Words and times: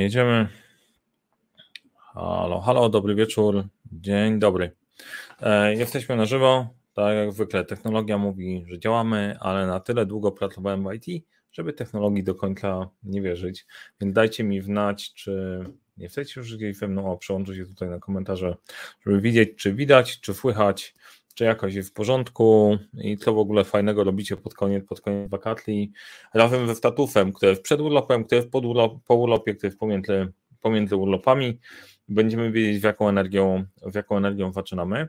Jedziemy. 0.00 0.48
Halo, 1.96 2.60
halo, 2.60 2.88
dobry 2.88 3.14
wieczór. 3.14 3.64
Dzień 3.92 4.38
dobry. 4.38 4.76
E, 5.40 5.74
jesteśmy 5.74 6.16
na 6.16 6.24
żywo. 6.26 6.68
Tak 6.94 7.16
jak 7.16 7.32
zwykle, 7.32 7.64
technologia 7.64 8.18
mówi, 8.18 8.64
że 8.66 8.78
działamy, 8.78 9.36
ale 9.40 9.66
na 9.66 9.80
tyle 9.80 10.06
długo 10.06 10.32
pracowałem 10.32 10.84
w 10.84 10.92
IT, 10.92 11.24
żeby 11.52 11.72
technologii 11.72 12.24
do 12.24 12.34
końca 12.34 12.88
nie 13.02 13.22
wierzyć. 13.22 13.66
Więc 14.00 14.14
dajcie 14.14 14.44
mi 14.44 14.60
wnać, 14.60 15.14
czy 15.14 15.64
nie 15.96 16.08
chcecie 16.08 16.40
już 16.40 16.56
gdzieś 16.56 16.76
ze 16.76 16.88
mną, 16.88 17.12
o, 17.12 17.16
przełączyć 17.16 17.56
się 17.56 17.66
tutaj 17.66 17.88
na 17.88 17.98
komentarze, 17.98 18.56
żeby 19.06 19.20
widzieć, 19.20 19.50
czy 19.56 19.72
widać, 19.72 20.20
czy 20.20 20.34
słychać, 20.34 20.94
czy 21.34 21.44
jakoś 21.44 21.74
jest 21.74 21.90
w 21.90 21.92
porządku 21.92 22.78
i 22.94 23.16
co 23.16 23.34
w 23.34 23.38
ogóle 23.38 23.64
fajnego 23.64 24.04
robicie 24.04 24.36
pod 24.36 24.54
koniec, 24.54 24.86
pod 24.86 25.00
koniec 25.00 25.30
wakacji, 25.30 25.92
razem 26.34 26.66
ze 26.66 26.74
statusem, 26.74 27.32
który 27.32 27.50
jest 27.50 27.62
przed 27.62 27.80
urlopem, 27.80 28.24
który 28.24 28.40
jest 28.40 28.52
pod 28.52 28.64
urlop, 28.64 29.04
po 29.04 29.14
urlopie, 29.14 29.54
który 29.54 29.68
jest 29.68 29.78
pomiędzy, 29.78 30.32
pomiędzy 30.60 30.96
urlopami. 30.96 31.58
Będziemy 32.08 32.52
wiedzieć, 32.52 32.80
w 32.80 32.84
jaką 32.84 33.08
energią, 33.08 33.64
w 33.82 33.94
jaką 33.94 34.16
energią 34.16 34.52
zaczynamy. 34.52 35.08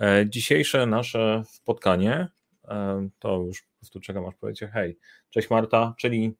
E, 0.00 0.24
dzisiejsze 0.28 0.86
nasze 0.86 1.42
spotkanie, 1.46 2.28
e, 2.68 3.08
to 3.18 3.36
już 3.36 3.62
po 3.62 3.78
prostu 3.78 4.00
czekam, 4.00 4.26
aż 4.26 4.34
powiecie 4.34 4.68
hej, 4.68 4.98
cześć 5.30 5.50
Marta, 5.50 5.94
czyli 5.98 6.34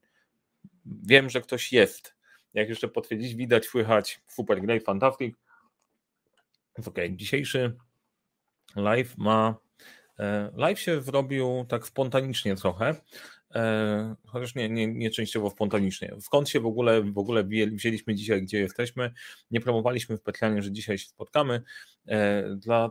wiem, 0.86 1.30
że 1.30 1.40
ktoś 1.40 1.72
jest. 1.72 2.14
Jak 2.54 2.68
jeszcze 2.68 2.88
potwierdzić, 2.88 3.34
widać, 3.34 3.66
słychać, 3.66 4.20
super, 4.26 4.60
great, 4.60 4.82
fantastic. 4.82 5.36
Ok, 6.86 6.98
dzisiejszy 7.10 7.76
live 8.76 9.18
ma. 9.18 9.56
E, 10.18 10.50
live 10.56 10.80
się 10.80 11.02
zrobił 11.02 11.64
tak 11.68 11.86
spontanicznie 11.86 12.56
trochę, 12.56 12.94
e, 13.54 14.14
chociaż 14.26 14.54
nie, 14.54 14.68
nie, 14.68 14.86
nie 14.86 15.10
częściowo 15.10 15.50
spontanicznie. 15.50 16.14
Skąd 16.20 16.48
się 16.48 16.60
w 16.60 16.66
ogóle, 16.66 17.02
w 17.02 17.18
ogóle 17.18 17.44
wzięliśmy 17.72 18.14
dzisiaj, 18.14 18.42
gdzie 18.42 18.58
jesteśmy? 18.58 19.12
Nie 19.50 19.60
promowaliśmy 19.60 20.16
specjalnie, 20.16 20.62
że 20.62 20.72
dzisiaj 20.72 20.98
się 20.98 21.08
spotkamy. 21.08 21.62
E, 22.08 22.42
dla 22.56 22.90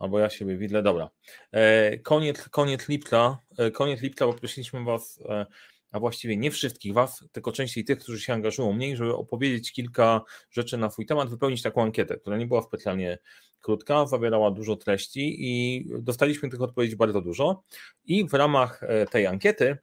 albo 0.00 0.18
ja 0.18 0.30
siebie 0.30 0.56
widle, 0.56 0.82
dobra. 0.82 1.10
E, 1.52 1.98
koniec, 1.98 2.48
koniec 2.48 2.88
lipca, 2.88 3.38
e, 3.58 3.70
koniec 3.70 4.00
lipca 4.00 4.26
poprosiliśmy 4.26 4.84
Was, 4.84 5.20
e, 5.28 5.46
a 5.92 6.00
właściwie 6.00 6.36
nie 6.36 6.50
wszystkich 6.50 6.92
Was, 6.92 7.24
tylko 7.32 7.52
częściej 7.52 7.84
tych, 7.84 7.98
którzy 7.98 8.20
się 8.20 8.32
angażują 8.32 8.72
mniej, 8.72 8.96
żeby 8.96 9.14
opowiedzieć 9.14 9.72
kilka 9.72 10.20
rzeczy 10.50 10.76
na 10.76 10.90
swój 10.90 11.06
temat, 11.06 11.30
wypełnić 11.30 11.62
taką 11.62 11.82
ankietę, 11.82 12.16
która 12.16 12.36
nie 12.36 12.46
była 12.46 12.62
specjalnie 12.62 13.18
krótka, 13.60 14.06
zawierała 14.06 14.50
dużo 14.50 14.76
treści 14.76 15.36
i 15.38 15.84
dostaliśmy 15.98 16.48
tych 16.48 16.62
odpowiedzi 16.62 16.96
bardzo 16.96 17.20
dużo. 17.20 17.62
I 18.04 18.28
w 18.28 18.34
ramach 18.34 18.80
tej 19.10 19.26
ankiety 19.26 19.78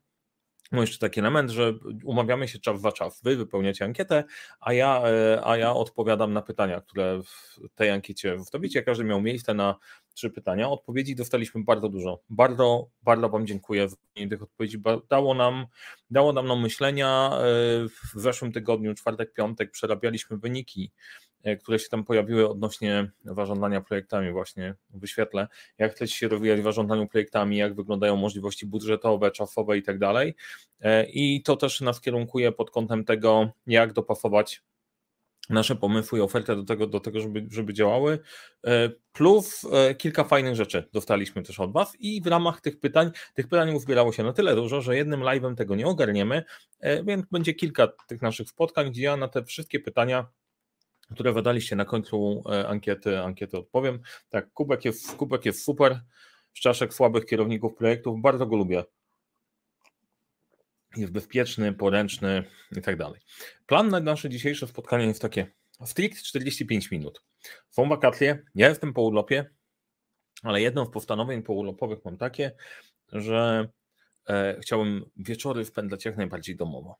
no 0.71 0.81
jeszcze 0.81 0.99
taki 0.99 1.19
element, 1.19 1.51
że 1.51 1.73
umawiamy 2.03 2.47
się 2.47 2.59
czas 2.59 2.81
za 2.81 2.91
czas. 2.91 3.21
Wy 3.23 3.35
wypełniacie 3.35 3.85
ankietę, 3.85 4.23
a 4.59 4.73
ja, 4.73 5.01
a 5.43 5.57
ja 5.57 5.73
odpowiadam 5.73 6.33
na 6.33 6.41
pytania, 6.41 6.81
które 6.81 7.21
w 7.23 7.59
tej 7.75 7.89
ankiecie 7.89 8.37
wstawicie. 8.39 8.83
Każdy 8.83 9.03
miał 9.03 9.21
miejsce 9.21 9.53
na 9.53 9.75
trzy 10.17 10.29
pytania. 10.29 10.69
Odpowiedzi 10.69 11.15
dostaliśmy 11.15 11.63
bardzo 11.63 11.89
dużo. 11.89 12.23
Bardzo, 12.29 12.89
bardzo 13.03 13.29
Wam 13.29 13.47
dziękuję 13.47 13.87
tych 14.29 14.43
odpowiedzi. 14.43 14.81
Dało 15.09 15.33
nam, 15.33 15.65
dało 16.09 16.33
nam 16.33 16.47
na 16.47 16.55
myślenia. 16.55 17.31
E, 17.33 17.39
w 17.87 18.11
zeszłym 18.15 18.51
tygodniu, 18.51 18.93
czwartek, 18.93 19.33
piątek, 19.33 19.71
przerabialiśmy 19.71 20.37
wyniki, 20.37 20.91
e, 20.91 21.26
które 21.55 21.79
się 21.79 21.89
tam 21.89 22.03
pojawiły 22.03 22.49
odnośnie 22.49 23.11
zarządzania 23.25 23.81
projektami. 23.81 24.31
Właśnie 24.31 24.75
wyświetlę, 24.89 25.47
jak 25.77 25.91
chcecie 25.91 26.15
się 26.15 26.27
rozwijać 26.27 26.61
w 26.61 26.63
zarządzaniu 26.63 27.07
projektami, 27.07 27.57
jak 27.57 27.75
wyglądają 27.75 28.15
możliwości 28.15 28.65
budżetowe, 28.65 29.31
czasowe 29.31 29.77
i 29.77 29.83
tak 29.83 29.99
dalej. 29.99 30.35
E, 30.81 31.05
I 31.09 31.41
to 31.43 31.55
też 31.55 31.81
nas 31.81 32.01
kierunkuje 32.01 32.51
pod 32.51 32.71
kątem 32.71 33.05
tego, 33.05 33.49
jak 33.67 33.93
dopasować 33.93 34.63
nasze 35.49 35.75
pomysły 35.75 36.19
i 36.19 36.21
ofertę 36.21 36.55
do 36.55 36.63
tego, 36.63 36.87
do 36.87 36.99
tego 36.99 37.19
żeby, 37.19 37.47
żeby 37.51 37.73
działały. 37.73 38.19
E, 38.65 38.89
plus 39.11 39.65
e, 39.73 39.95
kilka 39.95 40.23
fajnych 40.23 40.55
rzeczy 40.55 40.89
dostaliśmy 40.93 41.43
też 41.43 41.59
od 41.59 41.73
Was 41.73 41.93
i 41.99 42.21
w 42.21 42.27
ramach 42.27 42.61
tych 42.61 42.79
pytań, 42.79 43.11
tych 43.33 43.47
pytań 43.47 43.75
uzbierało 43.75 44.11
się 44.11 44.23
na 44.23 44.33
tyle 44.33 44.55
dużo, 44.55 44.81
że 44.81 44.97
jednym 44.97 45.21
live'em 45.21 45.55
tego 45.55 45.75
nie 45.75 45.87
ogarniemy, 45.87 46.43
e, 46.79 47.03
więc 47.03 47.25
będzie 47.31 47.53
kilka 47.53 47.87
tych 48.07 48.21
naszych 48.21 48.49
spotkań, 48.49 48.91
gdzie 48.91 49.03
ja 49.03 49.17
na 49.17 49.27
te 49.27 49.43
wszystkie 49.43 49.79
pytania 49.79 50.27
które 51.13 51.33
wydaliście 51.33 51.75
na 51.75 51.85
końcu 51.85 52.43
ankiety, 52.67 53.19
ankiety 53.19 53.57
odpowiem. 53.57 53.99
Tak, 54.29 54.53
kubek 54.53 54.85
jest, 54.85 55.15
kubek 55.15 55.45
jest 55.45 55.63
super, 55.63 56.01
z 56.53 56.59
czaszek 56.59 56.93
słabych 56.93 57.25
kierowników 57.25 57.75
projektów, 57.75 58.21
bardzo 58.21 58.45
go 58.45 58.55
lubię 58.55 58.83
jest 60.95 61.13
bezpieczny, 61.13 61.73
poręczny 61.73 62.43
i 62.77 62.81
tak 62.81 62.97
dalej. 62.97 63.21
Plan 63.65 63.89
na 63.89 63.99
nasze 63.99 64.29
dzisiejsze 64.29 64.67
spotkanie 64.67 65.05
jest 65.05 65.21
takie 65.21 65.47
strict 65.85 66.23
45 66.23 66.91
minut. 66.91 67.23
Są 67.69 67.89
wakacje, 67.89 68.43
ja 68.55 68.69
jestem 68.69 68.93
po 68.93 69.01
urlopie, 69.01 69.45
ale 70.43 70.61
jedną 70.61 70.85
z 70.85 70.89
postanowień 70.89 71.43
pourlopowych 71.43 72.05
mam 72.05 72.17
takie, 72.17 72.51
że 73.11 73.69
e, 74.29 74.59
chciałbym 74.61 75.05
wieczory 75.15 75.65
spędzać 75.65 76.05
jak 76.05 76.17
najbardziej 76.17 76.55
domowo. 76.55 76.99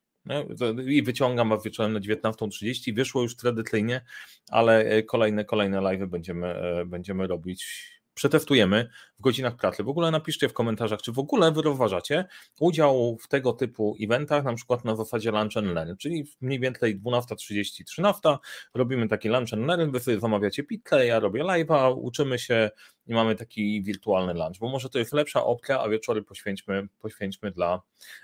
I 0.88 1.04
wyciągam 1.04 1.50
was 1.50 1.64
wieczorem 1.64 1.94
na 1.94 2.00
19.30. 2.00 2.96
Wyszło 2.96 3.22
już 3.22 3.36
tradycyjnie, 3.36 4.02
ale 4.50 4.80
e, 4.80 5.04
kolejne, 5.04 5.46
kolejne 5.46 5.82
live 5.82 6.10
będziemy, 6.10 6.48
e, 6.48 6.86
będziemy 6.86 7.28
robić 7.28 7.98
przetestujemy 8.18 8.90
w 9.20 9.22
godzinach 9.22 9.56
pracy. 9.56 9.84
W 9.84 9.90
ogóle 9.90 10.12
napiszcie 10.12 10.50
w 10.50 10.54
komentarzach, 10.54 11.02
czy 11.02 11.12
w 11.12 11.20
ogóle 11.20 11.52
wy 11.52 11.62
udział 12.60 13.18
w 13.22 13.28
tego 13.28 13.54
typu 13.54 13.96
eventach, 14.02 14.44
na 14.44 14.54
przykład 14.54 14.86
na 14.86 14.96
zasadzie 14.96 15.32
lunch 15.32 15.58
and 15.58 15.68
learn, 15.68 15.96
czyli 15.98 16.24
mniej 16.42 16.60
więcej 16.60 17.02
12.30, 17.02 17.84
13 17.84 18.38
robimy 18.74 19.08
taki 19.08 19.30
lunch 19.30 19.54
and 19.54 19.68
learn, 19.68 19.92
wy 19.92 20.00
sobie 20.00 20.20
zamawiacie 20.20 20.64
pizzę, 20.64 21.06
ja 21.06 21.20
robię 21.20 21.44
live'a, 21.44 21.96
uczymy 22.02 22.40
się 22.40 22.70
i 23.08 23.14
mamy 23.14 23.36
taki 23.36 23.84
wirtualny 23.84 24.34
lunch, 24.34 24.60
bo 24.60 24.70
może 24.70 24.90
to 24.90 25.00
jest 25.00 25.14
lepsza 25.14 25.44
opcja, 25.44 25.82
a 25.82 25.90
wieczory 25.90 26.24
poświęćmy, 26.24 26.88
poświęćmy 27.00 27.52
dla, 27.52 27.82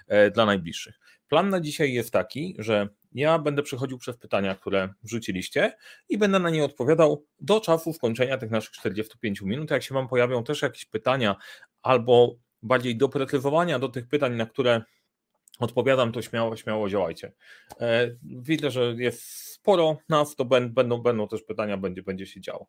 e, 0.07 0.31
dla 0.31 0.45
najbliższych. 0.45 0.99
Plan 1.27 1.49
na 1.49 1.61
dzisiaj 1.61 1.93
jest 1.93 2.11
taki, 2.11 2.55
że 2.59 2.89
ja 3.11 3.39
będę 3.39 3.63
przechodził 3.63 3.97
przez 3.97 4.17
pytania, 4.17 4.55
które 4.55 4.89
wrzuciliście 5.03 5.73
i 6.09 6.17
będę 6.17 6.39
na 6.39 6.49
nie 6.49 6.63
odpowiadał 6.63 7.25
do 7.39 7.59
czasu 7.59 7.93
skończenia 7.93 8.37
tych 8.37 8.51
naszych 8.51 8.71
45 8.71 9.41
minut. 9.41 9.71
Jak 9.71 9.83
się 9.83 9.93
Wam 9.93 10.07
pojawią 10.07 10.43
też 10.43 10.61
jakieś 10.61 10.85
pytania 10.85 11.35
albo 11.81 12.35
bardziej 12.61 12.97
doprecyzowania 12.97 13.79
do 13.79 13.89
tych 13.89 14.07
pytań, 14.07 14.35
na 14.35 14.45
które 14.45 14.81
odpowiadam, 15.59 16.11
to 16.11 16.21
śmiało, 16.21 16.55
śmiało 16.55 16.89
działajcie. 16.89 17.31
E, 17.79 18.15
widzę, 18.23 18.71
że 18.71 18.95
jest 18.97 19.23
sporo 19.63 19.97
nas, 20.09 20.35
to 20.35 20.45
będą, 20.45 20.97
będą 20.97 21.27
też 21.27 21.43
pytania, 21.43 21.77
będzie, 21.77 22.03
będzie 22.03 22.25
się 22.25 22.41
działo. 22.41 22.67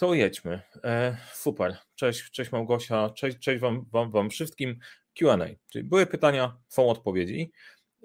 To 0.00 0.14
jedźmy. 0.14 0.60
E, 0.84 1.16
super. 1.32 1.76
Cześć, 1.94 2.30
cześć 2.30 2.52
Małgosia, 2.52 3.10
cześć, 3.10 3.38
cześć 3.38 3.60
wam, 3.60 3.86
wam, 3.92 4.10
wam 4.10 4.30
wszystkim. 4.30 4.78
QA. 5.18 5.38
Czyli 5.72 5.84
były 5.84 6.06
pytania, 6.06 6.56
są 6.68 6.88
odpowiedzi, 6.88 7.52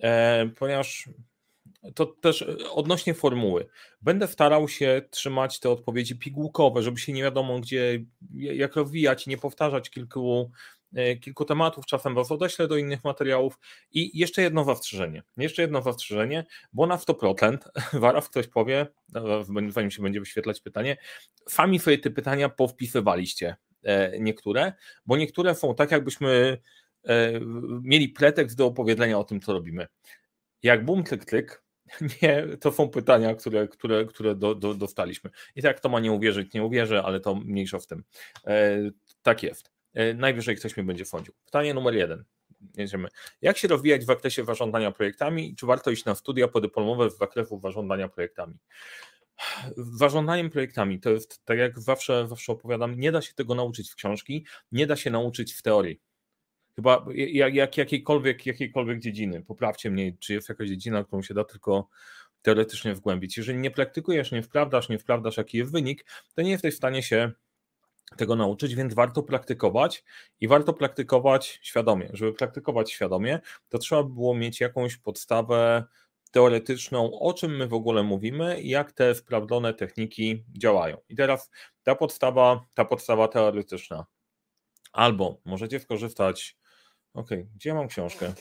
e, 0.01 0.49
ponieważ 0.57 1.09
to 1.95 2.05
też 2.05 2.41
e, 2.41 2.69
odnośnie 2.69 3.13
formuły. 3.13 3.67
Będę 4.01 4.27
starał 4.27 4.67
się 4.67 5.01
trzymać 5.09 5.59
te 5.59 5.69
odpowiedzi 5.69 6.19
pigułkowe, 6.19 6.83
żeby 6.83 6.97
się 6.97 7.13
nie 7.13 7.23
wiadomo 7.23 7.59
gdzie, 7.59 8.05
jak 8.33 8.75
rozwijać 8.75 9.27
i 9.27 9.29
nie 9.29 9.37
powtarzać 9.37 9.89
kilku, 9.89 10.51
kilku 11.21 11.45
tematów, 11.45 11.85
czasem 11.85 12.15
was 12.15 12.31
odeślę 12.31 12.67
do 12.67 12.77
innych 12.77 13.03
materiałów. 13.03 13.59
I 13.91 14.19
jeszcze 14.19 14.41
jedno 14.41 14.63
zastrzeżenie, 14.63 15.23
jeszcze 15.37 15.61
jedno 15.61 15.81
zastrzeżenie, 15.81 16.45
bo 16.73 16.87
na 16.87 16.97
100%, 16.97 17.57
zaraz 17.99 18.29
ktoś 18.29 18.47
powie, 18.47 18.87
zanim 19.69 19.91
się 19.91 20.03
będzie 20.03 20.19
wyświetlać 20.19 20.61
pytanie, 20.61 20.97
sami 21.47 21.79
sobie 21.79 21.97
te 21.97 22.09
pytania 22.09 22.49
powpisywaliście 22.49 23.55
e, 23.83 24.19
niektóre, 24.19 24.73
bo 25.05 25.17
niektóre 25.17 25.55
są 25.55 25.75
tak 25.75 25.91
jakbyśmy 25.91 26.57
mieli 27.81 28.09
pretekst 28.09 28.57
do 28.57 28.65
opowiedzenia 28.65 29.19
o 29.19 29.23
tym, 29.23 29.41
co 29.41 29.53
robimy. 29.53 29.87
Jak 30.63 30.85
bum, 30.85 31.03
klik, 31.03 31.25
klik, 31.25 31.65
Nie, 32.21 32.47
to 32.61 32.71
są 32.71 32.89
pytania, 32.89 33.35
które, 33.35 33.67
które, 33.67 34.05
które 34.05 34.35
do, 34.35 34.55
do, 34.55 34.73
dostaliśmy. 34.73 35.29
I 35.55 35.61
tak 35.61 35.79
to 35.79 35.89
ma 35.89 35.99
nie 35.99 36.11
uwierzyć, 36.11 36.53
nie 36.53 36.63
uwierzę, 36.63 37.03
ale 37.03 37.19
to 37.19 37.35
mniejsza 37.35 37.79
w 37.79 37.87
tym. 37.87 38.03
E, 38.47 38.77
tak 39.21 39.43
jest. 39.43 39.74
E, 39.95 40.13
najwyżej 40.13 40.55
ktoś 40.55 40.77
mnie 40.77 40.85
będzie 40.85 41.05
wchodził. 41.05 41.33
Pytanie 41.45 41.73
numer 41.73 41.93
jeden. 41.93 42.23
Jedziemy. 42.77 43.07
Jak 43.41 43.57
się 43.57 43.67
rozwijać 43.67 44.01
w 44.01 44.05
zakresie 44.05 44.45
zarządzania 44.45 44.91
projektami 44.91 45.55
czy 45.55 45.65
warto 45.65 45.91
iść 45.91 46.05
na 46.05 46.15
studia 46.15 46.47
podyplomowe 46.47 47.09
w 47.09 47.17
zakresie 47.17 47.59
zarządzania 47.59 48.09
projektami? 48.09 48.57
Zarządzaniem 49.77 50.49
projektami 50.49 50.99
to 50.99 51.09
jest, 51.09 51.45
tak 51.45 51.57
jak 51.57 51.79
zawsze, 51.79 52.27
zawsze 52.27 52.51
opowiadam, 52.51 52.99
nie 52.99 53.11
da 53.11 53.21
się 53.21 53.33
tego 53.33 53.55
nauczyć 53.55 53.91
w 53.91 53.95
książki, 53.95 54.45
nie 54.71 54.87
da 54.87 54.95
się 54.95 55.09
nauczyć 55.11 55.53
w 55.53 55.61
teorii. 55.61 56.01
Chyba 56.75 57.05
jak, 57.15 57.55
jak 57.55 57.77
jakiejkolwiek, 57.77 58.45
jakiejkolwiek 58.45 58.99
dziedziny. 58.99 59.41
Poprawcie 59.41 59.91
mnie, 59.91 60.17
czy 60.19 60.33
jest 60.33 60.49
jakaś 60.49 60.69
dziedzina, 60.69 61.03
którą 61.03 61.21
się 61.21 61.33
da 61.33 61.43
tylko, 61.43 61.89
teoretycznie 62.41 62.95
wgłębić. 62.95 63.37
Jeżeli 63.37 63.59
nie 63.59 63.71
praktykujesz, 63.71 64.31
nie 64.31 64.43
wprawdasz, 64.43 64.89
nie 64.89 64.99
wprawdasz, 64.99 65.37
jaki 65.37 65.57
jest 65.57 65.71
wynik, 65.71 66.05
to 66.35 66.41
nie 66.41 66.51
jesteś 66.51 66.73
w 66.73 66.77
stanie 66.77 67.03
się 67.03 67.31
tego 68.17 68.35
nauczyć, 68.35 68.75
więc 68.75 68.93
warto 68.93 69.23
praktykować 69.23 70.03
i 70.41 70.47
warto 70.47 70.73
praktykować 70.73 71.59
świadomie. 71.63 72.09
Żeby 72.13 72.33
praktykować 72.33 72.91
świadomie, 72.91 73.39
to 73.69 73.77
trzeba 73.77 74.03
było 74.03 74.35
mieć 74.35 74.59
jakąś 74.59 74.97
podstawę 74.97 75.83
teoretyczną, 76.31 77.19
o 77.19 77.33
czym 77.33 77.57
my 77.57 77.67
w 77.67 77.73
ogóle 77.73 78.03
mówimy 78.03 78.61
i 78.61 78.69
jak 78.69 78.91
te 78.91 79.15
sprawdzone 79.15 79.73
techniki 79.73 80.43
działają. 80.57 80.97
I 81.09 81.15
teraz 81.15 81.51
ta 81.83 81.95
podstawa, 81.95 82.65
ta 82.75 82.85
podstawa 82.85 83.27
teoretyczna. 83.27 84.05
Albo 84.93 85.41
możecie 85.45 85.79
skorzystać. 85.79 86.57
Ok, 87.13 87.29
gdzie 87.55 87.73
mam 87.73 87.87
książkę? 87.87 88.33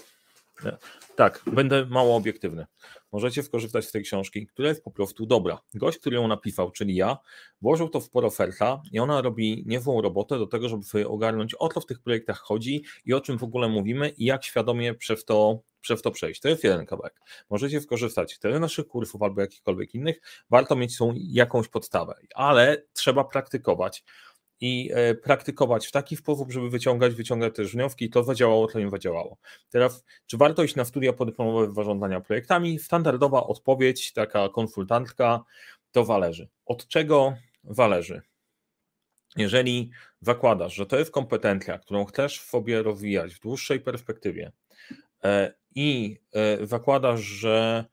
Tak, 1.16 1.42
będę 1.46 1.86
mało 1.86 2.16
obiektywny. 2.16 2.66
Możecie 3.12 3.42
skorzystać 3.42 3.84
z 3.84 3.92
tej 3.92 4.02
książki, 4.02 4.46
która 4.46 4.68
jest 4.68 4.84
po 4.84 4.90
prostu 4.90 5.26
dobra. 5.26 5.58
Gość, 5.74 5.98
który 5.98 6.16
ją 6.16 6.28
napisał, 6.28 6.70
czyli 6.70 6.94
ja, 6.94 7.18
włożył 7.62 7.88
to 7.88 8.00
w 8.00 8.10
poroferta 8.10 8.82
i 8.92 8.98
ona 8.98 9.22
robi 9.22 9.64
niezłą 9.66 10.02
robotę 10.02 10.38
do 10.38 10.46
tego, 10.46 10.68
żeby 10.68 10.82
sobie 10.82 11.08
ogarnąć, 11.08 11.54
o 11.58 11.68
co 11.68 11.80
w 11.80 11.86
tych 11.86 12.00
projektach 12.00 12.38
chodzi 12.38 12.84
i 13.04 13.14
o 13.14 13.20
czym 13.20 13.38
w 13.38 13.42
ogóle 13.42 13.68
mówimy 13.68 14.08
i 14.08 14.24
jak 14.24 14.44
świadomie 14.44 14.94
przez 14.94 15.24
to, 15.24 15.60
przez 15.80 16.02
to 16.02 16.10
przejść. 16.10 16.40
To 16.40 16.48
jest 16.48 16.64
jeden 16.64 16.86
kawałek. 16.86 17.20
Możecie 17.50 17.80
skorzystać 17.80 18.38
z 18.42 18.60
naszych 18.60 18.86
kursów 18.86 19.22
albo 19.22 19.40
jakichkolwiek 19.40 19.94
innych. 19.94 20.20
Warto 20.50 20.76
mieć 20.76 20.98
tą 20.98 21.14
jakąś 21.16 21.68
podstawę, 21.68 22.14
ale 22.34 22.82
trzeba 22.92 23.24
praktykować 23.24 24.04
i 24.60 24.90
e, 24.94 25.14
praktykować 25.14 25.86
w 25.86 25.92
taki 25.92 26.16
sposób, 26.16 26.52
żeby 26.52 26.70
wyciągać, 26.70 27.14
wyciągać 27.14 27.54
też 27.54 27.72
wnioski, 27.72 28.10
to 28.10 28.24
zadziałało, 28.24 28.66
to 28.66 28.80
nie 28.80 28.90
zadziałało. 28.90 29.36
Teraz, 29.70 30.04
czy 30.26 30.36
warto 30.36 30.62
iść 30.62 30.76
na 30.76 30.84
studia 30.84 31.12
podyplomowe 31.12 31.68
w 31.68 31.74
zarządzania 31.74 32.20
projektami? 32.20 32.78
Standardowa 32.78 33.46
odpowiedź, 33.46 34.12
taka 34.12 34.48
konsultantka, 34.48 35.44
to 35.92 36.04
zależy. 36.04 36.48
Od 36.66 36.88
czego 36.88 37.34
zależy? 37.64 38.22
Jeżeli 39.36 39.90
zakładasz, 40.20 40.74
że 40.74 40.86
to 40.86 40.98
jest 40.98 41.10
kompetencja, 41.10 41.78
którą 41.78 42.04
chcesz 42.04 42.40
sobie 42.40 42.82
rozwijać 42.82 43.34
w 43.34 43.40
dłuższej 43.40 43.80
perspektywie 43.80 44.52
e, 45.24 45.54
i 45.74 46.18
e, 46.32 46.66
zakładasz, 46.66 47.20
że 47.20 47.84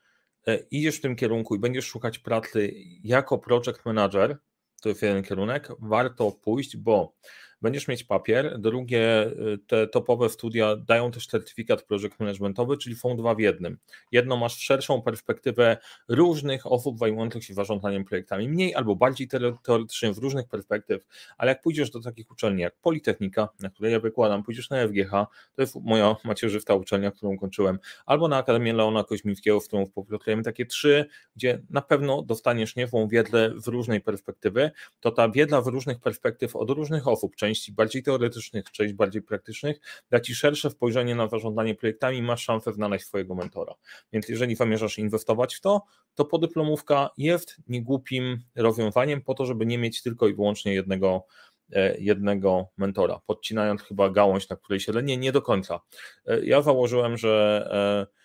idziesz 0.72 0.98
w 0.98 1.02
tym 1.02 1.16
kierunku 1.16 1.56
i 1.56 1.60
będziesz 1.60 1.86
szukać 1.86 2.20
pracy 2.20 2.74
jako 3.04 3.38
project 3.38 3.86
manager, 3.86 4.38
to 4.82 4.90
jest 4.90 5.02
jeden 5.02 5.24
kierunek, 5.24 5.68
warto 5.80 6.32
pójść, 6.32 6.78
bo 6.78 7.16
będziesz 7.62 7.88
mieć 7.88 8.04
papier. 8.04 8.60
Drugie, 8.60 9.26
y, 9.26 9.58
te 9.68 9.88
topowe 9.88 10.30
studia 10.30 10.76
dają 10.76 11.12
też 11.12 11.28
certyfikat 11.28 11.84
project 11.84 12.20
managementowy, 12.20 12.78
czyli 12.78 12.96
są 12.96 13.18
dwa 13.18 13.36
w 13.36 13.40
jednym. 13.40 13.78
Jedno 14.12 14.38
masz 14.38 14.58
szerszą 14.58 15.02
perspektywę 15.02 15.78
różnych 16.08 16.72
osób 16.72 17.00
zajmujących 17.00 17.44
się 17.44 17.54
zarządzaniem 17.54 18.06
projektami, 18.06 18.50
mniej 18.50 18.76
albo 18.76 18.96
bardziej 18.96 19.28
teoretycznie 19.64 20.14
w 20.14 20.18
różnych 20.18 20.48
perspektyw, 20.48 21.06
ale 21.38 21.52
jak 21.52 21.62
pójdziesz 21.62 21.92
do 21.92 22.02
takich 22.02 22.32
uczelni 22.32 22.62
jak 22.62 22.76
Politechnika, 22.82 23.50
na 23.60 23.70
której 23.70 23.92
ja 23.92 24.00
wykładam, 24.00 24.44
pójdziesz 24.44 24.70
na 24.70 24.88
FGH, 24.88 25.12
to 25.56 25.62
jest 25.62 25.76
moja 25.76 26.16
macierzywta 26.24 26.76
uczelnia, 26.76 27.12
którą 27.12 27.38
kończyłem, 27.38 27.80
albo 28.06 28.28
na 28.28 28.38
Akademię 28.38 28.74
Leona 28.74 29.04
Koźmińskiego, 29.04 29.60
w 29.60 29.68
którą 29.68 29.86
współpracujemy, 29.86 30.44
takie 30.44 30.66
trzy, 30.66 31.06
gdzie 31.36 31.62
na 31.70 31.82
pewno 31.82 32.22
dostaniesz 32.22 32.76
niewą 32.76 33.08
wiedzę 33.08 33.54
w 33.64 33.68
różnej 33.68 34.02
perspektywy, 34.02 34.72
to 35.00 35.12
ta 35.12 35.30
wiedza 35.30 35.62
w 35.62 35.68
różnych 35.68 36.00
perspektyw 36.00 36.56
od 36.56 36.70
różnych 36.70 37.08
osób, 37.08 37.36
część 37.36 37.51
części 37.52 37.72
bardziej 37.72 38.04
teoretycznych, 38.04 38.72
część 38.72 38.94
bardziej 38.94 39.22
praktycznych, 39.22 39.80
da 40.10 40.20
Ci 40.20 40.36
szersze 40.36 40.70
spojrzenie 40.70 41.16
na 41.16 41.28
zarządzanie 41.28 41.76
projektami 41.76 42.22
masz 42.22 42.44
szansę 42.44 42.74
znaleźć 42.74 43.06
swojego 43.06 43.36
mentora. 43.36 43.74
Więc 44.14 44.30
jeżeli 44.30 44.56
zamierzasz 44.56 44.98
inwestować 44.98 45.56
w 45.56 45.62
to, 45.62 45.82
to 46.16 46.26
podyplomówka 46.26 47.10
jest 47.18 47.58
niegłupim 47.68 48.40
rozwiązaniem 48.56 49.22
po 49.22 49.34
to, 49.34 49.46
żeby 49.46 49.66
nie 49.66 49.78
mieć 49.78 50.02
tylko 50.02 50.28
i 50.28 50.34
wyłącznie 50.34 50.74
jednego 50.74 51.26
e, 51.74 51.98
jednego 52.00 52.68
mentora, 52.78 53.20
podcinając 53.26 53.82
chyba 53.82 54.10
gałąź, 54.10 54.50
na 54.50 54.56
której 54.56 54.80
się 54.80 54.92
nie, 55.04 55.18
nie 55.18 55.32
do 55.32 55.42
końca. 55.42 55.80
E, 56.26 56.46
ja 56.46 56.62
założyłem, 56.62 57.18
że 57.18 58.08
e, 58.08 58.21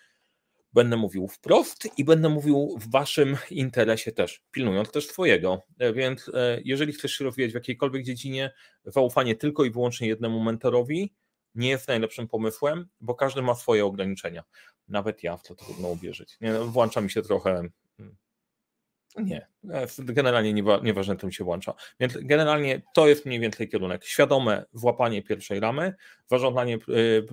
Będę 0.73 0.97
mówił 0.97 1.27
wprost 1.27 1.87
i 1.97 2.05
będę 2.05 2.29
mówił 2.29 2.77
w 2.79 2.91
waszym 2.91 3.37
interesie 3.51 4.11
też, 4.11 4.41
pilnując 4.51 4.91
też 4.91 5.07
swojego. 5.07 5.61
E, 5.79 5.93
więc 5.93 6.31
e, 6.33 6.61
jeżeli 6.65 6.93
chcesz 6.93 7.11
się 7.11 7.23
rozwijać 7.23 7.51
w 7.51 7.55
jakiejkolwiek 7.55 8.03
dziedzinie, 8.03 8.53
zaufanie 8.85 9.35
tylko 9.35 9.65
i 9.65 9.71
wyłącznie 9.71 10.07
jednemu 10.07 10.43
mentorowi 10.43 11.13
nie 11.55 11.69
jest 11.69 11.87
najlepszym 11.87 12.27
pomysłem, 12.27 12.87
bo 13.01 13.15
każdy 13.15 13.41
ma 13.41 13.55
swoje 13.55 13.85
ograniczenia. 13.85 14.43
Nawet 14.87 15.23
ja 15.23 15.37
w 15.37 15.43
to 15.43 15.55
trudno 15.55 15.87
uwierzyć. 15.87 16.37
Nie, 16.41 16.53
włącza 16.53 17.01
mi 17.01 17.11
się 17.11 17.21
trochę 17.21 17.69
hmm, 17.97 18.17
nie, 19.17 19.47
e, 19.69 19.87
generalnie 19.99 20.63
nieważne 20.83 21.15
to 21.15 21.27
mi 21.27 21.33
się 21.33 21.43
włącza. 21.43 21.73
Więc 21.99 22.17
generalnie 22.21 22.81
to 22.93 23.07
jest 23.07 23.25
mniej 23.25 23.39
więcej 23.39 23.69
kierunek. 23.69 24.05
Świadome 24.05 24.65
włapanie 24.73 25.23
pierwszej 25.23 25.59
ramy, 25.59 25.95
zarządzanie 26.27 26.77
y, 26.89 27.27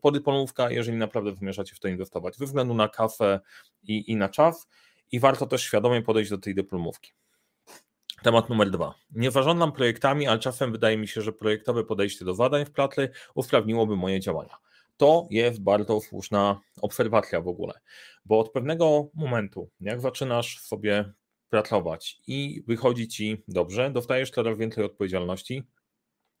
podyplomówka, 0.00 0.70
jeżeli 0.70 0.96
naprawdę 0.98 1.32
wymierzacie 1.32 1.74
w 1.74 1.80
to 1.80 1.88
inwestować, 1.88 2.36
ze 2.36 2.44
względu 2.44 2.74
na 2.74 2.88
kafę 2.88 3.40
i, 3.82 4.10
i 4.10 4.16
na 4.16 4.28
czas 4.28 4.68
i 5.12 5.20
warto 5.20 5.46
też 5.46 5.62
świadomie 5.62 6.02
podejść 6.02 6.30
do 6.30 6.38
tej 6.38 6.54
dyplomówki. 6.54 7.12
Temat 8.22 8.48
numer 8.48 8.70
dwa. 8.70 8.94
Nie 9.10 9.30
zarządzam 9.30 9.72
projektami, 9.72 10.26
ale 10.26 10.38
czasem 10.38 10.72
wydaje 10.72 10.98
mi 10.98 11.08
się, 11.08 11.22
że 11.22 11.32
projektowe 11.32 11.84
podejście 11.84 12.24
do 12.24 12.34
zadań 12.34 12.64
w 12.64 12.70
pracy 12.70 13.10
usprawniłoby 13.34 13.96
moje 13.96 14.20
działania. 14.20 14.56
To 14.96 15.26
jest 15.30 15.62
bardzo 15.62 16.00
słuszna 16.00 16.60
obserwacja 16.82 17.40
w 17.40 17.48
ogóle, 17.48 17.74
bo 18.24 18.38
od 18.38 18.52
pewnego 18.52 19.10
momentu, 19.14 19.70
jak 19.80 20.00
zaczynasz 20.00 20.58
sobie 20.58 21.12
pracować 21.48 22.20
i 22.26 22.62
wychodzi 22.66 23.08
ci 23.08 23.44
dobrze, 23.48 23.90
dostajesz 23.90 24.30
coraz 24.30 24.58
więcej 24.58 24.84
odpowiedzialności, 24.84 25.62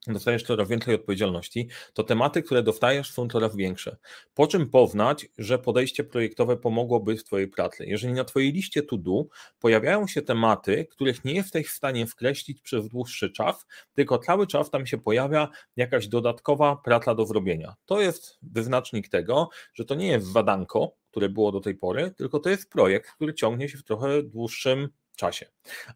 dostajesz 0.06 0.42
coraz 0.42 0.68
więcej 0.68 0.94
odpowiedzialności, 0.94 1.68
to 1.94 2.02
tematy, 2.02 2.42
które 2.42 2.62
dostajesz, 2.62 3.10
są 3.10 3.28
coraz 3.28 3.56
większe. 3.56 3.96
Po 4.34 4.46
czym 4.46 4.70
poznać, 4.70 5.26
że 5.38 5.58
podejście 5.58 6.04
projektowe 6.04 6.56
pomogłoby 6.56 7.16
w 7.16 7.24
Twojej 7.24 7.48
pracy? 7.48 7.86
Jeżeli 7.86 8.12
na 8.12 8.24
Twojej 8.24 8.52
liście 8.52 8.82
to 8.82 8.96
do 8.96 9.24
pojawiają 9.60 10.06
się 10.06 10.22
tematy, 10.22 10.86
których 10.90 11.24
nie 11.24 11.34
jesteś 11.34 11.66
w 11.66 11.72
stanie 11.72 12.06
wkreślić 12.06 12.60
przez 12.60 12.88
dłuższy 12.88 13.30
czas, 13.30 13.66
tylko 13.94 14.18
cały 14.18 14.46
czas 14.46 14.70
tam 14.70 14.86
się 14.86 14.98
pojawia 14.98 15.48
jakaś 15.76 16.08
dodatkowa 16.08 16.76
praca 16.76 17.14
do 17.14 17.26
zrobienia. 17.26 17.74
To 17.86 18.00
jest 18.00 18.38
wyznacznik 18.42 19.08
tego, 19.08 19.48
że 19.74 19.84
to 19.84 19.94
nie 19.94 20.06
jest 20.06 20.26
zadanko, 20.26 20.96
które 21.10 21.28
było 21.28 21.52
do 21.52 21.60
tej 21.60 21.74
pory, 21.74 22.10
tylko 22.10 22.38
to 22.38 22.50
jest 22.50 22.70
projekt, 22.70 23.10
który 23.10 23.34
ciągnie 23.34 23.68
się 23.68 23.78
w 23.78 23.84
trochę 23.84 24.22
dłuższym 24.22 24.88
czasie. 25.16 25.46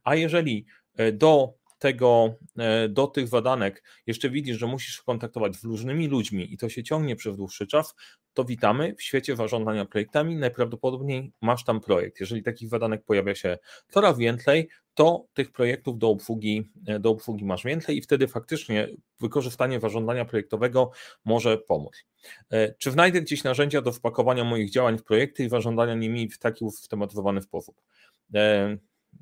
A 0.05 0.15
jeżeli 0.15 0.67
e, 0.97 1.13
do 1.13 1.55
tego, 1.79 2.35
e, 2.59 2.89
do 2.89 3.07
tych 3.07 3.29
zadanek 3.29 3.83
jeszcze 4.07 4.31
widzisz, 4.31 4.59
że 4.59 4.67
musisz 4.67 5.03
kontaktować 5.03 5.57
z 5.57 5.65
różnymi 5.65 6.09
ludźmi 6.09 6.53
i 6.55 6.59
to 6.59 6.69
się 6.69 6.83
ciągnie 6.83 7.17
przez 7.17 7.37
dłuższy 7.37 7.67
czas, 7.67 7.95
to 8.35 8.45
witamy 8.45 8.95
w 8.95 9.03
świecie 9.03 9.37
zarządzania 9.37 9.85
projektami. 9.85 10.37
Najprawdopodobniej 10.37 11.33
masz 11.43 11.65
tam 11.65 11.81
projekt. 11.81 12.21
Jeżeli 12.21 12.43
takich 12.43 12.69
zadanek 12.69 13.05
pojawia 13.05 13.35
się 13.35 13.59
coraz 13.89 14.19
więcej, 14.19 14.69
to 14.95 15.27
tych 15.35 15.53
projektów 15.53 15.99
do 15.99 16.11
obsługi, 16.11 16.71
e, 16.87 16.99
do 16.99 17.11
obsługi 17.11 17.45
masz 17.45 17.65
więcej 17.65 17.97
i 17.97 18.03
wtedy 18.03 18.29
faktycznie 18.29 18.89
wykorzystanie 19.21 19.81
zarządzania 19.81 20.25
projektowego 20.25 20.91
może 21.25 21.59
pomóc. 21.59 22.05
E, 22.53 22.75
czy 22.75 22.91
znajdę 22.91 23.21
gdzieś 23.21 23.45
narzędzia 23.45 23.83
do 23.83 23.93
wpakowania 23.93 24.45
moich 24.45 24.71
działań 24.71 24.99
w 24.99 25.05
projekty 25.05 25.45
i 25.45 25.49
zarządzania 25.49 25.95
nimi 25.95 26.29
w 26.29 26.39
taki 26.39 26.65
usystematyzowany 26.65 27.43
sposób? 27.43 27.81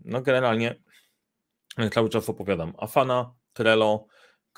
No 0.05 0.23
generalnie 0.23 0.75
cały 1.93 2.09
czas 2.09 2.29
opowiadam. 2.29 2.73
Afana, 2.79 3.35
Trello, 3.53 4.07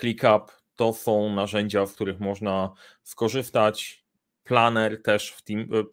ClickUp 0.00 0.52
to 0.76 0.92
są 0.92 1.34
narzędzia, 1.34 1.86
w 1.86 1.94
których 1.94 2.20
można 2.20 2.74
skorzystać. 3.02 4.06
Planner 4.44 5.02
też 5.02 5.30
w 5.30 5.42
Team, 5.42 5.60
e, 5.60 5.84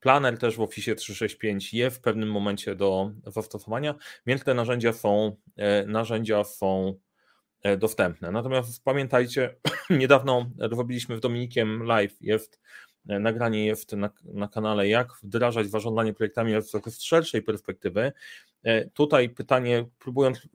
Planner 0.00 0.38
też 0.38 0.56
w 0.56 0.60
Office 0.60 0.94
365 0.94 1.74
jest 1.74 1.96
w 1.96 2.00
pewnym 2.00 2.30
momencie 2.30 2.74
do 2.74 3.10
zastosowania, 3.26 3.94
więc 4.26 4.44
te 4.44 4.54
narzędzia 4.54 4.92
są, 4.92 5.36
e, 5.56 5.86
narzędzia 5.86 6.44
są 6.44 6.98
e, 7.62 7.76
dostępne. 7.76 8.30
Natomiast 8.30 8.84
pamiętajcie, 8.84 9.54
niedawno 9.90 10.50
robiliśmy 10.58 11.16
w 11.16 11.20
Dominikiem 11.20 11.82
live, 11.82 12.16
jest 12.20 12.60
nagranie 13.08 13.66
jest 13.66 13.92
na, 13.92 14.10
na 14.24 14.48
kanale, 14.48 14.88
jak 14.88 15.08
wdrażać 15.22 15.70
zarządzanie 15.70 16.14
projektami 16.14 16.52
z 16.86 17.02
szerszej 17.02 17.42
perspektywy. 17.42 18.12
E, 18.64 18.90
tutaj 18.90 19.28
pytanie, 19.30 19.84
próbując 19.98 20.48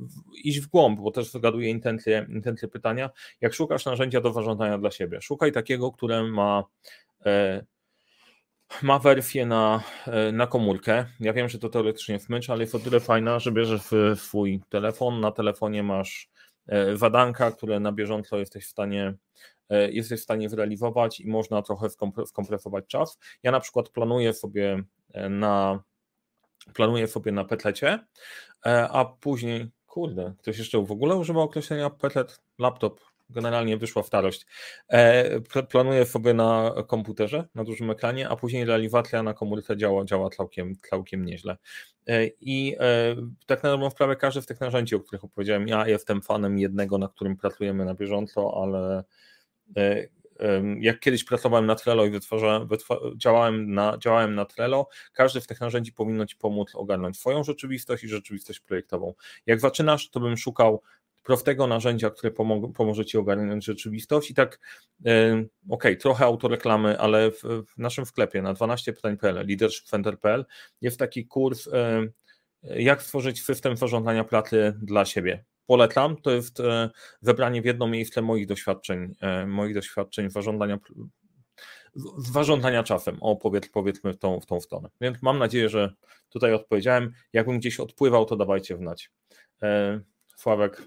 iść 0.43 0.59
w 0.59 0.67
głąb, 0.67 0.99
bo 0.99 1.11
też 1.11 1.31
zgaduję 1.31 1.69
intencje, 1.69 2.25
intencje 2.29 2.67
pytania, 2.67 3.09
jak 3.41 3.53
szukasz 3.53 3.85
narzędzia 3.85 4.21
do 4.21 4.33
zarządzania 4.33 4.77
dla 4.77 4.91
siebie, 4.91 5.21
szukaj 5.21 5.51
takiego, 5.51 5.91
które 5.91 6.23
ma 6.23 6.63
e, 7.25 7.65
ma 8.81 8.99
wersję 8.99 9.45
na, 9.45 9.83
e, 10.07 10.31
na 10.31 10.47
komórkę. 10.47 11.05
Ja 11.19 11.33
wiem, 11.33 11.49
że 11.49 11.59
to 11.59 11.69
teoretycznie 11.69 12.19
smycz, 12.19 12.49
ale 12.49 12.61
jest 12.61 12.75
o 12.75 12.79
tyle 12.79 12.99
fajna, 12.99 13.39
że 13.39 13.51
bierzesz 13.51 13.81
swój 14.15 14.61
telefon, 14.69 15.19
na 15.19 15.31
telefonie 15.31 15.83
masz 15.83 16.29
wadanka, 16.95 17.51
które 17.51 17.79
na 17.79 17.91
bieżąco 17.91 18.37
jesteś 18.37 18.65
w 18.65 18.69
stanie 18.69 19.13
jesteś 19.69 20.19
w 20.19 20.23
stanie 20.23 20.49
zrealizować 20.49 21.19
i 21.19 21.27
można 21.27 21.61
trochę 21.61 21.87
skompresować 22.25 22.87
czas. 22.87 23.19
Ja 23.43 23.51
na 23.51 23.59
przykład 23.59 23.89
planuję 23.89 24.33
sobie 24.33 24.83
na 25.29 25.83
planuję 26.73 27.07
sobie 27.07 27.31
na 27.31 27.45
petlecie, 27.45 27.99
a 28.89 29.05
później, 29.19 29.71
kurde, 29.85 30.33
ktoś 30.39 30.57
jeszcze 30.57 30.85
w 30.85 30.91
ogóle 30.91 31.15
używa 31.15 31.41
określenia 31.41 31.89
petlet 31.89 32.41
laptop, 32.59 32.99
generalnie 33.33 33.77
wyszła 33.77 34.03
w 34.03 34.07
starość. 34.07 34.45
Planuję 35.69 36.05
sobie 36.05 36.33
na 36.33 36.73
komputerze, 36.87 37.47
na 37.55 37.63
dużym 37.63 37.89
ekranie, 37.89 38.29
a 38.29 38.35
później 38.35 38.65
realizacja 38.65 39.23
na 39.23 39.33
komórce 39.33 39.77
działa, 39.77 40.05
działa 40.05 40.29
całkiem, 40.29 40.75
całkiem 40.89 41.25
nieźle. 41.25 41.57
I 42.41 42.75
tak 43.45 43.63
na 43.63 43.69
dobrą 43.69 43.89
sprawę 43.89 44.15
każdy 44.15 44.41
z 44.41 44.45
tych 44.45 44.59
narzędzi, 44.59 44.95
o 44.95 44.99
których 44.99 45.23
opowiedziałem, 45.23 45.67
ja 45.67 45.87
jestem 45.87 46.21
fanem 46.21 46.59
jednego, 46.59 46.97
na 46.97 47.07
którym 47.07 47.37
pracujemy 47.37 47.85
na 47.85 47.93
bieżąco, 47.93 48.61
ale 48.63 49.03
jak 50.79 50.99
kiedyś 50.99 51.23
pracowałem 51.23 51.65
na 51.65 51.75
Trello 51.75 52.05
i 52.05 52.11
działałem, 53.17 53.73
na, 53.73 53.97
działałem 53.97 54.35
na 54.35 54.45
Trello, 54.45 54.87
każdy 55.13 55.41
z 55.41 55.47
tych 55.47 55.61
narzędzi 55.61 55.93
powinno 55.93 56.25
Ci 56.25 56.35
pomóc 56.35 56.75
ogarnąć 56.75 57.17
swoją 57.17 57.43
rzeczywistość 57.43 58.03
i 58.03 58.07
rzeczywistość 58.07 58.59
projektową. 58.59 59.13
Jak 59.45 59.59
zaczynasz, 59.59 60.09
to 60.09 60.19
bym 60.19 60.37
szukał 60.37 60.81
prostego 61.23 61.67
narzędzia, 61.67 62.09
które 62.09 62.31
pomoże 62.75 63.05
Ci 63.05 63.17
ogarnąć 63.17 63.65
rzeczywistość 63.65 64.31
i 64.31 64.33
tak, 64.33 64.59
ok, 65.69 65.83
trochę 65.99 66.25
autoreklamy, 66.25 66.99
ale 66.99 67.31
w, 67.31 67.41
w 67.43 67.77
naszym 67.77 68.05
sklepie 68.05 68.41
na 68.41 68.53
12pytań.pl, 68.53 69.35
leadershipcenter.pl 69.35 70.45
jest 70.81 70.99
taki 70.99 71.25
kurs, 71.25 71.69
jak 72.63 73.01
stworzyć 73.01 73.43
system 73.43 73.77
zarządzania 73.77 74.23
pracy 74.23 74.73
dla 74.81 75.05
siebie 75.05 75.43
polecam, 75.65 76.17
to 76.17 76.31
jest 76.31 76.59
zebranie 77.21 77.61
w 77.61 77.65
jedno 77.65 77.87
miejsce 77.87 78.21
moich 78.21 78.47
doświadczeń, 78.47 79.15
e, 79.21 79.45
moich 79.45 79.73
doświadczeń 79.73 80.29
zarządzania, 80.29 80.79
zarządzania 82.17 82.83
czasem, 82.83 83.17
o 83.21 83.35
powiedz, 83.35 83.69
powiedzmy 83.69 84.13
w 84.13 84.17
tą, 84.17 84.39
w 84.39 84.45
tą 84.45 84.61
stronę. 84.61 84.89
Więc 85.01 85.21
mam 85.21 85.39
nadzieję, 85.39 85.69
że 85.69 85.93
tutaj 86.29 86.53
odpowiedziałem. 86.53 87.13
Jakbym 87.33 87.59
gdzieś 87.59 87.79
odpływał, 87.79 88.25
to 88.25 88.35
dawajcie 88.35 88.77
wnać. 88.77 89.11
E, 89.63 89.99
Sławek 90.37 90.81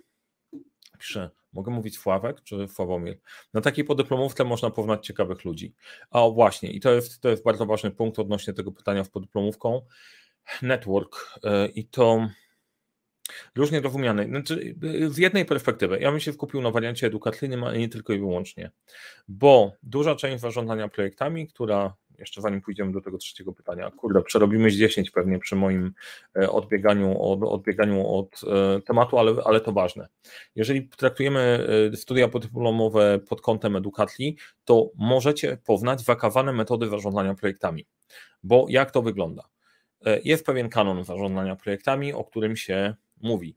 pisze, 0.97 1.31
mogę 1.53 1.73
mówić 1.73 1.99
Sławek 1.99 2.43
czy 2.43 2.69
Sławomir? 2.69 3.19
Na 3.55 3.61
takiej 3.61 3.85
podyplomówce 3.85 4.45
można 4.45 4.71
poznać 4.71 5.07
ciekawych 5.07 5.45
ludzi. 5.45 5.75
A 6.11 6.29
właśnie, 6.29 6.71
i 6.71 6.81
to 6.81 6.93
jest, 6.93 7.21
to 7.21 7.29
jest 7.29 7.45
bardzo 7.45 7.67
ważny 7.67 7.91
punkt 7.91 8.19
odnośnie 8.19 8.55
tego 8.55 8.73
pytania 8.73 9.05
z 9.05 9.09
podyplomówką. 9.09 9.83
Network 10.63 11.39
e, 11.45 11.67
i 11.67 11.85
to 11.85 12.29
Różnie 13.55 13.81
rozumiany. 13.81 14.27
Znaczy, 14.27 14.75
z 15.09 15.19
jednej 15.19 15.45
perspektywy, 15.45 15.99
ja 16.01 16.11
bym 16.11 16.21
się 16.21 16.33
skupił 16.33 16.63
na 16.63 16.71
wariancie 16.71 17.07
edukacyjnym, 17.07 17.65
ale 17.65 17.79
nie 17.79 17.89
tylko 17.89 18.13
i 18.13 18.19
wyłącznie, 18.19 18.71
bo 19.29 19.73
duża 19.83 20.17
część 20.17 20.41
zarządzania 20.41 20.89
projektami, 20.89 21.49
która 21.49 21.95
jeszcze 22.19 22.41
zanim 22.41 22.61
pójdziemy 22.61 22.93
do 22.93 23.01
tego 23.01 23.19
trzeciego 23.19 23.53
pytania, 23.53 23.91
kurde, 23.91 24.23
przerobimy 24.23 24.71
z 24.71 24.75
10 24.75 25.11
pewnie 25.11 25.39
przy 25.39 25.57
moim 25.57 25.93
e, 26.37 26.51
odbieganiu 26.51 27.23
od, 27.23 27.43
odbieganiu 27.43 28.07
od 28.07 28.41
e, 28.45 28.81
tematu, 28.81 29.19
ale, 29.19 29.35
ale 29.45 29.61
to 29.61 29.73
ważne. 29.73 30.09
Jeżeli 30.55 30.89
traktujemy 30.89 31.67
e, 31.93 31.97
studia 31.97 32.29
podyplomowe 32.29 33.19
pod 33.19 33.41
kątem 33.41 33.77
edukacji, 33.77 34.37
to 34.65 34.91
możecie 34.95 35.57
poznać 35.57 36.05
wakawane 36.05 36.53
metody 36.53 36.89
zarządzania 36.89 37.35
projektami. 37.35 37.87
Bo 38.43 38.67
jak 38.69 38.91
to 38.91 39.03
wygląda? 39.03 39.43
Jest 40.25 40.47
pewien 40.47 40.69
kanon 40.69 41.05
zarządzania 41.05 41.57
projektami, 41.57 42.13
o 42.13 42.25
którym 42.25 42.57
się 42.57 42.95
mówi. 43.21 43.57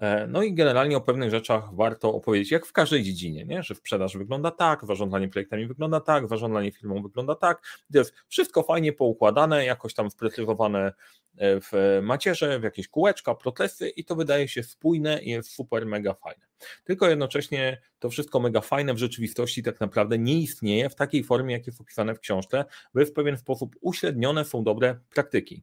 E, 0.00 0.26
no 0.26 0.42
i 0.42 0.54
generalnie 0.54 0.96
o 0.96 1.00
pewnych 1.00 1.30
rzeczach 1.30 1.74
warto 1.74 2.14
opowiedzieć, 2.14 2.50
jak 2.50 2.66
w 2.66 2.72
każdej 2.72 3.02
dziedzinie, 3.02 3.44
nie? 3.44 3.62
że 3.62 3.74
sprzedaż 3.74 4.16
wygląda 4.16 4.50
tak, 4.50 4.86
zarządzanie 4.86 5.28
projektami 5.28 5.66
wygląda 5.66 6.00
tak, 6.00 6.28
zarządzanie 6.28 6.72
firmą 6.72 7.02
wygląda 7.02 7.34
tak. 7.34 7.62
To 7.92 7.98
jest 7.98 8.14
wszystko 8.28 8.62
fajnie 8.62 8.92
poukładane, 8.92 9.64
jakoś 9.64 9.94
tam 9.94 10.10
sprecyzowane 10.10 10.80
E, 10.88 10.92
w 11.38 12.00
macierze, 12.02 12.60
w 12.60 12.62
jakieś 12.62 12.88
kółeczka, 12.88 13.34
protesty 13.34 13.88
i 13.88 14.04
to 14.04 14.16
wydaje 14.16 14.48
się 14.48 14.62
spójne 14.62 15.22
i 15.22 15.30
jest 15.30 15.50
super, 15.50 15.86
mega 15.86 16.14
fajne. 16.14 16.46
Tylko 16.84 17.08
jednocześnie 17.08 17.80
to 17.98 18.10
wszystko 18.10 18.40
mega 18.40 18.60
fajne 18.60 18.94
w 18.94 18.98
rzeczywistości 18.98 19.62
tak 19.62 19.80
naprawdę 19.80 20.18
nie 20.18 20.40
istnieje 20.40 20.90
w 20.90 20.94
takiej 20.94 21.24
formie, 21.24 21.54
jak 21.54 21.66
jest 21.66 21.80
opisane 21.80 22.14
w 22.14 22.20
książce, 22.20 22.64
bo 22.94 23.04
w 23.04 23.12
pewien 23.12 23.36
sposób 23.36 23.76
uśrednione 23.80 24.44
są 24.44 24.64
dobre 24.64 25.00
praktyki. 25.14 25.62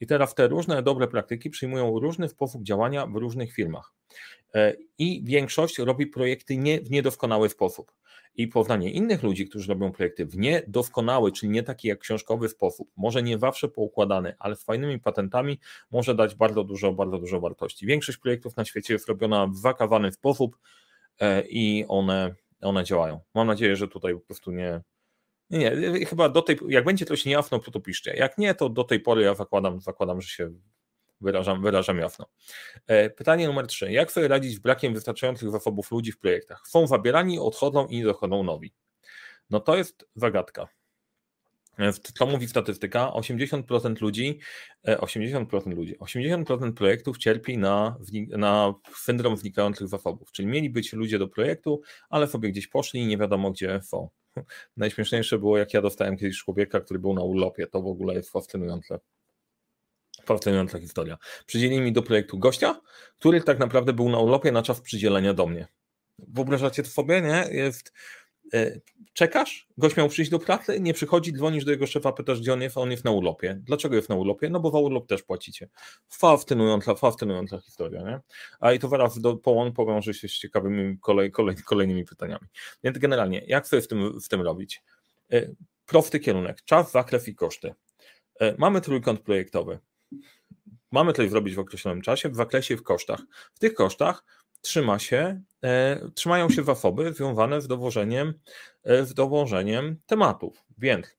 I 0.00 0.06
teraz 0.06 0.34
te 0.34 0.48
różne 0.48 0.82
dobre 0.82 1.08
praktyki 1.08 1.50
przyjmują 1.50 1.98
różny 1.98 2.28
sposób 2.28 2.62
działania 2.62 3.06
w 3.06 3.14
różnych 3.14 3.52
firmach. 3.52 3.92
E, 4.54 4.76
I 4.98 5.22
większość 5.24 5.78
robi 5.78 6.06
projekty 6.06 6.56
nie, 6.56 6.80
w 6.80 6.90
niedoskonały 6.90 7.48
sposób 7.48 7.92
i 8.36 8.48
poznanie 8.48 8.90
innych 8.90 9.22
ludzi, 9.22 9.48
którzy 9.48 9.68
robią 9.68 9.92
projekty 9.92 10.26
w 10.26 10.36
niedoskonały, 10.36 11.32
czyli 11.32 11.52
nie 11.52 11.62
taki 11.62 11.88
jak 11.88 11.98
książkowy 11.98 12.48
sposób, 12.48 12.90
może 12.96 13.22
nie 13.22 13.38
zawsze 13.38 13.68
poukładany, 13.68 14.34
ale 14.38 14.56
z 14.56 14.64
fajnymi 14.64 15.00
patentami, 15.00 15.58
może 15.90 16.14
dać 16.14 16.34
bardzo 16.34 16.64
dużo, 16.64 16.92
bardzo 16.92 17.18
dużo 17.18 17.40
wartości. 17.40 17.86
Większość 17.86 18.18
projektów 18.18 18.56
na 18.56 18.64
świecie 18.64 18.92
jest 18.92 19.08
robiona 19.08 19.46
w 19.46 19.56
zakawany 19.56 20.12
sposób 20.12 20.58
e, 21.20 21.42
i 21.48 21.84
one, 21.88 22.34
one 22.60 22.84
działają. 22.84 23.20
Mam 23.34 23.46
nadzieję, 23.46 23.76
że 23.76 23.88
tutaj 23.88 24.14
po 24.14 24.20
prostu 24.20 24.50
nie, 24.52 24.80
nie, 25.50 25.58
nie, 25.70 26.06
chyba 26.06 26.28
do 26.28 26.42
tej, 26.42 26.58
jak 26.68 26.84
będzie 26.84 27.04
coś 27.06 27.24
niejasno, 27.24 27.58
to 27.58 27.70
to 27.70 27.80
piszcie. 27.80 28.14
Jak 28.16 28.38
nie, 28.38 28.54
to 28.54 28.68
do 28.68 28.84
tej 28.84 29.00
pory 29.00 29.22
ja 29.22 29.34
zakładam, 29.34 29.80
zakładam 29.80 30.20
że 30.20 30.28
się 30.28 30.50
wyrażam, 31.24 31.62
wyrażam 31.62 31.98
jasno. 31.98 32.26
E, 32.86 33.10
pytanie 33.10 33.46
numer 33.46 33.66
trzy. 33.66 33.92
Jak 33.92 34.12
sobie 34.12 34.28
radzić 34.28 34.54
z 34.54 34.58
brakiem 34.58 34.94
wystarczających 34.94 35.50
zasobów 35.50 35.90
ludzi 35.90 36.12
w 36.12 36.18
projektach? 36.18 36.62
Są 36.68 36.86
zabierani, 36.86 37.38
odchodzą 37.38 37.86
i 37.86 37.96
nie 37.96 38.04
dochodzą 38.04 38.42
nowi. 38.42 38.72
No 39.50 39.60
to 39.60 39.76
jest 39.76 40.08
zagadka. 40.16 40.68
E, 41.78 41.92
co 41.92 42.26
mówi 42.26 42.48
statystyka? 42.48 43.12
80% 43.14 44.02
ludzi, 44.02 44.38
80% 44.86 45.72
e, 45.72 45.74
ludzi, 45.74 45.98
80% 45.98 46.72
projektów 46.72 47.18
cierpi 47.18 47.58
na, 47.58 47.96
na 48.28 48.74
syndrom 48.96 49.36
znikających 49.36 49.88
zasobów, 49.88 50.32
czyli 50.32 50.48
mieli 50.48 50.70
być 50.70 50.92
ludzie 50.92 51.18
do 51.18 51.28
projektu, 51.28 51.80
ale 52.10 52.26
sobie 52.26 52.48
gdzieś 52.48 52.68
poszli 52.68 53.00
i 53.00 53.06
nie 53.06 53.18
wiadomo 53.18 53.50
gdzie 53.50 53.80
są. 53.82 54.08
Najśmieszniejsze 54.76 55.38
było, 55.38 55.58
jak 55.58 55.74
ja 55.74 55.82
dostałem 55.82 56.16
kiedyś 56.16 56.38
człowieka, 56.38 56.80
który 56.80 57.00
był 57.00 57.14
na 57.14 57.22
urlopie. 57.22 57.66
To 57.66 57.82
w 57.82 57.86
ogóle 57.86 58.14
jest 58.14 58.30
fascynujące 58.30 58.98
fascynująca 60.26 60.80
historia. 60.80 61.18
Przydzielili 61.46 61.80
mi 61.80 61.92
do 61.92 62.02
projektu 62.02 62.38
gościa, 62.38 62.80
który 63.18 63.40
tak 63.40 63.58
naprawdę 63.58 63.92
był 63.92 64.08
na 64.08 64.18
urlopie 64.18 64.52
na 64.52 64.62
czas 64.62 64.80
przydzielenia 64.80 65.34
do 65.34 65.46
mnie. 65.46 65.68
Wyobrażacie 66.18 66.82
to 66.82 66.88
sobie, 66.88 67.22
nie? 67.22 67.48
Jest, 67.50 67.92
e, 68.54 68.80
czekasz, 69.12 69.68
gość 69.78 69.96
miał 69.96 70.08
przyjść 70.08 70.30
do 70.30 70.38
pracy, 70.38 70.80
nie 70.80 70.94
przychodzi, 70.94 71.32
dzwonisz 71.32 71.64
do 71.64 71.70
jego 71.70 71.86
szefa, 71.86 72.12
pytasz 72.12 72.40
gdzie 72.40 72.52
on 72.52 72.62
jest, 72.62 72.76
a 72.76 72.80
on 72.80 72.90
jest 72.90 73.04
na 73.04 73.10
urlopie. 73.10 73.60
Dlaczego 73.62 73.96
jest 73.96 74.08
na 74.08 74.14
urlopie? 74.14 74.48
No 74.48 74.60
bo 74.60 74.70
za 74.70 74.78
urlop 74.78 75.06
też 75.06 75.22
płacicie. 75.22 75.68
Fascynująca, 76.08 76.94
fascynująca 76.94 77.60
historia, 77.60 78.02
nie? 78.02 78.20
A 78.60 78.72
i 78.72 78.78
to 78.78 78.88
zaraz 78.88 79.20
do, 79.20 79.36
połączy 79.36 79.74
powiąże 79.74 80.14
się 80.14 80.28
z 80.28 80.32
ciekawymi 80.32 80.98
kolej, 80.98 81.30
kolej, 81.30 81.56
kolejnymi 81.56 82.04
pytaniami. 82.04 82.46
Więc 82.84 82.98
generalnie, 82.98 83.42
jak 83.46 83.66
sobie 83.68 83.82
w 83.82 83.88
tym, 83.88 84.20
w 84.20 84.28
tym 84.28 84.40
robić? 84.40 84.82
E, 85.32 85.48
prosty 85.86 86.20
kierunek, 86.20 86.62
czas, 86.64 86.92
zakres 86.92 87.28
i 87.28 87.34
koszty. 87.34 87.74
E, 88.40 88.54
mamy 88.58 88.80
trójkąt 88.80 89.20
projektowy 89.20 89.78
mamy 90.92 91.12
coś 91.12 91.30
zrobić 91.30 91.54
w 91.54 91.58
określonym 91.58 92.02
czasie, 92.02 92.28
w 92.28 92.36
zakresie 92.36 92.76
w 92.76 92.82
kosztach. 92.82 93.20
W 93.54 93.58
tych 93.58 93.74
kosztach 93.74 94.24
trzyma 94.60 94.98
się, 94.98 95.40
e, 95.64 96.00
trzymają 96.14 96.50
się 96.50 96.64
zasoby 96.64 97.12
związane 97.12 97.60
z 97.60 97.66
dowożeniem, 97.66 98.34
e, 98.84 99.04
z 99.04 99.14
dowożeniem 99.14 99.96
tematów. 100.06 100.64
Więc 100.78 101.16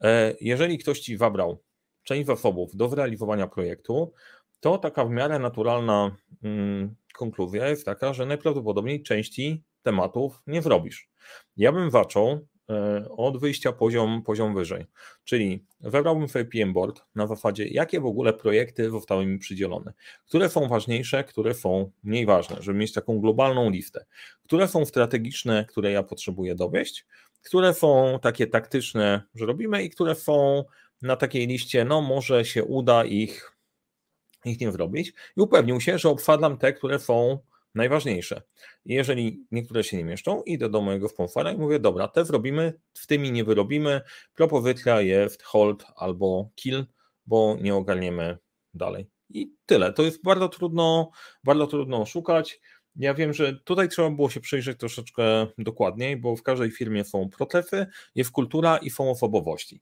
e, 0.00 0.34
jeżeli 0.40 0.78
ktoś 0.78 1.00
ci 1.00 1.16
zabrał 1.16 1.62
część 2.02 2.26
zasobów 2.26 2.76
do 2.76 2.88
zrealizowania 2.88 3.46
projektu, 3.46 4.12
to 4.60 4.78
taka 4.78 5.04
w 5.04 5.10
miarę 5.10 5.38
naturalna 5.38 6.16
mm, 6.42 6.94
konkluzja 7.14 7.68
jest 7.68 7.84
taka, 7.84 8.12
że 8.12 8.26
najprawdopodobniej 8.26 9.02
części 9.02 9.62
tematów 9.82 10.42
nie 10.46 10.62
zrobisz. 10.62 11.10
Ja 11.56 11.72
bym 11.72 11.90
zaczął 11.90 12.46
od 13.16 13.40
wyjścia 13.40 13.72
poziom, 13.72 14.22
poziom 14.22 14.54
wyżej. 14.54 14.86
Czyli 15.24 15.64
wybrałbym 15.80 16.28
sobie 16.28 16.44
PM 16.44 16.72
Board 16.72 17.02
na 17.14 17.26
zasadzie, 17.26 17.68
jakie 17.68 18.00
w 18.00 18.06
ogóle 18.06 18.32
projekty 18.32 18.90
zostały 18.90 19.26
mi 19.26 19.38
przydzielone, 19.38 19.92
które 20.26 20.48
są 20.48 20.68
ważniejsze, 20.68 21.24
które 21.24 21.54
są 21.54 21.90
mniej 22.02 22.26
ważne, 22.26 22.56
żeby 22.60 22.78
mieć 22.78 22.92
taką 22.92 23.20
globalną 23.20 23.70
listę, 23.70 24.04
które 24.44 24.68
są 24.68 24.84
strategiczne, 24.84 25.64
które 25.68 25.90
ja 25.90 26.02
potrzebuję 26.02 26.54
dowieść, 26.54 27.06
które 27.42 27.74
są 27.74 28.18
takie 28.22 28.46
taktyczne, 28.46 29.22
że 29.34 29.46
robimy 29.46 29.82
i 29.82 29.90
które 29.90 30.14
są 30.14 30.64
na 31.02 31.16
takiej 31.16 31.46
liście, 31.46 31.84
no 31.84 32.02
może 32.02 32.44
się 32.44 32.64
uda 32.64 33.04
ich, 33.04 33.56
ich 34.44 34.60
nie 34.60 34.72
zrobić. 34.72 35.12
I 35.36 35.40
upewnił 35.40 35.80
się, 35.80 35.98
że 35.98 36.08
obsadlam 36.08 36.58
te, 36.58 36.72
które 36.72 36.98
są 36.98 37.38
najważniejsze. 37.78 38.42
Jeżeli 38.84 39.46
niektóre 39.50 39.84
się 39.84 39.96
nie 39.96 40.04
mieszczą, 40.04 40.42
idę 40.42 40.68
do 40.68 40.80
mojego 40.80 41.08
sponsora 41.08 41.52
i 41.52 41.58
mówię, 41.58 41.78
dobra, 41.78 42.08
te 42.08 42.24
zrobimy, 42.24 42.72
w 42.94 43.06
tymi 43.06 43.32
nie 43.32 43.44
wyrobimy, 43.44 44.00
propozycja 44.34 45.00
jest 45.00 45.42
hold 45.42 45.84
albo 45.96 46.50
kill, 46.54 46.86
bo 47.26 47.56
nie 47.60 47.74
ogarniemy 47.74 48.38
dalej. 48.74 49.10
I 49.30 49.52
tyle. 49.66 49.92
To 49.92 50.02
jest 50.02 50.22
bardzo 50.22 50.48
trudno, 50.48 51.10
bardzo 51.44 51.66
trudno 51.66 52.06
szukać. 52.06 52.60
Ja 52.98 53.14
wiem, 53.14 53.32
że 53.32 53.52
tutaj 53.64 53.88
trzeba 53.88 54.10
było 54.10 54.30
się 54.30 54.40
przyjrzeć 54.40 54.78
troszeczkę 54.78 55.46
dokładniej, 55.58 56.16
bo 56.16 56.36
w 56.36 56.42
każdej 56.42 56.70
firmie 56.70 57.04
są 57.04 57.28
protlefy, 57.30 57.86
jest 58.14 58.30
kultura 58.30 58.76
i 58.78 58.90
są 58.90 59.10
osobowości. 59.10 59.80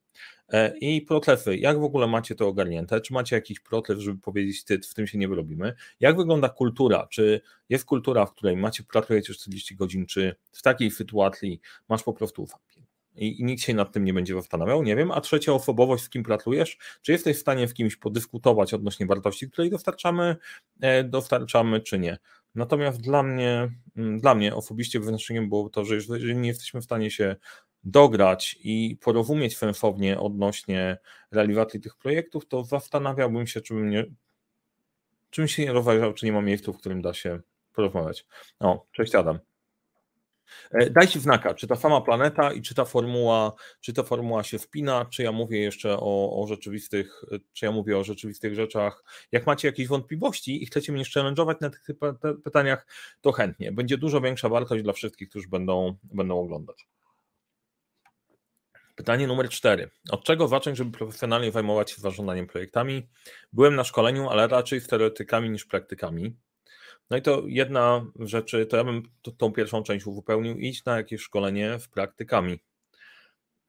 E, 0.49 0.79
I 0.79 1.03
protlefy, 1.03 1.57
jak 1.57 1.81
w 1.81 1.85
ogóle 1.85 2.07
macie 2.07 2.35
to 2.35 2.49
ogarnięte? 2.49 3.01
Czy 3.01 3.13
macie 3.13 3.37
jakiś 3.37 3.61
protlef, 3.61 3.99
żeby 3.99 4.21
powiedzieć, 4.21 4.65
ty, 4.65 4.79
w 4.79 4.95
tym 4.95 5.07
się 5.07 5.19
nie 5.19 5.29
wyrobimy? 5.29 5.75
Jak 6.01 6.17
wygląda 6.17 6.49
kultura? 6.49 7.07
Czy 7.11 7.41
jest 7.69 7.85
kultura, 7.85 8.27
w 8.27 8.33
której 8.33 8.57
macie, 8.57 8.83
pracujecie 8.83 9.35
40 9.35 9.77
godzin, 9.77 10.07
czy 10.07 10.37
w 10.53 10.63
takiej 10.63 10.91
sytuacji 10.91 11.61
masz 11.89 12.03
po 12.03 12.13
prostu 12.13 12.47
i, 13.17 13.41
i 13.41 13.45
nikt 13.45 13.63
się 13.63 13.75
nad 13.75 13.93
tym 13.93 14.05
nie 14.05 14.15
będzie 14.15 14.35
zastanawiał, 14.35 14.83
nie 14.83 14.97
wiem. 14.97 15.11
A 15.11 15.21
trzecia 15.21 15.53
osobowość, 15.53 16.05
z 16.05 16.09
kim 16.09 16.23
pracujesz, 16.23 16.79
czy 17.03 17.13
jesteś 17.13 17.37
w 17.37 17.41
stanie 17.41 17.69
w 17.69 17.75
kimś 17.75 17.97
podyskutować 17.97 18.75
odnośnie 18.75 19.07
wartości, 19.07 19.51
której 19.51 19.71
dostarczamy, 19.71 20.37
e, 20.81 21.05
dostarczamy 21.05 21.81
czy 21.81 21.99
nie. 21.99 22.19
Natomiast 22.57 23.01
dla 23.01 23.23
mnie, 23.23 23.71
mm, 23.97 24.21
dla 24.21 24.35
mnie 24.35 24.55
osobiście 24.55 25.01
wyznaczeniem 25.01 25.49
było 25.49 25.71
to, 25.71 25.85
że 25.85 25.95
jeżeli 25.95 26.37
nie 26.37 26.49
jesteśmy 26.49 26.81
w 26.81 26.85
stanie 26.85 27.11
się 27.11 27.37
dograć 27.85 28.57
i 28.61 28.99
porozumieć 29.01 29.57
sensownie 29.57 30.21
odnośnie 30.21 30.99
realizacji 31.31 31.81
tych 31.81 31.97
projektów, 31.97 32.49
to 32.49 32.65
zastanawiałbym 32.65 33.47
się, 33.47 33.61
czy 33.61 33.75
bym 33.75 33.91
nie, 33.91 34.05
czym 35.31 35.49
się 35.49 35.65
nie 35.65 35.73
rozważał, 35.73 36.13
czy 36.13 36.27
nie 36.27 36.33
ma 36.33 36.43
miejsca, 36.43 36.73
w 36.73 36.79
którym 36.79 37.03
da 37.03 37.15
się 37.15 37.41
porozmawiać. 37.73 38.27
O, 38.61 38.87
cześć 38.93 39.15
Adam. 39.15 39.39
E, 40.71 40.91
dajcie 40.91 41.21
znaka, 41.21 41.55
czy 41.55 41.67
ta 41.67 41.77
sama 41.77 42.01
planeta 42.01 42.53
i 42.53 42.63
czy 42.63 42.75
ta 42.75 42.85
formuła, 42.85 43.53
czy 43.81 43.93
ta 43.93 44.03
formuła 44.03 44.43
się 44.43 44.59
wpina, 44.59 45.07
czy 45.11 45.23
ja 45.23 45.33
mówię 45.33 45.61
jeszcze 45.61 45.97
o, 46.01 46.43
o 46.43 46.47
rzeczywistych, 46.47 47.25
czy 47.53 47.67
ja 47.67 47.73
mówię 47.73 47.99
o 47.99 48.05
rzeczywistych 48.05 48.55
rzeczach. 48.55 49.05
Jak 49.33 49.47
macie 49.47 49.69
jakieś 49.69 49.89
wątpliwości 49.89 50.63
i 50.63 50.67
chcecie 50.67 50.93
mnie 50.93 51.05
challenge'ować 51.05 51.55
na 51.61 51.71
tych 51.71 51.85
pytaniach, 52.45 52.87
to 53.21 53.33
chętnie. 53.33 53.73
Będzie 53.73 53.99
dużo 53.99 54.21
większa 54.21 54.49
wartość 54.49 54.85
dla 54.85 54.93
wszystkich, 54.93 55.29
którzy 55.29 55.49
będą, 55.49 55.97
będą 56.03 56.41
oglądać. 56.41 56.87
Pytanie 58.97 59.27
numer 59.27 59.49
cztery. 59.49 59.91
Od 60.11 60.25
czego 60.25 60.49
zacząć, 60.49 60.79
żeby 60.79 60.99
profesjonalnie 60.99 61.53
zajmować 61.53 61.91
się 61.91 62.01
zarządzaniem 62.01 62.47
projektami? 62.47 63.09
Byłem 63.53 63.75
na 63.75 63.85
szkoleniu, 63.85 64.29
ale 64.29 64.49
raczej 64.49 64.81
z 64.81 64.87
teoretykami 64.87 65.51
niż 65.51 65.65
praktykami. 65.65 66.37
No 67.11 67.17
i 67.17 67.23
to 67.23 67.43
jedna 67.47 68.07
rzeczy, 68.21 68.67
to 68.67 68.77
ja 68.77 68.85
bym 68.85 69.03
tą 69.37 69.53
pierwszą 69.53 69.83
część 69.83 70.07
uzupełnił, 70.07 70.59
idź 70.59 70.85
na 70.85 70.97
jakieś 70.97 71.21
szkolenie 71.21 71.79
w 71.79 71.89
praktykami. 71.89 72.59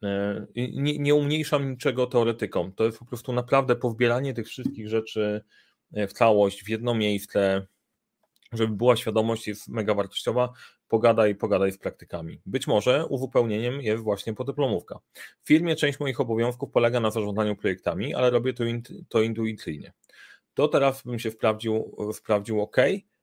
E, 0.04 0.46
nie, 0.56 1.00
nie 1.00 1.16
umniejszam 1.16 1.72
niczego 1.72 2.08
teoretykom, 2.08 2.72
to 2.72 2.84
jest 2.84 3.00
po 3.00 3.06
prostu 3.06 3.34
naprawdę 3.34 3.76
powbieranie 3.76 4.34
tych 4.34 4.48
wszystkich 4.48 4.90
rzeczy 4.90 5.42
e, 5.94 6.08
w 6.08 6.14
całość, 6.14 6.64
w 6.64 6.70
jedno 6.70 6.96
miejsce, 6.96 7.68
żeby 8.54 8.76
była 8.76 8.96
świadomość, 8.96 9.48
jest 9.48 9.68
mega 9.68 9.94
wartościowa, 9.94 10.54
pogadaj, 10.88 11.36
pogadaj 11.36 11.72
z 11.72 11.78
praktykami. 11.78 12.42
Być 12.46 12.68
może 12.68 13.06
uzupełnieniem 13.06 13.82
jest 13.82 14.04
właśnie 14.04 14.34
podyplomówka. 14.34 15.00
W 15.44 15.48
firmie 15.48 15.76
część 15.76 16.00
moich 16.00 16.22
obowiązków 16.22 16.72
polega 16.72 17.00
na 17.00 17.12
zarządzaniu 17.12 17.56
projektami, 17.56 18.14
ale 18.14 18.30
robię 18.30 18.54
to, 18.54 18.64
to 19.10 19.22
intuicyjnie. 19.22 19.94
To 20.54 20.68
teraz 20.68 21.04
bym 21.04 21.20
się 21.20 21.32
sprawdził, 21.32 21.96
sprawdził 22.14 22.62
OK, 22.62 22.78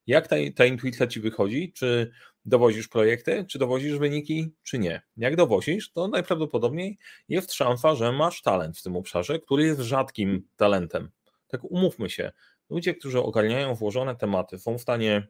jak 0.07 0.29
ta, 0.29 0.37
ta 0.57 0.65
intuicja 0.65 1.07
ci 1.07 1.21
wychodzi? 1.21 1.73
Czy 1.73 2.11
dowozisz 2.45 2.89
projekty, 2.89 3.45
czy 3.49 3.59
dowozisz 3.59 3.99
wyniki, 3.99 4.53
czy 4.63 4.79
nie? 4.79 5.03
Jak 5.17 5.37
dowozisz, 5.37 5.93
to 5.93 6.09
najprawdopodobniej 6.09 6.99
jest 7.29 7.53
szansa, 7.53 7.95
że 7.95 8.13
masz 8.13 8.43
talent 8.43 8.79
w 8.79 8.83
tym 8.83 8.97
obszarze, 8.97 9.39
który 9.39 9.65
jest 9.65 9.81
rzadkim 9.81 10.49
talentem. 10.57 11.11
Tak 11.49 11.65
umówmy 11.65 12.11
się. 12.11 12.33
Ludzie, 12.71 12.95
którzy 12.95 13.23
ogarniają 13.23 13.75
włożone 13.75 14.17
tematy, 14.17 14.59
są 14.59 14.79
w 14.79 14.83
stanie 14.83 15.29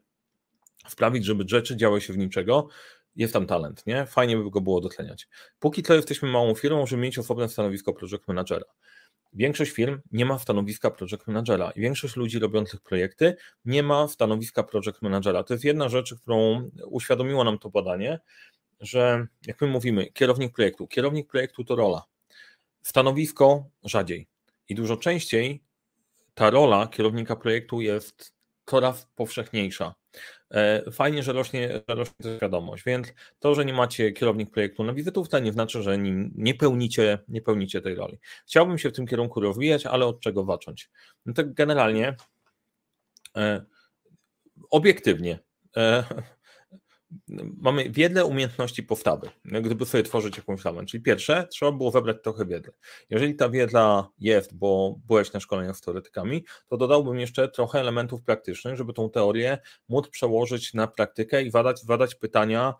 sprawić, 0.88 1.25
żeby 1.25 1.45
rzeczy 1.47 1.76
działy 1.76 2.00
się 2.00 2.12
w 2.12 2.19
niczego, 2.19 2.69
jest 3.16 3.33
tam 3.33 3.47
talent, 3.47 3.87
nie? 3.87 4.07
Fajnie 4.07 4.37
by 4.37 4.50
go 4.50 4.61
było 4.61 4.81
dotleniać. 4.81 5.28
Póki 5.59 5.83
to 5.83 5.95
jesteśmy 5.95 6.28
małą 6.28 6.54
firmą, 6.54 6.87
żeby 6.87 7.02
mieć 7.02 7.19
osobne 7.19 7.49
stanowisko 7.49 7.93
project 7.93 8.28
managera. 8.28 8.66
Większość 9.35 9.71
firm 9.71 10.00
nie 10.12 10.25
ma 10.25 10.38
stanowiska 10.38 10.91
project 10.91 11.26
managera 11.26 11.71
i 11.71 11.81
większość 11.81 12.17
ludzi 12.17 12.38
robiących 12.38 12.81
projekty 12.81 13.37
nie 13.64 13.83
ma 13.83 14.09
stanowiska 14.09 14.62
project 14.62 15.03
managera. 15.03 15.43
To 15.43 15.55
jest 15.55 15.64
jedna 15.64 15.88
rzecz, 15.88 16.14
którą 16.14 16.70
uświadomiło 16.87 17.44
nam 17.44 17.59
to 17.59 17.70
badanie, 17.70 18.20
że 18.81 19.27
jak 19.47 19.61
my 19.61 19.66
mówimy, 19.66 20.12
kierownik 20.12 20.55
projektu, 20.55 20.87
kierownik 20.87 21.29
projektu 21.31 21.64
to 21.64 21.77
rola. 21.77 22.05
Stanowisko 22.83 23.64
rzadziej. 23.85 24.29
I 24.68 24.75
dużo 24.75 24.97
częściej 24.97 25.62
ta 26.35 26.51
rola 26.51 26.87
kierownika 26.87 27.37
projektu 27.37 27.81
jest 27.81 28.35
coraz 28.66 29.07
powszechniejsza. 29.14 29.94
E, 30.55 30.90
fajnie, 30.90 31.23
że 31.23 31.33
rośnie, 31.33 31.69
że 31.88 31.95
rośnie 31.95 32.37
świadomość, 32.37 32.85
więc 32.85 33.09
to, 33.38 33.55
że 33.55 33.64
nie 33.64 33.73
macie 33.73 34.12
kierownik 34.12 34.51
projektu 34.51 34.85
na 34.85 34.93
wizytówce, 34.93 35.40
nie 35.40 35.53
znaczy, 35.53 35.83
że 35.83 35.99
nim 35.99 36.33
nie 36.37 36.55
pełnicie, 36.55 37.19
nie 37.29 37.43
pełnicie 37.43 37.81
tej 37.81 37.95
roli. 37.95 38.19
Chciałbym 38.47 38.79
się 38.79 38.90
w 38.90 38.93
tym 38.93 39.07
kierunku 39.07 39.40
rozwijać, 39.40 39.87
ale 39.87 40.07
od 40.07 40.21
czego 40.21 40.45
zacząć? 40.45 40.90
No 41.27 41.35
tak 41.35 41.55
generalnie 41.55 42.17
e, 43.37 43.64
obiektywnie 44.71 45.38
e, 45.77 46.05
mamy 47.57 47.90
wiele 47.90 48.24
umiejętności 48.24 48.83
postawy, 48.83 49.31
gdyby 49.44 49.87
sobie 49.87 50.03
tworzyć 50.03 50.37
jakąś 50.37 50.64
ramę. 50.64 50.87
Czyli 50.87 51.03
pierwsze, 51.03 51.48
trzeba 51.50 51.72
było 51.72 51.90
wybrać 51.90 52.16
trochę 52.22 52.46
wiedzy. 52.46 52.72
Jeżeli 53.11 53.35
ta 53.35 53.48
wiedza 53.48 54.09
jest, 54.18 54.57
bo 54.57 55.00
byłeś 55.07 55.33
na 55.33 55.40
szkoleniach 55.40 55.77
z 55.77 55.81
teoretykami, 55.81 56.44
to 56.68 56.77
dodałbym 56.77 57.18
jeszcze 57.18 57.48
trochę 57.48 57.81
elementów 57.81 58.22
praktycznych, 58.22 58.77
żeby 58.77 58.92
tą 58.92 59.11
teorię 59.11 59.59
móc 59.88 60.09
przełożyć 60.09 60.74
na 60.74 60.87
praktykę 60.87 61.42
i 61.42 61.50
badać, 61.50 61.85
badać 61.87 62.14
pytania, 62.14 62.74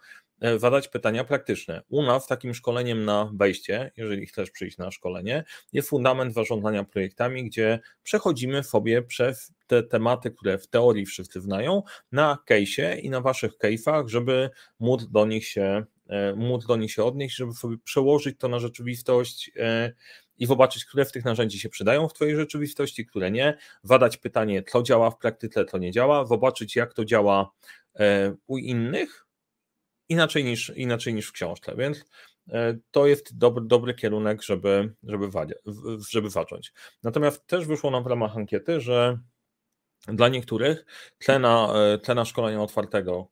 zadać 0.57 0.88
pytania 0.88 1.25
praktyczne. 1.25 1.83
U 1.88 2.03
nas 2.03 2.27
takim 2.27 2.55
szkoleniem 2.55 3.05
na 3.05 3.31
wejście, 3.35 3.92
jeżeli 3.97 4.27
chcesz 4.27 4.51
przyjść 4.51 4.79
na 4.79 4.90
szkolenie, 4.90 5.44
jest 5.73 5.88
fundament 5.88 6.35
zarządzania 6.35 6.85
projektami, 6.85 7.44
gdzie 7.44 7.81
przechodzimy 8.03 8.62
sobie 8.64 9.03
przez 9.03 9.55
te 9.66 9.83
tematy, 9.83 10.31
które 10.31 10.59
w 10.59 10.66
teorii 10.66 11.07
wszyscy 11.07 11.40
znają, 11.40 11.83
na 12.12 12.38
case'ie 12.51 12.99
i 13.01 13.11
na 13.11 13.20
waszych 13.20 13.53
case'ach, 13.59 14.09
żeby 14.09 14.51
móc 14.81 15.07
do 15.11 15.27
nich 15.27 15.47
się 15.47 15.85
e, 16.09 16.35
móc 16.35 16.66
do 16.66 16.77
nich 16.77 16.92
się 16.92 17.05
odnieść, 17.05 17.37
żeby 17.37 17.53
sobie 17.53 17.77
przełożyć 17.85 18.38
to 18.38 18.49
na 18.49 18.59
rzeczywistość 18.59 19.51
e, 19.57 19.92
i 20.38 20.47
zobaczyć, 20.47 20.85
które 20.85 21.05
z 21.05 21.12
tych 21.12 21.25
narzędzi 21.25 21.59
się 21.59 21.68
przydają 21.68 22.09
w 22.09 22.14
Twojej 22.14 22.37
rzeczywistości, 22.37 23.07
które 23.07 23.31
nie, 23.31 23.59
zadać 23.83 24.16
pytanie, 24.16 24.62
co 24.62 24.83
działa 24.83 25.11
w 25.11 25.18
praktyce, 25.18 25.64
co 25.64 25.79
nie 25.79 25.92
działa, 25.92 26.27
zobaczyć, 26.27 26.77
jak 26.77 26.94
to 26.94 27.05
działa 27.05 27.51
u 28.47 28.59
innych, 28.59 29.25
inaczej 30.09 30.45
niż, 30.45 30.73
inaczej 30.77 31.14
niż 31.14 31.29
w 31.29 31.33
książce, 31.33 31.77
więc 31.77 32.05
e, 32.49 32.79
to 32.90 33.07
jest 33.07 33.38
dobry, 33.38 33.64
dobry 33.67 33.95
kierunek, 33.95 34.43
żeby, 34.43 34.95
żeby, 35.03 35.29
żeby 36.11 36.31
zacząć. 36.31 36.73
Natomiast 37.03 37.47
też 37.47 37.67
wyszło 37.67 37.90
nam 37.90 38.05
w 38.05 38.07
ramach 38.07 38.37
ankiety, 38.37 38.81
że 38.81 39.19
dla 40.07 40.29
niektórych 40.29 40.85
tlena, 41.19 41.73
e, 41.75 41.99
tlena 41.99 42.25
szkolenia 42.25 42.62
otwartego, 42.62 43.29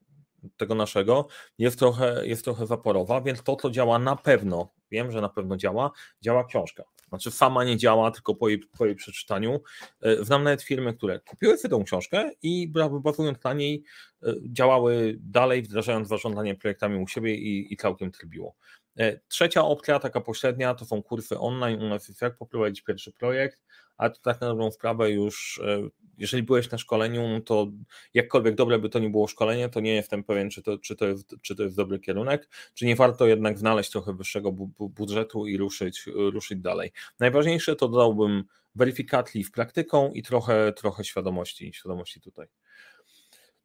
tego 0.57 0.75
naszego, 0.75 1.27
jest 1.59 1.79
trochę, 1.79 2.27
jest 2.27 2.45
trochę 2.45 2.67
zaporowa, 2.67 3.21
więc 3.21 3.43
to, 3.43 3.57
co 3.57 3.71
działa 3.71 3.99
na 3.99 4.17
pewno, 4.17 4.73
wiem, 4.91 5.13
że 5.13 5.21
na 5.21 5.29
pewno 5.29 5.57
działa, 5.57 5.91
działa 6.23 6.45
książka. 6.45 6.85
Znaczy 7.13 7.31
sama 7.31 7.65
nie 7.65 7.77
działa, 7.77 8.11
tylko 8.11 8.35
po 8.35 8.49
jej, 8.49 8.59
po 8.59 8.87
jej 8.87 8.95
przeczytaniu. 8.95 9.61
E, 10.03 10.25
znam 10.25 10.45
nawet 10.45 10.63
firmy, 10.63 10.95
które 10.95 11.21
kupiły 11.21 11.59
sobie 11.59 11.71
tą 11.71 11.85
książkę 11.85 12.31
i 12.43 12.73
bazując 13.01 13.45
na 13.45 13.53
niej 13.55 13.85
e, 14.23 14.35
działały 14.43 15.17
dalej, 15.21 15.63
wdrażając 15.63 16.09
zarządzanie 16.09 16.55
projektami 16.55 17.03
u 17.03 17.07
siebie 17.07 17.35
i, 17.35 17.73
i 17.73 17.77
całkiem 17.77 18.11
trybiło. 18.11 18.55
E, 18.99 19.21
trzecia 19.29 19.65
opcja, 19.65 19.99
taka 19.99 20.21
pośrednia, 20.21 20.75
to 20.75 20.85
są 20.85 21.03
kursy 21.03 21.39
online. 21.39 21.83
U 21.83 21.89
nas 21.89 22.09
jest 22.09 22.23
jak 22.23 22.37
poprowadzić 22.37 22.83
pierwszy 22.83 23.13
projekt, 23.13 23.63
a 23.97 24.11
to 24.11 24.21
tak 24.21 24.41
na 24.41 24.47
dobrą 24.47 24.71
sprawę 24.71 25.11
już, 25.11 25.61
jeżeli 26.23 26.43
byłeś 26.43 26.71
na 26.71 26.79
szkoleniu, 26.79 27.29
no 27.29 27.41
to 27.41 27.67
jakkolwiek 28.15 28.55
dobre 28.55 28.79
by 28.79 28.89
to 28.89 28.99
nie 28.99 29.11
było 29.11 29.29
szkolenie, 29.29 29.69
to 29.69 29.81
nie 29.81 29.95
jestem 29.95 30.25
pewien, 30.25 30.51
czy 30.51 30.63
to, 30.63 30.79
czy 30.79 30.97
to, 30.97 31.07
jest, 31.07 31.35
czy 31.43 31.57
to 31.57 31.63
jest 31.63 31.77
dobry 31.77 32.01
kierunek, 32.01 32.49
czy 32.75 32.87
nie 32.87 32.97
warto 32.97 33.27
jednak 33.27 33.59
znaleźć 33.59 33.91
trochę 33.91 34.17
wyższego 34.17 34.53
budżetu 34.79 35.47
i 35.47 35.57
ruszyć, 35.57 36.07
ruszyć 36.07 36.61
dalej. 36.61 36.93
Najważniejsze 37.21 37.77
to 37.77 37.89
dodałbym 37.89 38.45
weryfikacji 38.75 39.45
w 39.45 39.51
praktyką 39.53 40.13
i 40.13 40.23
trochę, 40.23 40.73
trochę 40.73 41.05
świadomości, 41.05 41.73
świadomości 41.75 42.21
tutaj. 42.21 42.47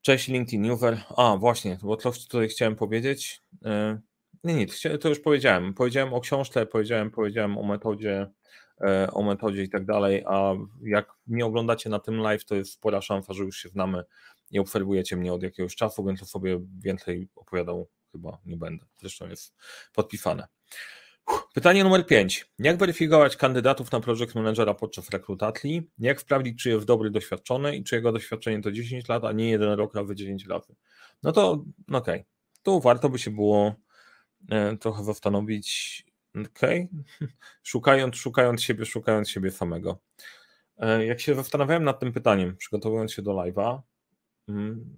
Cześć 0.01 0.27
LinkedIn 0.27 0.61
Newver. 0.61 1.03
A, 1.17 1.37
właśnie, 1.37 1.77
bo 1.81 1.97
to 1.97 2.11
tutaj 2.11 2.47
chciałem 2.47 2.75
powiedzieć. 2.75 3.41
E, 3.65 3.99
nie, 4.43 4.55
nie, 4.55 4.67
to 4.97 5.09
już 5.09 5.19
powiedziałem. 5.19 5.73
Powiedziałem 5.73 6.13
o 6.13 6.21
książce, 6.21 6.65
powiedziałem, 6.65 7.11
powiedziałem 7.11 7.57
o 7.57 7.63
metodzie, 7.63 8.27
o 9.11 9.23
metodzie 9.23 9.63
i 9.63 9.69
tak 9.69 9.85
dalej, 9.85 10.23
a 10.27 10.53
jak 10.83 11.13
mnie 11.27 11.45
oglądacie 11.45 11.89
na 11.89 11.99
tym 11.99 12.17
live, 12.17 12.45
to 12.45 12.55
jest 12.55 12.71
spora 12.71 13.01
szansa, 13.01 13.33
że 13.33 13.43
już 13.43 13.57
się 13.57 13.69
znamy 13.69 14.03
i 14.51 14.59
obserwujecie 14.59 15.15
mnie 15.15 15.33
od 15.33 15.43
jakiegoś 15.43 15.75
czasu, 15.75 16.05
więc 16.05 16.23
o 16.23 16.25
sobie 16.25 16.59
więcej 16.79 17.29
opowiadał 17.35 17.87
chyba 18.11 18.37
nie 18.45 18.57
będę. 18.57 18.85
Zresztą 18.99 19.29
jest 19.29 19.55
podpisane. 19.93 20.47
Pytanie 21.53 21.83
numer 21.83 22.05
5. 22.05 22.51
Jak 22.59 22.77
weryfikować 22.77 23.37
kandydatów 23.37 23.91
na 23.91 23.99
project 23.99 24.35
managera 24.35 24.73
podczas 24.73 25.09
rekrutacji? 25.09 25.89
Jak 25.99 26.21
sprawdzić, 26.21 26.63
czy 26.63 26.69
jest 26.69 26.85
dobry, 26.85 27.09
doświadczony 27.09 27.75
i 27.75 27.83
czy 27.83 27.95
jego 27.95 28.11
doświadczenie 28.11 28.61
to 28.61 28.71
10 28.71 29.07
lat, 29.07 29.23
a 29.23 29.31
nie 29.31 29.49
jeden 29.49 29.71
rok, 29.71 29.95
a 29.95 30.13
10 30.13 30.45
lat? 30.45 30.67
no 31.23 31.31
to 31.31 31.51
okej, 31.51 31.65
okay. 31.97 32.25
tu 32.63 32.79
warto 32.79 33.09
by 33.09 33.19
się 33.19 33.31
było 33.31 33.75
e, 34.49 34.77
trochę 34.77 35.03
zastanowić, 35.03 36.05
okej, 36.45 36.89
okay. 36.91 37.27
szukając, 37.63 38.15
szukając 38.15 38.63
siebie, 38.63 38.85
szukając 38.85 39.29
siebie 39.29 39.51
samego. 39.51 39.99
E, 40.77 41.05
jak 41.05 41.19
się 41.19 41.35
zastanawiałem 41.35 41.83
nad 41.83 41.99
tym 41.99 42.13
pytaniem, 42.13 42.57
przygotowując 42.57 43.13
się 43.13 43.21
do 43.21 43.31
live'a, 43.31 43.81
mm, 44.47 44.93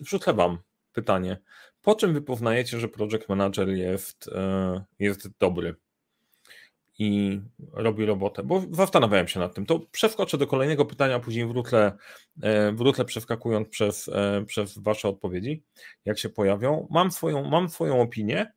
wrzucę 0.00 0.34
wam 0.34 0.58
pytanie. 0.92 1.38
Po 1.82 1.94
czym 1.94 2.14
wy 2.14 2.22
poznajecie, 2.22 2.80
że 2.80 2.88
project 2.88 3.28
manager 3.28 3.68
jest, 3.68 4.28
e, 4.28 4.84
jest 4.98 5.28
dobry 5.38 5.76
i 6.98 7.40
robi 7.72 8.06
robotę? 8.06 8.42
Bo 8.42 8.62
zastanawiałem 8.70 9.28
się 9.28 9.40
nad 9.40 9.54
tym. 9.54 9.66
To 9.66 9.80
przeskoczę 9.80 10.38
do 10.38 10.46
kolejnego 10.46 10.84
pytania, 10.84 11.20
później 11.20 11.46
wrócę, 11.46 11.92
e, 12.42 12.72
wrócę 12.72 13.04
przeskakując 13.04 13.68
przez, 13.68 14.10
przez 14.46 14.78
wasze 14.78 15.08
odpowiedzi, 15.08 15.64
jak 16.04 16.18
się 16.18 16.28
pojawią. 16.28 16.88
Mam 16.90 17.10
swoją, 17.10 17.44
mam 17.50 17.68
swoją 17.68 18.00
opinię, 18.00 18.52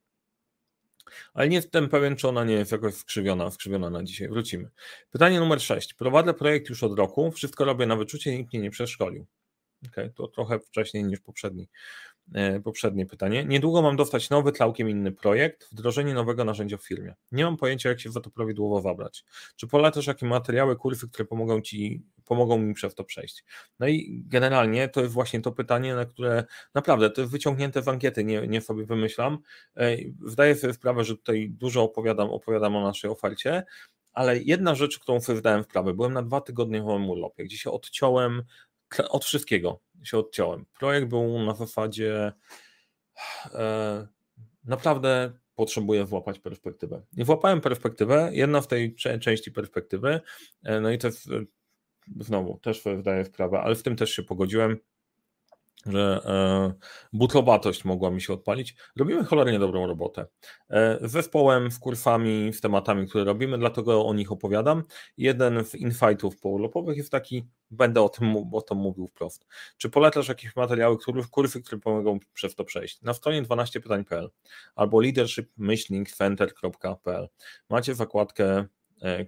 ale 1.34 1.49
nie 1.49 1.56
jestem 1.56 1.89
pewien, 1.89 2.15
czy 2.15 2.28
ona 2.28 2.43
nie 2.43 2.54
jest 2.54 2.71
jakoś 2.71 2.93
skrzywiona, 2.93 3.51
skrzywiona 3.51 3.89
na 3.89 4.04
dzisiaj. 4.04 4.30
Wrócimy. 4.30 4.69
Pytanie 5.12 5.39
numer 5.39 5.62
6. 5.62 5.93
Prowadzę 5.93 6.34
projekt 6.34 6.69
już 6.69 6.84
od 6.84 6.97
roku, 6.97 7.32
wszystko 7.32 7.65
robię 7.65 7.86
na 7.86 7.95
wyczucie, 7.95 8.38
nikt 8.38 8.54
mnie 8.54 8.62
nie 8.62 8.71
przeszkolił. 8.71 9.25
Okay, 9.88 10.10
to 10.15 10.28
trochę 10.28 10.60
wcześniej 10.60 11.04
niż 11.04 11.19
poprzedni. 11.19 11.67
E, 12.34 12.60
poprzednie 12.60 13.06
pytanie. 13.06 13.45
Niedługo 13.45 13.82
mam 13.82 13.95
dostać 13.95 14.30
nowy, 14.30 14.51
całkiem 14.51 14.89
inny 14.89 15.12
projekt, 15.12 15.67
wdrożenie 15.71 16.13
nowego 16.13 16.45
narzędzia 16.45 16.78
w 16.78 16.84
firmie. 16.84 17.15
Nie 17.32 17.43
mam 17.43 17.58
pojęcia, 17.58 17.89
jak 17.89 18.01
się 18.01 18.12
za 18.12 18.21
to 18.21 18.30
prawidłowo 18.30 18.82
zabrać. 18.82 19.23
Czy 19.56 19.67
polatasz 19.67 20.08
jakie 20.08 20.25
materiały, 20.25 20.75
kursy, 20.75 21.10
które 21.10 21.25
pomogą 21.25 21.62
ci, 21.62 22.04
pomogą 22.25 22.57
mi 22.57 22.73
przez 22.73 22.95
to 22.95 23.03
przejść? 23.03 23.43
No 23.79 23.88
i 23.88 24.23
generalnie 24.27 24.89
to 24.89 25.01
jest 25.01 25.13
właśnie 25.13 25.41
to 25.41 25.51
pytanie, 25.51 25.95
na 25.95 26.05
które 26.05 26.43
naprawdę 26.73 27.09
to 27.09 27.21
jest 27.21 27.31
wyciągnięte 27.31 27.83
z 27.83 27.88
ankiety, 27.88 28.23
nie, 28.23 28.47
nie 28.47 28.61
sobie 28.61 28.85
wymyślam. 28.85 29.38
E, 29.77 29.97
zdaję 30.25 30.55
sobie 30.55 30.73
sprawę, 30.73 31.03
że 31.03 31.15
tutaj 31.15 31.49
dużo 31.49 31.83
opowiadam, 31.83 32.29
opowiadam 32.29 32.75
o 32.75 32.81
naszej 32.81 33.11
ofercie, 33.11 33.63
ale 34.13 34.39
jedna 34.39 34.75
rzecz, 34.75 34.99
którą 34.99 35.19
sobie 35.19 35.39
zdałem 35.39 35.63
wprawę, 35.63 35.93
byłem 35.93 36.13
na 36.13 36.21
dwa 36.21 36.41
tygodnie 36.41 36.81
w 36.81 36.85
urlopie, 36.85 37.43
gdzie 37.43 37.57
się 37.57 37.71
odciąłem 37.71 38.43
od 39.09 39.25
wszystkiego 39.25 39.79
się 40.03 40.17
odciąłem. 40.17 40.65
Projekt 40.79 41.07
był 41.07 41.39
na 41.39 41.55
zasadzie 41.55 42.33
e, 43.53 44.07
naprawdę 44.63 45.31
potrzebuję 45.55 46.05
włapać 46.05 46.39
perspektywę. 46.39 47.01
I 47.17 47.23
włapałem 47.23 47.61
perspektywę, 47.61 48.29
jedna 48.33 48.61
w 48.61 48.67
tej 48.67 48.95
części 48.95 49.51
perspektywy, 49.51 50.21
e, 50.63 50.81
no 50.81 50.91
i 50.91 50.97
to 50.97 51.07
jest, 51.07 51.29
znowu 52.19 52.59
też 52.59 52.83
wydaje 52.83 53.25
sprawę, 53.25 53.61
ale 53.61 53.75
w 53.75 53.83
tym 53.83 53.95
też 53.95 54.11
się 54.11 54.23
pogodziłem, 54.23 54.77
że 55.85 56.21
e, 56.25 56.73
butlowatość 57.13 57.85
mogła 57.85 58.11
mi 58.11 58.21
się 58.21 58.33
odpalić. 58.33 58.75
Robimy 58.95 59.23
cholernie 59.23 59.59
dobrą 59.59 59.87
robotę. 59.87 60.25
E, 60.69 60.97
z 61.01 61.11
zespołem, 61.11 61.71
z 61.71 61.79
kursami, 61.79 62.53
z 62.53 62.61
tematami, 62.61 63.07
które 63.07 63.23
robimy, 63.23 63.57
dlatego 63.57 64.05
o 64.05 64.13
nich 64.13 64.31
opowiadam. 64.31 64.83
Jeden 65.17 65.65
z 65.65 65.75
infightów 65.75 66.39
pourlopowych 66.39 66.97
jest 66.97 67.11
taki, 67.11 67.45
będę 67.71 68.01
o 68.01 68.09
tym, 68.09 68.35
o 68.53 68.61
tym 68.61 68.77
mówił 68.77 69.07
wprost. 69.07 69.47
Czy 69.77 69.89
polecasz 69.89 70.27
jakieś 70.27 70.55
materiały, 70.55 70.97
które, 70.97 71.23
kursy, 71.31 71.61
które 71.61 71.81
pomogą 71.81 72.19
przez 72.33 72.55
to 72.55 72.63
przejść? 72.63 73.01
Na 73.01 73.13
stronie 73.13 73.43
12pytań.pl 73.43 74.29
albo 74.75 74.99
leadership-center.pl 74.99 77.27
macie 77.69 77.95
zakładkę 77.95 78.65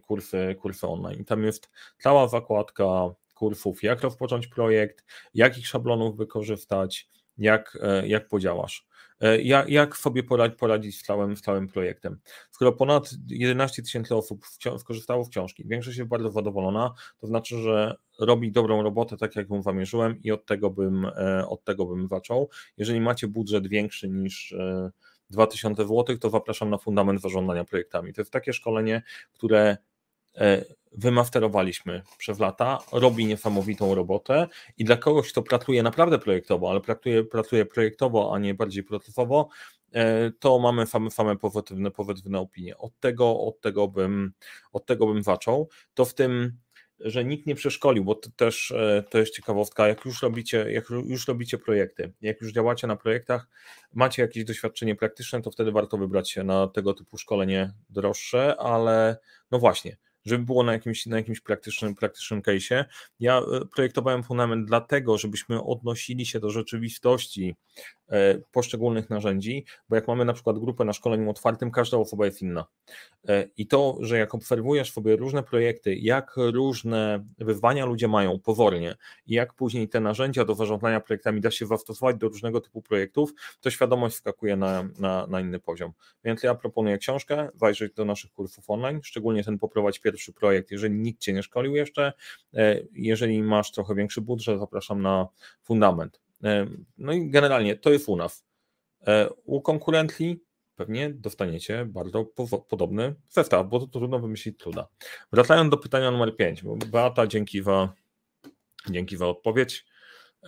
kursy, 0.01 0.55
kursy 0.61 0.87
online. 0.87 1.25
Tam 1.25 1.43
jest 1.43 1.69
cała 1.99 2.27
zakładka 2.27 3.09
kursów, 3.33 3.83
jak 3.83 4.01
rozpocząć 4.01 4.47
projekt, 4.47 5.05
jakich 5.33 5.67
szablonów 5.67 6.17
wykorzystać, 6.17 7.09
jak, 7.37 7.77
e, 7.81 8.07
jak 8.07 8.27
podziałasz. 8.27 8.87
E, 9.21 9.41
jak, 9.41 9.69
jak 9.69 9.97
sobie 9.97 10.23
poradzić 10.59 10.99
z 10.99 11.03
całym, 11.03 11.37
z 11.37 11.41
całym 11.41 11.67
projektem. 11.67 12.19
Skoro 12.51 12.71
ponad 12.73 13.09
11 13.27 13.81
tysięcy 13.83 14.15
osób 14.15 14.45
skorzystało 14.79 15.23
z 15.23 15.29
książki, 15.29 15.63
większość 15.67 15.97
jest 15.97 16.09
bardzo 16.09 16.31
zadowolona, 16.31 16.93
to 17.17 17.27
znaczy, 17.27 17.57
że 17.57 17.95
robi 18.19 18.51
dobrą 18.51 18.83
robotę, 18.83 19.17
tak 19.17 19.35
jak 19.35 19.49
ją 19.49 19.61
zamierzyłem 19.61 20.21
i 20.23 20.31
od 20.31 20.45
tego 20.45 20.69
bym, 20.69 21.05
e, 21.05 21.47
od 21.47 21.63
tego 21.63 21.85
bym 21.85 22.07
zaczął. 22.07 22.49
Jeżeli 22.77 23.01
macie 23.01 23.27
budżet 23.27 23.67
większy 23.67 24.09
niż 24.09 24.55
2000 25.29 25.87
zł, 25.87 26.17
to 26.17 26.29
zapraszam 26.29 26.69
na 26.69 26.77
fundament 26.77 27.21
zarządzania 27.21 27.65
projektami. 27.65 28.13
To 28.13 28.21
jest 28.21 28.31
takie 28.31 28.53
szkolenie, 28.53 29.01
które 29.33 29.77
wymasterowaliśmy 30.91 32.01
przez 32.17 32.39
lata, 32.39 32.77
robi 32.91 33.25
niesamowitą 33.25 33.95
robotę 33.95 34.47
i 34.77 34.83
dla 34.83 34.97
kogoś, 34.97 35.31
kto 35.31 35.41
pracuje 35.41 35.83
naprawdę 35.83 36.19
projektowo, 36.19 36.69
ale 36.69 36.81
pracuje, 36.81 37.23
pracuje 37.23 37.65
projektowo, 37.65 38.35
a 38.35 38.39
nie 38.39 38.53
bardziej 38.53 38.83
procesowo, 38.83 39.49
e, 39.93 40.31
to 40.31 40.59
mamy 40.59 40.87
same, 40.87 41.11
same 41.11 41.35
pozytywne, 41.35 41.91
pozytywne 41.91 42.39
opinie. 42.39 42.77
Od 42.77 42.99
tego, 42.99 43.39
od, 43.39 43.61
tego 43.61 43.87
bym, 43.87 44.31
od 44.71 44.85
tego 44.85 45.07
bym 45.07 45.23
zaczął. 45.23 45.69
To 45.93 46.05
w 46.05 46.13
tym 46.13 46.57
że 46.99 47.25
nikt 47.25 47.47
nie 47.47 47.55
przeszkolił, 47.55 48.03
bo 48.03 48.15
to 48.15 48.29
też 48.35 48.71
e, 48.71 49.03
to 49.09 49.17
jest 49.17 49.33
ciekawostka, 49.33 49.87
jak 49.87 50.05
już 50.05 50.21
robicie, 50.21 50.71
jak 50.71 50.89
już 50.89 51.27
robicie 51.27 51.57
projekty, 51.57 52.13
jak 52.21 52.41
już 52.41 52.51
działacie 52.51 52.87
na 52.87 52.95
projektach, 52.95 53.47
macie 53.93 54.21
jakieś 54.21 54.45
doświadczenie 54.45 54.95
praktyczne, 54.95 55.41
to 55.41 55.51
wtedy 55.51 55.71
warto 55.71 55.97
wybrać 55.97 56.31
się 56.31 56.43
na 56.43 56.67
tego 56.67 56.93
typu 56.93 57.17
szkolenie 57.17 57.73
droższe, 57.89 58.55
ale 58.59 59.17
no 59.51 59.59
właśnie, 59.59 59.97
żeby 60.25 60.43
było 60.43 60.63
na 60.63 60.73
jakimś, 60.73 61.05
na 61.05 61.17
jakimś 61.17 61.41
praktycznym, 61.41 61.95
praktycznym 61.95 62.41
case'ie. 62.41 62.85
Ja 63.19 63.37
e, 63.39 63.65
projektowałem 63.75 64.23
fundament 64.23 64.67
dlatego, 64.67 65.17
żebyśmy 65.17 65.63
odnosili 65.63 66.25
się 66.25 66.39
do 66.39 66.49
rzeczywistości 66.49 67.55
poszczególnych 68.51 69.09
narzędzi, 69.09 69.65
bo 69.89 69.95
jak 69.95 70.07
mamy 70.07 70.25
na 70.25 70.33
przykład 70.33 70.59
grupę 70.59 70.85
na 70.85 70.93
szkoleniu 70.93 71.29
otwartym, 71.29 71.71
każda 71.71 71.97
osoba 71.97 72.25
jest 72.25 72.41
inna. 72.41 72.65
E, 73.27 73.47
I 73.57 73.67
to, 73.67 73.97
że 73.99 74.17
jak 74.17 74.35
obserwujesz 74.35 74.91
sobie 74.91 75.15
różne 75.15 75.43
projekty, 75.43 75.95
jak 75.95 76.33
różne 76.37 77.25
wyzwania 77.37 77.85
ludzie 77.85 78.07
mają 78.07 78.39
powolnie 78.39 78.95
i 79.25 79.33
jak 79.33 79.53
później 79.53 79.89
te 79.89 79.99
narzędzia 79.99 80.45
do 80.45 80.55
zarządzania 80.55 80.99
projektami 80.99 81.41
da 81.41 81.51
się 81.51 81.65
zastosować 81.65 82.15
do 82.15 82.27
różnego 82.27 82.61
typu 82.61 82.81
projektów, 82.81 83.33
to 83.61 83.69
świadomość 83.69 84.15
skakuje 84.15 84.55
na, 84.55 84.83
na, 84.99 85.27
na 85.27 85.41
inny 85.41 85.59
poziom. 85.59 85.91
Więc 86.23 86.43
ja 86.43 86.55
proponuję 86.55 86.97
książkę, 86.97 87.49
zajrzeć 87.55 87.93
do 87.93 88.05
naszych 88.05 88.31
kursów 88.31 88.69
online, 88.69 88.99
szczególnie 89.03 89.43
ten 89.43 89.59
poprowadź 89.59 89.99
pierwszy 89.99 90.33
projekt, 90.33 90.71
jeżeli 90.71 90.95
nikt 90.95 91.21
Cię 91.21 91.33
nie 91.33 91.43
szkolił 91.43 91.75
jeszcze, 91.75 92.13
e, 92.53 92.79
jeżeli 92.93 93.43
masz 93.43 93.71
trochę 93.71 93.95
większy 93.95 94.21
budżet, 94.21 94.59
zapraszam 94.59 95.01
na 95.01 95.27
fundament 95.63 96.19
E, 96.26 96.26
no 96.97 97.13
i 97.13 97.29
generalnie 97.29 97.75
to 97.75 97.89
jest 97.89 98.09
u 98.09 98.15
nas. 98.15 98.45
E, 99.07 99.29
u 99.43 99.61
konkurentli 99.61 100.43
pewnie 100.75 101.09
dostaniecie 101.09 101.85
bardzo 101.85 102.25
podobny 102.69 103.15
zestaw, 103.29 103.69
bo 103.69 103.79
to 103.79 103.87
trudno 103.87 104.19
wymyślić 104.19 104.59
truda. 104.59 104.87
Wracając 105.31 105.71
do 105.71 105.77
pytania 105.77 106.11
numer 106.11 106.35
5, 106.35 106.63
bo 106.63 106.75
Beata, 106.75 107.27
dzięki 107.27 107.63
za, 107.63 107.93
dzięki 108.89 109.17
za 109.17 109.27
odpowiedź. 109.27 109.85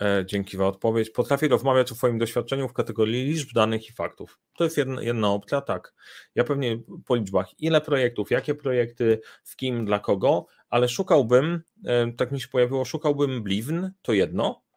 E, 0.00 0.24
dzięki 0.26 0.56
za 0.56 0.66
odpowiedź. 0.66 1.10
Potrafię 1.10 1.48
rozmawiać 1.48 1.92
o 1.92 1.94
swoim 1.94 2.18
doświadczeniu 2.18 2.68
w 2.68 2.72
kategorii 2.72 3.24
liczb, 3.24 3.52
danych 3.54 3.88
i 3.88 3.92
faktów. 3.92 4.38
To 4.56 4.64
jest 4.64 4.76
jedna, 4.76 5.02
jedna 5.02 5.28
opcja, 5.28 5.60
tak. 5.60 5.94
Ja 6.34 6.44
pewnie 6.44 6.80
po 7.06 7.16
liczbach, 7.16 7.60
ile 7.60 7.80
projektów, 7.80 8.30
jakie 8.30 8.54
projekty, 8.54 9.20
z 9.42 9.56
kim, 9.56 9.84
dla 9.84 9.98
kogo, 9.98 10.46
ale 10.68 10.88
szukałbym, 10.88 11.62
tak 12.16 12.32
mi 12.32 12.40
się 12.40 12.48
pojawiło, 12.48 12.84
szukałbym 12.84 13.42
blizn, 13.42 13.88
to 14.02 14.12
jedno, 14.12 14.62
E, 14.62 14.69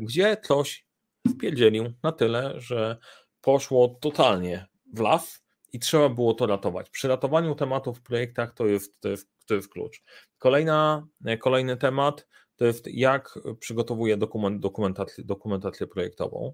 gdzie 0.00 0.36
ktoś 0.36 0.86
wpierdzielił 1.28 1.92
na 2.02 2.12
tyle, 2.12 2.60
że 2.60 2.96
poszło 3.40 3.88
totalnie 4.00 4.66
w 4.94 5.00
las 5.00 5.44
i 5.72 5.78
trzeba 5.78 6.08
było 6.08 6.34
to 6.34 6.46
ratować. 6.46 6.90
Przy 6.90 7.08
ratowaniu 7.08 7.54
tematów 7.54 7.98
w 7.98 8.02
projektach 8.02 8.54
to 8.54 8.66
jest, 8.66 9.00
to 9.00 9.08
jest, 9.08 9.28
to 9.46 9.54
jest 9.54 9.68
klucz. 9.68 10.02
Kolejna, 10.38 11.06
e, 11.24 11.38
kolejny 11.38 11.76
temat 11.76 12.26
to 12.56 12.64
jest 12.64 12.86
jak 12.86 13.38
przygotowuję 13.60 14.16
dokument, 14.16 14.60
dokumentację, 14.60 15.24
dokumentację 15.24 15.86
projektową 15.86 16.52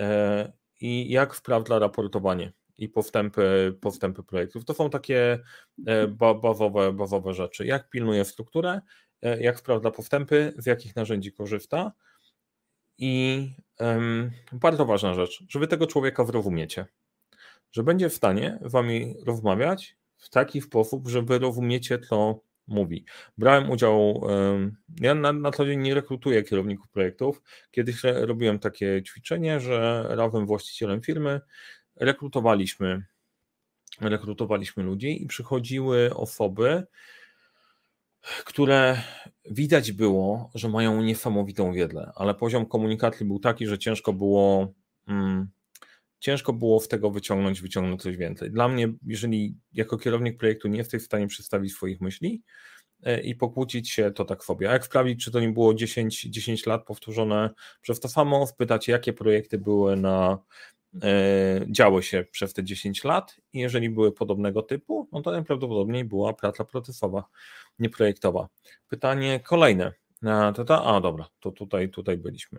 e, 0.00 0.52
i 0.80 1.10
jak 1.10 1.36
sprawdza 1.36 1.78
raportowanie 1.78 2.52
i 2.78 2.88
postępy, 2.88 3.76
postępy 3.80 4.22
projektów. 4.22 4.64
To 4.64 4.74
są 4.74 4.90
takie 4.90 5.38
bazowe, 6.42 6.92
bazowe 6.92 7.34
rzeczy. 7.34 7.66
Jak 7.66 7.90
pilnuje 7.90 8.24
strukturę, 8.24 8.80
jak 9.40 9.58
sprawdza 9.58 9.90
postępy, 9.90 10.52
z 10.58 10.66
jakich 10.66 10.96
narzędzi 10.96 11.32
korzysta, 11.32 11.92
i 12.98 13.50
um, 13.80 14.30
bardzo 14.52 14.86
ważna 14.86 15.14
rzecz, 15.14 15.44
że 15.48 15.58
wy 15.58 15.66
tego 15.66 15.86
człowieka 15.86 16.24
zrozumiecie, 16.24 16.86
że 17.72 17.82
będzie 17.82 18.08
w 18.08 18.14
stanie 18.14 18.58
wami 18.62 19.14
rozmawiać 19.26 19.96
w 20.16 20.30
taki 20.30 20.60
sposób, 20.60 21.08
że 21.08 21.22
rozumiecie, 21.28 21.98
co 21.98 22.40
mówi. 22.66 23.04
Brałem 23.38 23.70
udział, 23.70 24.18
um, 24.18 24.76
ja 25.00 25.14
na, 25.14 25.32
na 25.32 25.50
co 25.50 25.66
dzień 25.66 25.80
nie 25.80 25.94
rekrutuję 25.94 26.42
kierowników 26.42 26.88
projektów. 26.88 27.42
Kiedyś 27.70 28.02
robiłem 28.04 28.58
takie 28.58 29.02
ćwiczenie, 29.02 29.60
że 29.60 30.06
razem 30.08 30.46
właścicielem 30.46 31.02
firmy 31.02 31.40
rekrutowaliśmy, 31.96 33.04
rekrutowaliśmy 34.00 34.82
ludzi 34.82 35.22
i 35.22 35.26
przychodziły 35.26 36.14
osoby, 36.14 36.82
które 38.44 39.02
widać 39.50 39.92
było, 39.92 40.50
że 40.54 40.68
mają 40.68 41.02
niesamowitą 41.02 41.72
wiedzę, 41.72 42.12
ale 42.14 42.34
poziom 42.34 42.66
komunikacji 42.66 43.26
był 43.26 43.38
taki, 43.38 43.66
że 43.66 43.78
ciężko 43.78 44.12
było. 44.12 44.74
Mm, 45.08 45.48
ciężko 46.20 46.52
było 46.52 46.80
z 46.80 46.88
tego 46.88 47.10
wyciągnąć, 47.10 47.60
wyciągnąć 47.60 48.02
coś 48.02 48.16
więcej. 48.16 48.50
Dla 48.50 48.68
mnie, 48.68 48.92
jeżeli 49.06 49.56
jako 49.72 49.98
kierownik 49.98 50.38
projektu 50.38 50.68
nie 50.68 50.78
jesteś 50.78 51.02
w 51.02 51.06
stanie 51.06 51.26
przedstawić 51.26 51.72
swoich 51.72 52.00
myśli 52.00 52.42
e, 53.02 53.20
i 53.20 53.34
pokłócić 53.34 53.90
się, 53.90 54.10
to 54.10 54.24
tak 54.24 54.44
sobie. 54.44 54.70
A 54.70 54.72
jak 54.72 54.84
sprawdzić, 54.84 55.24
czy 55.24 55.30
to 55.30 55.40
nie 55.40 55.48
było 55.48 55.74
10, 55.74 56.22
10 56.22 56.66
lat 56.66 56.84
powtórzone 56.84 57.50
przez 57.80 58.00
to 58.00 58.08
samo, 58.08 58.46
spytać, 58.46 58.88
jakie 58.88 59.12
projekty 59.12 59.58
były 59.58 59.96
na, 59.96 60.38
e, 61.02 61.60
działy 61.70 62.02
się 62.02 62.24
przez 62.30 62.52
te 62.52 62.64
10 62.64 63.04
lat 63.04 63.36
i 63.52 63.58
jeżeli 63.58 63.90
były 63.90 64.12
podobnego 64.12 64.62
typu, 64.62 65.08
no 65.12 65.22
to 65.22 65.30
najprawdopodobniej 65.30 66.04
była 66.04 66.32
praca 66.32 66.64
procesowa, 66.64 67.24
nie 67.78 67.90
projektowa. 67.90 68.48
Pytanie 68.88 69.40
kolejne. 69.40 69.92
A, 70.26 70.52
to 70.52 70.64
ta, 70.64 70.84
a 70.84 71.00
dobra, 71.00 71.28
to 71.40 71.50
tutaj, 71.50 71.90
tutaj 71.90 72.16
byliśmy. 72.16 72.58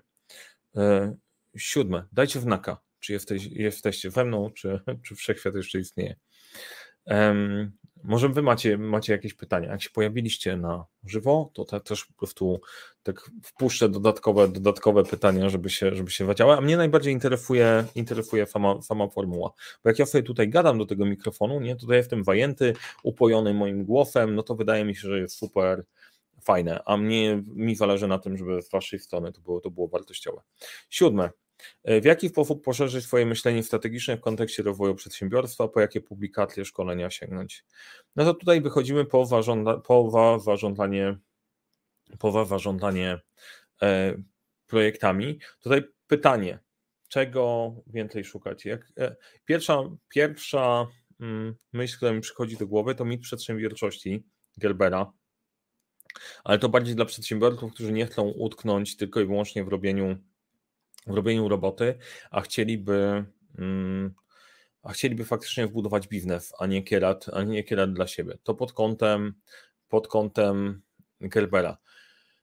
E, 0.76 1.16
siódme, 1.58 2.04
dajcie 2.12 2.40
znaka 2.40 2.90
czy 3.00 3.14
jesteś, 3.14 3.46
jesteście 3.46 4.10
we 4.10 4.26
mną, 4.26 4.52
czy, 4.52 4.80
czy 5.04 5.16
wszechświat 5.16 5.56
jeszcze 5.56 5.80
istnieje. 5.80 6.16
Może 8.04 8.30
wy 8.30 8.42
macie, 8.42 8.78
macie 8.78 9.14
jakieś 9.14 9.34
pytania. 9.34 9.70
Jak 9.72 9.82
się 9.82 9.90
pojawiliście 9.90 10.58
na 10.58 10.86
żywo, 11.06 11.52
to 11.54 11.66
te, 11.66 11.82
też 11.82 12.06
po 12.06 12.14
prostu 12.14 12.62
tak 13.04 13.32
wpuszczę 13.44 13.90
dodatkowe, 13.90 14.48
dodatkowe 14.48 15.04
pytania, 15.04 15.50
żeby 15.50 15.70
się, 15.70 15.96
żeby 15.96 16.12
się 16.12 16.26
wadziały. 16.26 16.54
A 16.54 16.62
mnie 16.62 16.78
najbardziej 16.78 17.14
interesuje, 17.14 17.86
interesuje 17.96 18.46
sama, 18.46 18.82
sama 18.82 19.08
formuła. 19.08 19.52
Bo 19.84 19.90
jak 19.90 20.00
ja 20.00 20.06
sobie 20.06 20.24
tutaj 20.24 20.50
gadam 20.50 20.78
do 20.78 20.86
tego 20.86 21.06
mikrofonu, 21.06 21.60
nie, 21.60 21.76
ja 21.90 21.96
jestem 21.96 22.24
wajęty, 22.24 22.74
upojony 23.04 23.54
moim 23.54 23.86
głosem, 23.86 24.36
no 24.36 24.44
to 24.44 24.56
wydaje 24.56 24.86
mi 24.86 24.96
się, 24.96 25.02
że 25.02 25.20
jest 25.20 25.38
super 25.38 25.86
fajne. 26.42 26.84
A 26.86 26.98
mnie 26.98 27.44
mi 27.56 27.76
zależy 27.76 28.08
na 28.08 28.20
tym, 28.20 28.38
żeby 28.38 28.62
z 28.62 28.72
waszej 28.72 29.00
strony 29.00 29.32
to 29.32 29.42
było, 29.42 29.62
to 29.62 29.72
było 29.72 29.88
wartościowe. 29.88 30.42
Siódme. 30.90 31.30
E, 31.84 32.02
w 32.02 32.06
jaki 32.06 32.30
sposób 32.30 32.64
poszerzyć 32.64 33.06
swoje 33.06 33.26
myślenie 33.26 33.64
strategiczne 33.64 34.18
w 34.18 34.22
kontekście 34.22 34.64
rozwoju 34.64 34.96
przedsiębiorstwa, 34.96 35.68
po 35.68 35.80
jakie 35.80 36.02
publikacje, 36.02 36.66
szkolenia 36.66 37.10
sięgnąć? 37.10 37.66
No 38.16 38.26
to 38.26 38.34
tutaj 38.34 38.62
wychodzimy 38.62 39.06
po 39.06 39.26
zarządzanie, 39.26 41.18
po 42.20 42.46
zarządzanie 42.46 43.20
e, 43.82 44.16
projektami. 44.68 45.40
Tutaj 45.64 45.84
pytanie, 46.08 46.60
czego 47.08 47.74
więcej 47.88 48.24
szukać? 48.24 48.66
Jak, 48.66 48.92
e, 48.98 49.16
pierwsza, 49.46 49.84
pierwsza 50.10 50.88
mm, 51.20 51.56
myśl, 51.74 51.98
która 51.98 52.14
mi 52.14 52.22
przychodzi 52.22 52.58
do 52.58 52.68
głowy, 52.68 52.96
to 52.96 53.06
mit 53.06 53.22
przedsiębiorczości 53.22 54.24
Gerbera, 54.58 55.12
ale 56.44 56.60
to 56.60 56.70
bardziej 56.70 56.96
dla 56.96 57.06
przedsiębiorców, 57.06 57.74
którzy 57.74 57.92
nie 57.92 58.06
chcą 58.06 58.24
utknąć 58.24 58.98
tylko 58.98 59.22
i 59.22 59.26
wyłącznie 59.26 59.64
w 59.64 59.68
robieniu 59.68 60.18
w 61.08 61.14
robieniu 61.14 61.50
roboty, 61.50 61.98
a 62.32 62.42
chcieliby, 62.42 63.26
mm, 63.58 64.14
a 64.84 64.92
chcieliby 64.92 65.26
faktycznie 65.26 65.68
wbudować 65.68 66.08
biznes, 66.08 66.54
a 66.60 66.66
nie 66.66 66.84
kierat, 66.84 67.26
a 67.34 67.44
nie 67.44 67.64
kierat 67.64 67.94
dla 67.94 68.08
siebie. 68.08 68.38
To 68.44 68.56
pod 68.56 68.74
kątem, 68.74 69.34
pod 69.90 70.08
kątem 70.08 70.82
Gerbera. 71.22 71.78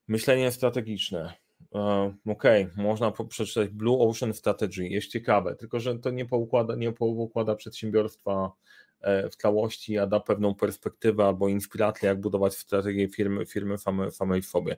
Myślenie 0.09 0.53
strategiczne. 0.53 1.35
E, 1.75 2.15
OK, 2.27 2.43
można 2.77 3.13
przeczytać 3.29 3.69
Blue 3.69 4.09
Ocean 4.09 4.35
Strategy, 4.35 4.89
jest 4.89 5.09
ciekawe, 5.09 5.57
tylko 5.57 5.81
że 5.81 5.99
to 5.99 6.11
nie 6.11 6.27
poukłada, 6.27 6.75
nie 6.75 6.93
poukłada 6.93 7.55
przedsiębiorstwa 7.55 8.53
e, 9.01 9.31
w 9.31 9.37
całości, 9.37 9.99
a 9.99 10.07
da 10.07 10.21
pewną 10.21 10.55
perspektywę 10.55 11.25
albo 11.25 11.49
inspirację, 11.49 12.09
jak 12.09 12.21
budować 12.21 12.55
strategię 12.57 13.09
firmy, 13.09 13.47
firmy 13.47 13.77
samej 14.11 14.43
w 14.43 14.47
sobie. 14.47 14.77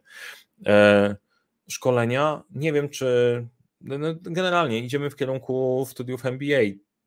Szkolenia, 1.69 2.43
nie 2.51 2.73
wiem, 2.73 2.89
czy 2.89 3.49
no, 3.81 3.99
no, 3.99 4.15
generalnie 4.23 4.79
idziemy 4.79 5.11
w 5.11 5.17
kierunku 5.17 5.87
studiów 5.89 6.27
MBA 6.27 6.61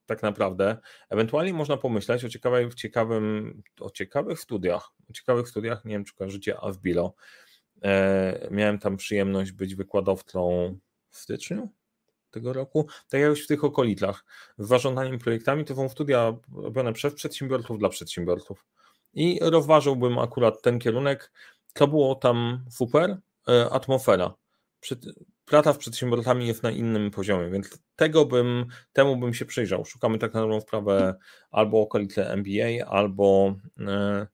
tak 0.05 0.23
naprawdę. 0.23 0.77
Ewentualnie 1.09 1.53
można 1.53 1.77
pomyśleć 1.77 2.25
o, 2.25 2.29
ciekawej, 2.29 2.69
ciekawym, 2.69 3.61
o 3.79 3.89
ciekawych 3.89 4.39
studiach. 4.39 4.91
O 5.09 5.13
ciekawych 5.13 5.49
studiach, 5.49 5.85
nie 5.85 5.91
wiem 5.91 6.05
czy 6.05 6.15
kojarzycie 6.15 6.59
Avbilo. 6.59 7.13
E, 7.83 8.47
miałem 8.51 8.79
tam 8.79 8.97
przyjemność 8.97 9.51
być 9.51 9.75
wykładowcą 9.75 10.77
w 11.09 11.17
styczniu 11.17 11.69
tego 12.31 12.53
roku, 12.53 12.87
tak 13.09 13.21
już 13.21 13.43
w 13.43 13.47
tych 13.47 13.63
okolicach. 13.63 14.25
Z 14.57 14.67
zarządzaniem 14.67 15.19
projektami 15.19 15.65
to 15.65 15.75
są 15.75 15.89
studia 15.89 16.37
robione 16.55 16.93
przez 16.93 17.13
przedsiębiorców 17.13 17.79
dla 17.79 17.89
przedsiębiorców. 17.89 18.65
I 19.13 19.39
rozważyłbym 19.41 20.19
akurat 20.19 20.61
ten 20.61 20.79
kierunek. 20.79 21.31
Co 21.73 21.87
było 21.87 22.15
tam 22.15 22.65
super? 22.69 23.17
E, 23.47 23.69
atmosfera. 23.69 24.33
Praca 25.45 25.73
w 25.73 25.77
przedsiębiorcami 25.77 26.47
jest 26.47 26.63
na 26.63 26.71
innym 26.71 27.11
poziomie, 27.11 27.49
więc 27.49 27.83
tego 27.95 28.25
bym, 28.25 28.65
temu 28.93 29.17
bym 29.17 29.33
się 29.33 29.45
przyjrzał. 29.45 29.85
Szukamy 29.85 30.17
tak 30.17 30.33
na 30.33 30.41
dobrą 30.41 30.61
sprawę 30.61 31.15
albo 31.51 31.81
okolice 31.81 32.33
MBA, 32.33 32.85
albo 32.87 33.55
e, 33.79 34.27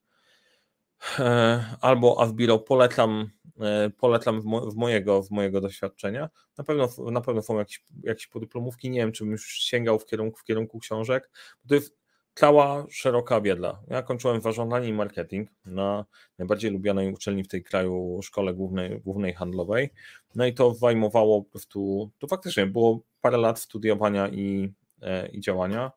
e, 1.20 1.66
albo 1.82 2.22
Avbiro 2.22 2.60
polecam, 2.60 3.30
e, 3.60 3.90
polecam 3.90 4.42
w, 4.42 4.76
mojego, 4.76 5.24
w 5.24 5.32
mojego 5.32 5.62
doświadczenia. 5.62 6.30
Na 6.58 6.64
pewno, 6.64 6.90
na 7.12 7.22
pewno 7.22 7.42
są 7.42 7.58
jakieś, 7.58 7.84
jakieś 8.04 8.28
podyplomówki, 8.28 8.90
nie 8.90 9.00
wiem, 9.00 9.12
czy 9.12 9.24
bym 9.24 9.32
już 9.32 9.48
sięgał 9.48 10.00
w 10.00 10.06
kierunku, 10.06 10.40
w 10.40 10.44
kierunku 10.44 10.80
książek. 10.80 11.32
To 11.68 11.76
jest 11.76 11.98
cała 12.38 12.86
szeroka 12.90 13.42
wiedza. 13.42 13.80
Ja 13.88 14.02
kończyłem 14.02 14.42
zarządzanie 14.42 14.88
i 14.88 14.94
marketing 14.94 15.50
na 15.66 16.06
najbardziej 16.38 16.72
lubianej 16.72 17.14
uczelni 17.14 17.44
w 17.44 17.48
tej 17.48 17.64
kraju, 17.64 18.20
szkole 18.24 18.54
głównej, 18.54 19.02
głównej 19.02 19.34
handlowej. 19.34 19.90
No 20.36 20.46
i 20.46 20.54
to 20.54 20.74
zajmowało 20.74 21.44
po 21.44 21.50
prostu, 21.50 22.12
to 22.20 22.28
faktycznie 22.28 22.66
było 22.66 23.02
parę 23.22 23.38
lat 23.38 23.60
studiowania 23.60 24.28
i, 24.28 24.74
e, 25.02 25.28
i 25.28 25.42
działania. 25.42 25.92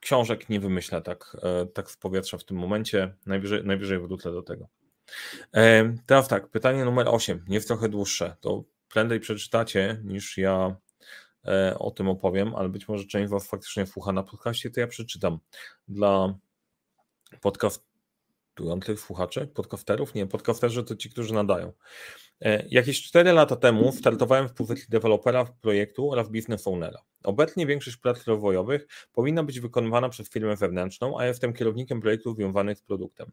Książek 0.00 0.48
nie 0.48 0.60
wymyślę 0.60 1.02
tak, 1.02 1.36
e, 1.42 1.66
tak 1.66 1.90
z 1.90 1.96
powietrza 1.96 2.38
w 2.38 2.44
tym 2.44 2.56
momencie, 2.56 3.14
najwyżej, 3.26 3.64
najwyżej 3.64 3.98
wrócę 3.98 4.32
do 4.32 4.42
tego. 4.42 4.68
E, 5.54 5.94
teraz 6.06 6.28
tak, 6.28 6.48
pytanie 6.48 6.84
numer 6.84 7.08
8, 7.08 7.44
jest 7.48 7.68
trochę 7.68 7.88
dłuższe, 7.88 8.36
to 8.40 8.64
prędzej 8.88 9.20
przeczytacie 9.20 10.00
niż 10.04 10.38
ja 10.38 10.76
o 11.78 11.90
tym 11.90 12.08
opowiem, 12.08 12.54
ale 12.54 12.68
być 12.68 12.88
może 12.88 13.04
część 13.04 13.30
Was 13.30 13.48
faktycznie 13.48 13.86
słucha 13.86 14.12
na 14.12 14.22
podcaście, 14.22 14.70
to 14.70 14.80
ja 14.80 14.86
przeczytam 14.86 15.38
dla 15.88 16.34
podcastujących 17.40 19.00
słuchaczy, 19.00 19.46
podcasterów, 19.46 20.14
nie, 20.14 20.26
podcasterzy 20.26 20.84
to 20.84 20.96
ci, 20.96 21.10
którzy 21.10 21.34
nadają. 21.34 21.72
E, 22.40 22.66
jakieś 22.68 23.02
4 23.02 23.32
lata 23.32 23.56
temu 23.56 23.92
startowałem 23.92 24.48
w 24.48 24.54
pozycji 24.54 24.86
dewelopera 24.88 25.44
projektu 25.60 26.12
oraz 26.12 26.28
business 26.28 26.66
ownera. 26.66 27.02
Obecnie 27.24 27.66
większość 27.66 27.96
prac 27.96 28.24
rozwojowych 28.24 28.86
powinna 29.12 29.42
być 29.42 29.60
wykonywana 29.60 30.08
przez 30.08 30.30
firmę 30.30 30.56
wewnętrzną, 30.56 31.18
a 31.18 31.26
jestem 31.26 31.52
kierownikiem 31.52 32.00
projektów 32.00 32.36
związanych 32.36 32.78
z 32.78 32.82
produktem. 32.82 33.32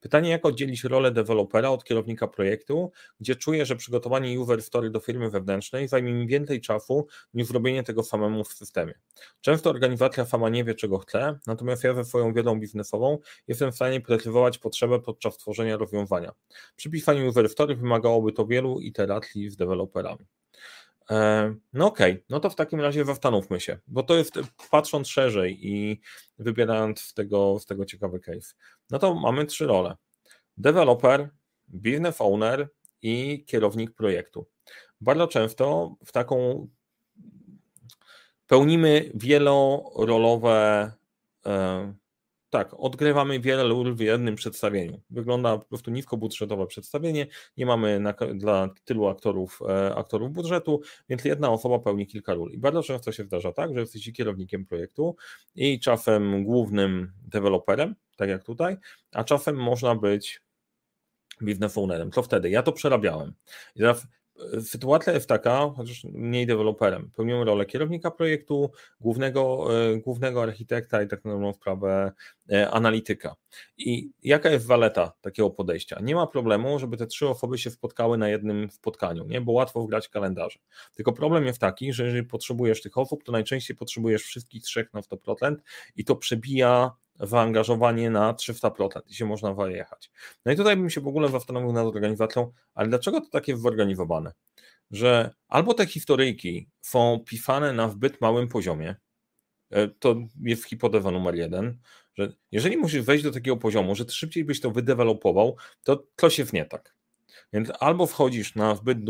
Pytanie, 0.00 0.30
jak 0.30 0.46
oddzielić 0.46 0.84
rolę 0.84 1.10
dewelopera 1.10 1.70
od 1.70 1.84
kierownika 1.84 2.28
projektu, 2.28 2.92
gdzie 3.20 3.36
czuję, 3.36 3.66
że 3.66 3.76
przygotowanie 3.76 4.40
user 4.40 4.62
story 4.62 4.90
do 4.90 5.00
firmy 5.00 5.30
wewnętrznej 5.30 5.88
zajmie 5.88 6.12
mi 6.12 6.26
więcej 6.26 6.60
czasu 6.60 7.06
niż 7.34 7.46
zrobienie 7.46 7.82
tego 7.82 8.02
samemu 8.02 8.44
w 8.44 8.52
systemie. 8.52 8.94
Często 9.40 9.70
organizacja 9.70 10.24
sama 10.24 10.48
nie 10.48 10.64
wie, 10.64 10.74
czego 10.74 10.98
chce, 10.98 11.38
natomiast 11.46 11.84
ja 11.84 11.94
ze 11.94 12.04
swoją 12.04 12.32
wiedzą 12.32 12.60
biznesową 12.60 13.18
jestem 13.48 13.72
w 13.72 13.74
stanie 13.74 14.00
precyzować 14.00 14.58
potrzebę 14.58 15.00
podczas 15.00 15.36
tworzenia 15.36 15.76
rozwiązania. 15.76 16.32
Przy 16.76 16.90
pisaniu 16.90 17.28
user 17.28 17.48
story 17.48 17.76
wymagałoby 17.76 18.32
to 18.32 18.46
wielu 18.46 18.80
iteracji 18.80 19.50
z 19.50 19.56
deweloperami. 19.56 20.26
E, 21.10 21.54
no 21.72 21.86
okej, 21.86 22.12
okay. 22.12 22.24
no 22.28 22.40
to 22.40 22.50
w 22.50 22.54
takim 22.54 22.80
razie 22.80 23.04
zastanówmy 23.04 23.60
się, 23.60 23.78
bo 23.86 24.02
to 24.02 24.16
jest 24.16 24.34
patrząc 24.70 25.08
szerzej 25.08 25.68
i 25.68 26.00
wybierając 26.38 27.00
z 27.00 27.14
tego, 27.14 27.58
z 27.58 27.66
tego 27.66 27.84
ciekawy 27.84 28.20
case. 28.20 28.54
No 28.90 28.98
to 28.98 29.14
mamy 29.14 29.46
trzy 29.46 29.66
role: 29.66 29.96
developer, 30.56 31.30
business 31.68 32.20
owner 32.20 32.68
i 33.02 33.44
kierownik 33.46 33.94
projektu. 33.94 34.46
Bardzo 35.00 35.26
często 35.28 35.96
w 36.04 36.12
taką 36.12 36.68
pełnimy 38.46 39.10
wielorolowe 39.14 40.92
e, 41.46 41.94
tak, 42.54 42.74
odgrywamy 42.78 43.40
wiele 43.40 43.68
ról 43.68 43.94
w 43.94 44.00
jednym 44.00 44.34
przedstawieniu. 44.34 45.00
Wygląda 45.10 45.58
po 45.58 45.64
prostu 45.64 45.90
niskobudżetowe 45.90 46.66
przedstawienie, 46.66 47.26
nie 47.56 47.66
mamy 47.66 48.00
na, 48.00 48.12
dla 48.34 48.68
tylu 48.84 49.06
aktorów, 49.06 49.60
e, 49.68 49.94
aktorów 49.94 50.32
budżetu, 50.32 50.80
więc 51.08 51.24
jedna 51.24 51.50
osoba 51.50 51.78
pełni 51.78 52.06
kilka 52.06 52.34
ról. 52.34 52.52
I 52.52 52.58
bardzo 52.58 52.82
często 52.82 53.12
się 53.12 53.24
zdarza 53.24 53.52
tak, 53.52 53.74
że 53.74 53.80
jesteś 53.80 54.12
kierownikiem 54.12 54.66
projektu 54.66 55.16
i 55.54 55.80
czasem 55.80 56.44
głównym 56.44 57.12
deweloperem, 57.22 57.94
tak 58.16 58.28
jak 58.28 58.44
tutaj, 58.44 58.76
a 59.12 59.24
czasem 59.24 59.56
można 59.56 59.94
być 59.94 60.40
business 61.40 61.78
ownerem. 61.78 62.10
Co 62.10 62.22
wtedy? 62.22 62.50
Ja 62.50 62.62
to 62.62 62.72
przerabiałem. 62.72 63.34
I 63.76 63.78
teraz 63.78 64.06
Sytuacja 64.60 65.12
jest 65.12 65.28
taka, 65.28 65.70
chociaż 65.76 66.04
mniej 66.04 66.46
deweloperem, 66.46 67.10
pełnią 67.16 67.44
rolę 67.44 67.66
kierownika 67.66 68.10
projektu, 68.10 68.70
głównego, 69.00 69.68
e, 69.92 69.96
głównego 69.96 70.42
architekta 70.42 71.02
i 71.02 71.08
tak 71.08 71.24
naprawdę 71.24 71.52
sprawę 71.52 72.12
e, 72.52 72.70
analityka. 72.70 73.34
I 73.76 74.10
jaka 74.22 74.50
jest 74.50 74.66
waleta 74.66 75.12
takiego 75.20 75.50
podejścia? 75.50 76.00
Nie 76.02 76.14
ma 76.14 76.26
problemu, 76.26 76.78
żeby 76.78 76.96
te 76.96 77.06
trzy 77.06 77.28
osoby 77.28 77.58
się 77.58 77.70
spotkały 77.70 78.18
na 78.18 78.28
jednym 78.28 78.70
spotkaniu, 78.70 79.24
nie? 79.24 79.40
bo 79.40 79.52
łatwo 79.52 79.82
wgrać 79.82 80.08
kalendarze. 80.08 80.58
Tylko 80.94 81.12
problem 81.12 81.46
jest 81.46 81.58
taki, 81.58 81.92
że 81.92 82.04
jeżeli 82.04 82.26
potrzebujesz 82.26 82.82
tych 82.82 82.98
osób, 82.98 83.24
to 83.24 83.32
najczęściej 83.32 83.76
potrzebujesz 83.76 84.22
wszystkich 84.22 84.62
trzech 84.62 84.92
na 84.92 85.00
100% 85.00 85.56
i 85.96 86.04
to 86.04 86.16
przebija 86.16 86.90
zaangażowanie 87.20 88.10
na 88.10 88.32
300% 88.32 89.00
i 89.06 89.14
się 89.14 89.24
można 89.24 89.54
wyjechać. 89.54 90.10
No 90.44 90.52
i 90.52 90.56
tutaj 90.56 90.76
bym 90.76 90.90
się 90.90 91.00
w 91.00 91.06
ogóle 91.06 91.28
zastanowił 91.28 91.72
nad 91.72 91.86
organizacją, 91.86 92.52
ale 92.74 92.88
dlaczego 92.88 93.20
to 93.20 93.26
takie 93.30 93.52
jest 93.52 93.62
zorganizowane? 93.62 94.32
Że 94.90 95.34
albo 95.48 95.74
te 95.74 95.86
historyjki 95.86 96.70
są 96.80 97.20
pisane 97.26 97.72
na 97.72 97.88
zbyt 97.88 98.20
małym 98.20 98.48
poziomie, 98.48 98.96
e, 99.70 99.88
to 99.88 100.16
jest 100.40 100.64
hipoteza 100.64 101.10
numer 101.10 101.34
jeden, 101.34 101.78
że 102.14 102.32
jeżeli 102.52 102.76
musisz 102.76 103.02
wejść 103.02 103.24
do 103.24 103.32
takiego 103.32 103.56
poziomu, 103.56 103.94
że 103.94 104.04
ty 104.04 104.12
szybciej 104.12 104.44
byś 104.44 104.60
to 104.60 104.70
wydevelopował, 104.70 105.56
to 105.82 106.06
coś 106.16 106.38
jest 106.38 106.52
nie 106.52 106.64
tak. 106.64 106.93
Więc 107.52 107.72
albo 107.80 108.06
wchodzisz 108.06 108.54
na 108.54 108.74
zbyt 108.74 109.04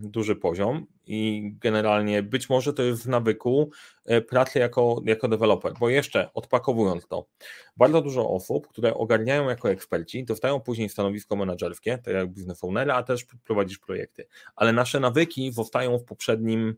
duży, 0.00 0.36
poziom 0.36 0.86
i 1.06 1.50
generalnie 1.60 2.22
być 2.22 2.48
może 2.48 2.72
to 2.72 2.82
jest 2.82 3.04
w 3.04 3.08
nawyku 3.08 3.70
e, 4.04 4.20
pracy 4.20 4.58
jako, 4.58 5.02
jako 5.04 5.28
deweloper, 5.28 5.72
bo 5.80 5.88
jeszcze 5.88 6.32
odpakowując 6.34 7.06
to, 7.06 7.26
bardzo 7.76 8.02
dużo 8.02 8.30
osób, 8.30 8.68
które 8.68 8.94
ogarniają 8.94 9.48
jako 9.48 9.70
eksperci, 9.70 10.24
dostają 10.24 10.60
później 10.60 10.88
stanowisko 10.88 11.36
menedżerskie, 11.36 11.98
tak 11.98 12.14
jak 12.14 12.32
business 12.32 12.64
owner, 12.64 12.90
a 12.90 13.02
też 13.02 13.26
prowadzisz 13.44 13.78
projekty, 13.78 14.26
ale 14.56 14.72
nasze 14.72 15.00
nawyki 15.00 15.52
zostają 15.52 15.98
w 15.98 16.04
poprzednim 16.04 16.76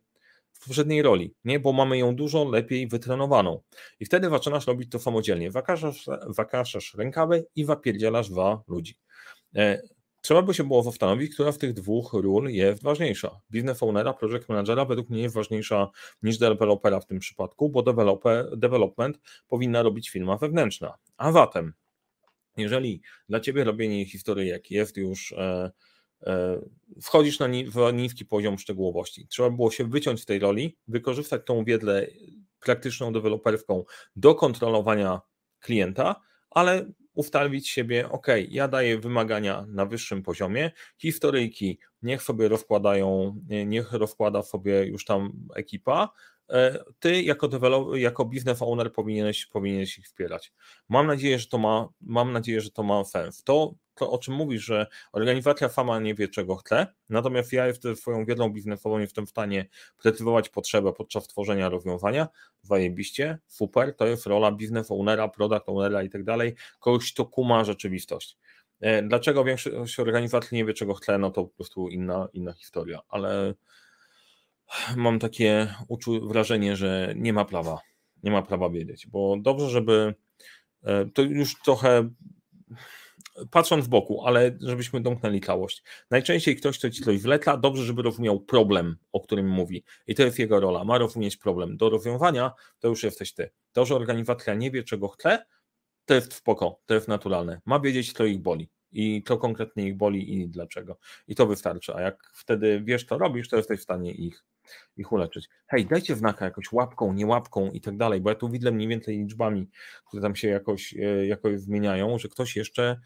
w 0.61 0.64
poprzedniej 0.64 1.03
roli, 1.03 1.35
nie? 1.44 1.61
bo 1.61 1.72
mamy 1.72 1.98
ją 1.98 2.16
dużo 2.16 2.44
lepiej 2.44 2.88
wytrenowaną. 2.88 3.61
I 4.00 4.05
wtedy 4.05 4.31
zaczynasz 4.31 4.66
robić 4.66 4.90
to 4.90 4.98
samodzielnie. 4.98 5.50
Wakaszasz, 5.50 6.07
wakaszasz 6.26 6.94
rękawy 6.94 7.46
i 7.57 7.64
wapierdzielasz 7.64 8.31
dwa 8.31 8.62
ludzi. 8.68 8.94
Trzeba 10.20 10.42
by 10.42 10.54
się 10.54 10.64
było 10.64 10.83
zastanowić, 10.83 11.35
która 11.35 11.52
z 11.52 11.59
tych 11.59 11.72
dwóch 11.72 12.12
ról 12.12 12.50
jest 12.50 12.83
ważniejsza. 12.83 13.40
Business 13.50 13.83
ownera, 13.83 14.12
project 14.12 14.48
managera 14.48 14.85
według 14.85 15.11
mnie 15.11 15.22
jest 15.22 15.35
ważniejsza 15.35 15.90
niż 16.22 16.38
dewelopera 16.38 17.00
w 17.00 17.06
tym 17.06 17.18
przypadku, 17.18 17.68
bo 17.68 17.83
development 18.56 19.18
powinna 19.48 19.83
robić 19.83 20.11
firma 20.11 20.37
wewnętrzna. 20.37 20.94
A 21.16 21.33
zatem, 21.33 21.72
jeżeli 22.56 23.02
dla 23.28 23.40
Ciebie 23.40 23.64
robienie 23.64 24.06
historyjek 24.06 24.70
jest 24.70 24.96
już 24.96 25.33
e, 25.33 25.70
e, 26.26 26.61
wchodzisz 27.02 27.38
na 27.38 27.46
ni 27.46 27.66
w 27.70 27.76
niski 27.92 28.24
poziom 28.24 28.59
szczegółowości. 28.59 29.26
Trzeba 29.28 29.50
było 29.50 29.70
się 29.70 29.85
wyciąć 29.85 30.22
w 30.22 30.26
tej 30.26 30.38
roli, 30.38 30.76
wykorzystać 30.88 31.42
tą 31.46 31.64
wiedzę 31.64 32.06
praktyczną 32.61 33.12
deweloperską 33.12 33.85
do 34.16 34.35
kontrolowania 34.35 35.20
klienta, 35.61 36.16
ale 36.50 36.92
ustawić 37.20 37.68
siebie, 37.68 38.09
ok, 38.11 38.26
ja 38.48 38.68
daję 38.68 38.98
wymagania 38.98 39.64
na 39.68 39.87
wyższym 39.87 40.22
poziomie, 40.22 40.70
historyjki 40.98 41.78
niech 42.02 42.22
sobie 42.22 42.48
rozkładają, 42.48 43.37
niech 43.66 43.92
rozkłada 43.92 44.42
sobie 44.42 44.87
już 44.87 45.04
tam 45.04 45.33
ekipa, 45.56 46.09
e, 46.50 46.85
ty 46.98 47.22
jako, 47.22 47.48
develop, 47.48 47.96
jako 47.96 48.24
business 48.24 48.62
owner 48.62 48.92
powinieneś, 48.92 49.46
powinieneś 49.46 49.98
ich 49.98 50.04
wspierać. 50.04 50.52
Mam 50.88 51.06
nadzieję, 51.06 51.38
że 51.38 51.46
to 51.46 51.59
ma, 51.59 51.88
mam 52.00 52.33
nadzieję, 52.33 52.61
że 52.61 52.70
to 52.70 52.83
ma 52.83 53.04
sens. 53.04 53.42
To 53.44 53.74
to, 54.00 54.10
o 54.10 54.18
czym 54.18 54.34
mówisz, 54.34 54.64
że 54.64 54.86
organizacja 55.12 55.68
sama 55.68 56.00
nie 56.00 56.14
wie, 56.14 56.28
czego 56.28 56.56
chce, 56.56 56.86
natomiast 57.08 57.52
ja 57.52 57.66
jestem 57.66 57.96
swoją 57.96 58.24
wiedzą 58.24 58.48
biznesową 58.48 58.98
jestem 58.98 59.26
w 59.26 59.30
stanie 59.30 59.68
precyzować 59.98 60.48
potrzebę 60.48 60.92
podczas 60.92 61.26
tworzenia 61.28 61.68
rozwiązania, 61.68 62.28
zajebiście, 62.62 63.38
super, 63.46 63.96
to 63.96 64.06
jest 64.06 64.26
rola 64.26 64.52
biznes 64.52 64.90
ownera, 64.90 65.28
product 65.28 65.68
ownera 65.68 66.02
i 66.02 66.10
tak 66.10 66.24
dalej, 66.24 66.54
kogoś, 66.78 67.12
kto 67.12 67.26
kuma 67.26 67.64
rzeczywistość. 67.64 68.36
E, 68.80 69.02
dlaczego 69.02 69.44
większość 69.44 70.00
organizacji 70.00 70.56
nie 70.56 70.64
wie, 70.64 70.74
czego 70.74 70.94
chce, 70.94 71.18
no 71.18 71.30
to 71.30 71.44
po 71.44 71.54
prostu 71.54 71.88
inna, 71.88 72.28
inna 72.32 72.52
historia, 72.52 73.00
ale 73.08 73.54
mam 74.96 75.18
takie 75.18 75.74
wrażenie, 76.22 76.76
że 76.76 77.14
nie 77.16 77.32
ma 77.32 77.44
prawa, 77.44 77.78
nie 78.22 78.30
ma 78.30 78.42
prawa 78.42 78.70
wiedzieć, 78.70 79.06
bo 79.06 79.36
dobrze, 79.40 79.70
żeby 79.70 80.14
e, 80.82 81.06
to 81.06 81.22
już 81.22 81.54
trochę 81.62 82.10
patrząc 83.50 83.87
w 83.87 83.88
boku, 83.88 84.26
ale 84.26 84.59
żebyśmy 84.61 85.00
domknęli 85.00 85.40
całość. 85.40 85.83
Najczęściej 86.11 86.57
ktoś, 86.57 86.79
kto 86.79 86.90
ci 86.90 87.03
coś 87.03 87.22
wleca, 87.22 87.57
dobrze, 87.57 87.85
żeby 87.85 88.03
rozumiał 88.03 88.40
problem, 88.40 88.96
o 89.12 89.20
którym 89.20 89.48
mówi. 89.48 89.85
I 90.07 90.14
to 90.14 90.22
jest 90.22 90.38
jego 90.38 90.61
rola. 90.61 90.85
Ma 90.85 90.98
rozumieć 90.98 91.37
problem. 91.37 91.76
Do 91.76 91.90
rozwiązania 91.90 92.53
to 92.79 92.88
już 92.88 93.03
jesteś 93.03 93.35
ty. 93.35 93.50
To, 93.72 93.87
że 93.87 93.94
organizacja 93.94 94.55
nie 94.55 94.70
wie, 94.70 94.85
czego 94.85 95.09
chce, 95.09 95.44
to 96.05 96.14
jest 96.14 96.35
spoko, 96.35 96.81
to 96.87 96.94
jest 96.94 97.09
naturalne. 97.09 97.61
Ma 97.66 97.81
wiedzieć, 97.81 98.12
co 98.12 98.24
ich 98.24 98.38
boli. 98.38 98.70
I 98.92 99.22
to 99.22 99.38
konkretnie 99.38 99.88
ich 99.88 99.96
boli 99.96 100.35
i 100.35 100.48
dlaczego. 100.48 100.98
I 101.29 101.35
to 101.35 101.46
wystarczy. 101.46 101.94
A 101.94 102.00
jak 102.00 102.31
wtedy 102.35 102.83
wiesz, 102.85 103.05
co 103.05 103.18
robisz, 103.18 103.48
to 103.48 103.57
jesteś 103.57 103.81
w 103.81 103.83
stanie 103.83 104.12
ich, 104.12 104.44
ich 104.96 105.12
uleczyć. 105.12 105.48
Hej, 105.66 105.87
dajcie 105.87 106.16
znaka 106.16 106.44
jakoś 106.44 106.72
łapką, 106.72 107.12
nie 107.12 107.26
łapką 107.26 107.70
i 107.70 107.81
tak 107.81 107.96
dalej, 107.96 108.20
bo 108.20 108.31
ja 108.31 108.37
tu 108.37 108.48
widzę 108.48 108.72
mniej 108.72 108.88
więcej 108.88 109.18
liczbami, 109.18 109.68
które 110.07 110.22
tam 110.22 110.37
się 110.37 110.48
jakoś, 110.48 110.94
e, 110.94 111.26
jakoś 111.26 111.61
zmieniają, 111.61 112.18
że 112.18 112.29
ktoś 112.29 112.57
jeszcze 112.57 113.00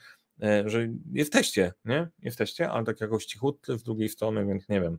że 0.66 0.88
jesteście, 1.12 1.72
nie? 1.84 2.08
Jesteście, 2.22 2.70
ale 2.70 2.84
tak 2.84 3.00
jakoś 3.00 3.26
cichutcy 3.26 3.78
z 3.78 3.82
drugiej 3.82 4.08
strony, 4.08 4.46
więc 4.46 4.68
nie 4.68 4.80
wiem, 4.80 4.98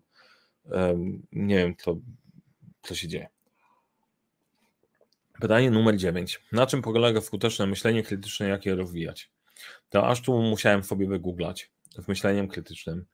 nie 1.32 1.56
wiem, 1.56 1.76
co, 1.78 1.98
co 2.82 2.96
się 2.96 3.08
dzieje. 3.08 3.28
Pytanie 5.42 5.72
numer 5.72 5.98
9. 5.98 6.42
Na 6.52 6.68
czym 6.68 6.82
polega 6.82 7.22
skuteczne 7.22 7.68
myślenie 7.68 8.04
krytyczne, 8.04 8.48
jak 8.48 8.66
je 8.66 8.76
rozwijać? 8.76 9.32
To 9.90 10.08
aż 10.08 10.22
tu 10.22 10.42
musiałem 10.42 10.84
sobie 10.84 11.08
wygooglać 11.08 11.72
z 11.98 12.08
myśleniem 12.08 12.48
krytycznym, 12.48 13.06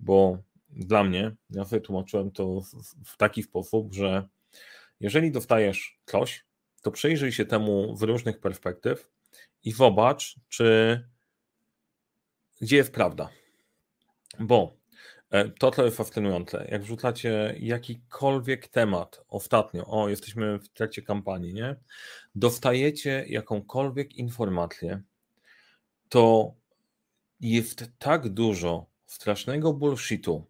bo 0.00 0.38
dla 0.70 1.04
mnie, 1.04 1.32
ja 1.50 1.64
sobie 1.64 1.80
tłumaczyłem 1.80 2.30
to 2.30 2.60
w, 3.04 3.16
taki 3.16 3.42
sposób, 3.42 3.94
że 3.94 4.28
jeżeli 5.00 5.32
dostajesz 5.32 6.00
coś, 6.06 6.44
to 6.82 6.90
przyjrzyj 6.90 7.32
się 7.32 7.44
temu 7.44 7.96
w 7.96 8.02
różnych 8.02 8.40
perspektyw 8.40 9.10
i 9.64 9.72
zobacz, 9.72 10.36
czy 10.48 11.00
gdzie 12.60 12.76
jest 12.76 12.92
prawda. 12.92 13.30
Bo 14.38 14.76
e, 15.30 15.48
to, 15.48 15.70
co 15.70 15.84
jest 15.84 15.96
fascynujące, 15.96 16.66
jak 16.70 16.82
wrzucacie 16.82 17.54
jakikolwiek 17.60 18.68
temat 18.68 19.24
ostatnio, 19.28 19.86
o, 19.86 20.08
jesteśmy 20.08 20.58
w 20.58 20.68
trakcie 20.68 21.02
kampanii, 21.02 21.54
nie? 21.54 21.76
Dostajecie 22.34 23.24
jakąkolwiek 23.28 24.14
informację, 24.16 25.02
to 26.08 26.54
jest 27.40 27.84
tak 27.98 28.28
dużo 28.28 28.86
strasznego 29.06 29.72
bullshitu 29.72 30.46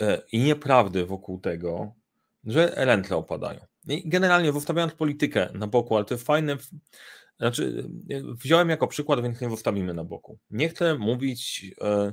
e, 0.00 0.22
i 0.32 0.38
nieprawdy 0.38 1.06
wokół 1.06 1.40
tego, 1.40 1.92
że 2.44 2.72
ręce 2.76 3.16
opadają. 3.16 3.60
I 3.88 4.08
generalnie 4.08 4.52
zostawiając 4.52 4.94
politykę 4.94 5.48
na 5.54 5.66
boku, 5.66 5.96
ale 5.96 6.04
to 6.04 6.14
jest 6.14 6.26
fajne 6.26 6.56
znaczy, 7.38 7.88
wziąłem 8.42 8.68
jako 8.68 8.88
przykład, 8.88 9.22
więc 9.22 9.40
nie 9.40 9.50
zostawimy 9.50 9.94
na 9.94 10.04
boku. 10.04 10.38
Nie 10.50 10.68
chcę 10.68 10.98
mówić, 10.98 11.66
e, 11.80 12.12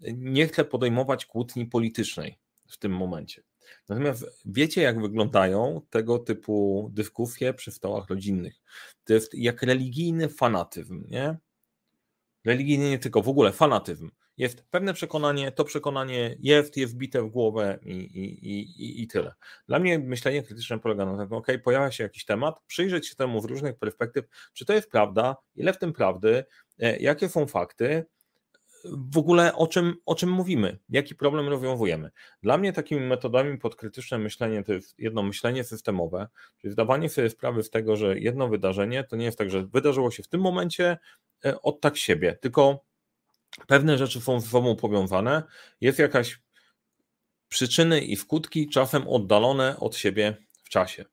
nie 0.00 0.46
chcę 0.46 0.64
podejmować 0.64 1.26
kłótni 1.26 1.66
politycznej 1.66 2.38
w 2.68 2.78
tym 2.78 2.92
momencie. 2.92 3.42
Natomiast 3.88 4.26
wiecie, 4.44 4.82
jak 4.82 5.00
wyglądają 5.00 5.80
tego 5.90 6.18
typu 6.18 6.88
dyskusje 6.92 7.54
przy 7.54 7.70
stołach 7.70 8.08
rodzinnych. 8.08 8.60
To 9.04 9.14
jest 9.14 9.34
jak 9.34 9.62
religijny 9.62 10.28
fanatyzm, 10.28 11.04
nie? 11.08 11.38
Religijny 12.44 12.90
nie 12.90 12.98
tylko, 12.98 13.22
w 13.22 13.28
ogóle 13.28 13.52
fanatyzm 13.52 14.10
jest 14.40 14.64
pewne 14.70 14.94
przekonanie, 14.94 15.52
to 15.52 15.64
przekonanie 15.64 16.36
jest, 16.40 16.76
jest 16.76 16.94
wbite 16.94 17.22
w 17.22 17.28
głowę 17.28 17.78
i, 17.82 17.92
i, 17.92 18.48
i, 18.52 19.02
i 19.02 19.06
tyle. 19.06 19.34
Dla 19.68 19.78
mnie 19.78 19.98
myślenie 19.98 20.42
krytyczne 20.42 20.78
polega 20.78 21.06
na 21.06 21.26
tym, 21.26 21.32
ok, 21.32 21.46
pojawia 21.64 21.90
się 21.90 22.02
jakiś 22.04 22.24
temat, 22.24 22.60
przyjrzeć 22.66 23.08
się 23.08 23.16
temu 23.16 23.40
w 23.40 23.44
różnych 23.44 23.78
perspektyw, 23.78 24.24
czy 24.52 24.64
to 24.64 24.72
jest 24.72 24.90
prawda, 24.90 25.36
ile 25.56 25.72
w 25.72 25.78
tym 25.78 25.92
prawdy, 25.92 26.44
e, 26.78 26.98
jakie 26.98 27.28
są 27.28 27.46
fakty, 27.46 28.04
w 28.84 29.18
ogóle 29.18 29.54
o 29.54 29.66
czym, 29.66 29.94
o 30.06 30.14
czym 30.14 30.30
mówimy, 30.30 30.78
jaki 30.88 31.14
problem 31.14 31.48
rozwiązujemy. 31.48 32.10
Dla 32.42 32.58
mnie 32.58 32.72
takimi 32.72 33.00
metodami 33.00 33.58
pod 33.58 33.76
krytyczne 33.76 34.18
myślenie 34.18 34.64
to 34.64 34.72
jest 34.72 34.98
jedno 34.98 35.22
myślenie 35.22 35.64
systemowe, 35.64 36.28
czyli 36.58 36.72
zdawanie 36.72 37.08
sobie 37.08 37.30
sprawy 37.30 37.62
z 37.62 37.70
tego, 37.70 37.96
że 37.96 38.18
jedno 38.18 38.48
wydarzenie 38.48 39.04
to 39.04 39.16
nie 39.16 39.24
jest 39.24 39.38
tak, 39.38 39.50
że 39.50 39.66
wydarzyło 39.66 40.10
się 40.10 40.22
w 40.22 40.28
tym 40.28 40.40
momencie 40.40 40.98
e, 41.44 41.62
od 41.62 41.80
tak 41.80 41.96
siebie, 41.96 42.38
tylko 42.40 42.89
pewne 43.66 43.98
rzeczy 43.98 44.20
są 44.20 44.40
ze 44.40 44.48
sobą 44.48 44.76
powiązane, 44.76 45.42
jest 45.80 45.98
jakaś 45.98 46.40
przyczyny 47.48 48.00
i 48.00 48.16
skutki 48.16 48.68
czasem 48.68 49.08
oddalone 49.08 49.76
od 49.80 49.96
siebie 49.96 50.36
w 50.64 50.68
czasie. 50.68 51.04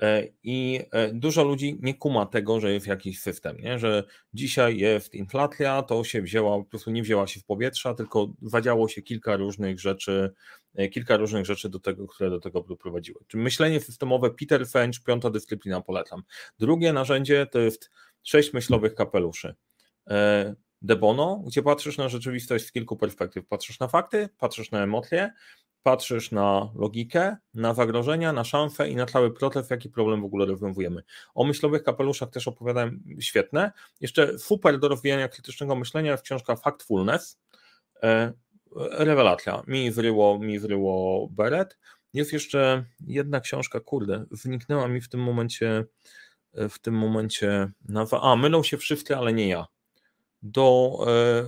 E, 0.00 0.28
I 0.42 0.80
e, 0.90 1.12
dużo 1.12 1.44
ludzi 1.44 1.78
nie 1.82 1.94
kuma 1.94 2.26
tego, 2.26 2.60
że 2.60 2.72
jest 2.72 2.86
jakiś 2.86 3.20
system, 3.20 3.56
nie? 3.56 3.78
że 3.78 4.04
dzisiaj 4.34 4.76
jest 4.76 5.14
inflacja, 5.14 5.82
to 5.82 6.04
się 6.04 6.22
wzięła, 6.22 6.58
po 6.58 6.64
prostu 6.64 6.90
nie 6.90 7.02
wzięła 7.02 7.26
się 7.26 7.40
w 7.40 7.44
powietrza, 7.44 7.94
tylko 7.94 8.32
zadziało 8.42 8.88
się 8.88 9.02
kilka 9.02 9.36
różnych 9.36 9.80
rzeczy, 9.80 10.34
e, 10.74 10.88
kilka 10.88 11.16
różnych 11.16 11.46
rzeczy 11.46 11.68
do 11.68 11.80
tego, 11.80 12.06
które 12.06 12.30
do 12.30 12.40
tego 12.40 12.62
doprowadziły. 12.62 13.20
Czyli 13.26 13.42
myślenie 13.42 13.80
systemowe 13.80 14.30
Peter 14.30 14.68
Fench, 14.68 15.04
piąta 15.06 15.30
dyscyplina, 15.30 15.80
polecam. 15.80 16.22
Drugie 16.58 16.92
narzędzie 16.92 17.46
to 17.46 17.58
jest 17.58 17.90
sześć 18.22 18.52
myślowych 18.52 18.94
kapeluszy. 18.94 19.54
De 20.82 20.96
Bono, 20.96 21.42
gdzie 21.46 21.62
patrzysz 21.62 21.98
na 21.98 22.08
rzeczywistość 22.08 22.66
z 22.66 22.72
kilku 22.72 22.96
perspektyw. 22.96 23.46
Patrzysz 23.46 23.80
na 23.80 23.88
fakty, 23.88 24.28
patrzysz 24.38 24.70
na 24.70 24.82
emocje, 24.82 25.32
patrzysz 25.82 26.32
na 26.32 26.72
logikę, 26.74 27.36
na 27.54 27.74
zagrożenia, 27.74 28.32
na 28.32 28.44
szanse 28.44 28.88
i 28.88 28.96
na 28.96 29.06
cały 29.06 29.34
proces, 29.34 29.70
jaki 29.70 29.90
problem 29.90 30.22
w 30.22 30.24
ogóle 30.24 30.46
rozwiązujemy. 30.46 31.02
O 31.34 31.44
myślowych 31.44 31.82
kapeluszach 31.82 32.30
też 32.30 32.48
opowiadałem 32.48 33.04
świetne. 33.20 33.72
Jeszcze 34.00 34.38
super 34.38 34.78
do 34.78 34.88
rozwijania 34.88 35.28
krytycznego 35.28 35.76
myślenia 35.76 36.10
jest 36.10 36.24
książka 36.24 36.56
Factfulness. 36.56 37.38
E, 38.02 38.32
rewelacja. 38.90 39.62
Mi 39.66 39.92
zryło, 39.92 40.38
mi 40.38 40.58
zryło 40.58 41.28
beret. 41.30 41.78
Jest 42.14 42.32
jeszcze 42.32 42.84
jedna 43.00 43.40
książka, 43.40 43.80
kurde, 43.80 44.24
zniknęła 44.30 44.88
mi 44.88 45.00
w 45.00 45.08
tym 45.08 45.20
momencie 45.20 45.84
w 46.54 46.78
tym 46.78 46.94
momencie 46.94 47.70
nazwa. 47.88 48.20
A, 48.22 48.36
mylą 48.36 48.62
się 48.62 48.76
wszyscy, 48.76 49.16
ale 49.16 49.32
nie 49.32 49.48
ja 49.48 49.66
do, 50.42 50.98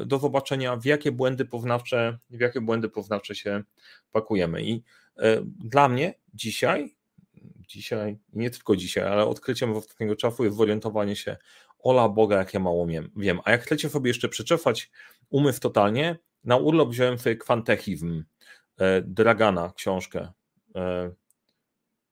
e, 0.00 0.06
do 0.06 0.18
zobaczenia, 0.18 0.76
w 0.76 0.84
jakie 0.84 1.12
błędy 1.12 1.44
poznawcze, 1.44 2.18
w 2.30 2.40
jakie 2.40 2.60
błędy 2.60 2.88
poznawcze 2.88 3.34
się 3.34 3.62
pakujemy. 4.12 4.62
I 4.62 4.84
e, 5.18 5.42
dla 5.64 5.88
mnie 5.88 6.14
dzisiaj, 6.34 6.96
dzisiaj, 7.68 8.18
nie 8.32 8.50
tylko 8.50 8.76
dzisiaj, 8.76 9.04
ale 9.04 9.26
odkryciem 9.26 9.76
ostatniego 9.76 10.16
czasu 10.16 10.44
jest 10.44 10.56
zorientowanie 10.56 11.16
się, 11.16 11.36
ola 11.78 12.08
Boga, 12.08 12.36
jak 12.36 12.54
ja 12.54 12.60
mało 12.60 12.86
wiem. 13.16 13.40
A 13.44 13.50
jak 13.50 13.62
chcecie 13.62 13.88
sobie 13.88 14.10
jeszcze 14.10 14.28
przeczesać 14.28 14.90
umysł 15.30 15.60
totalnie, 15.60 16.18
na 16.44 16.56
urlop 16.56 16.90
wziąłem 16.90 17.18
sobie 17.18 17.36
kwantechizm 17.36 18.24
e, 18.78 19.02
Dragana, 19.02 19.72
książkę 19.76 20.32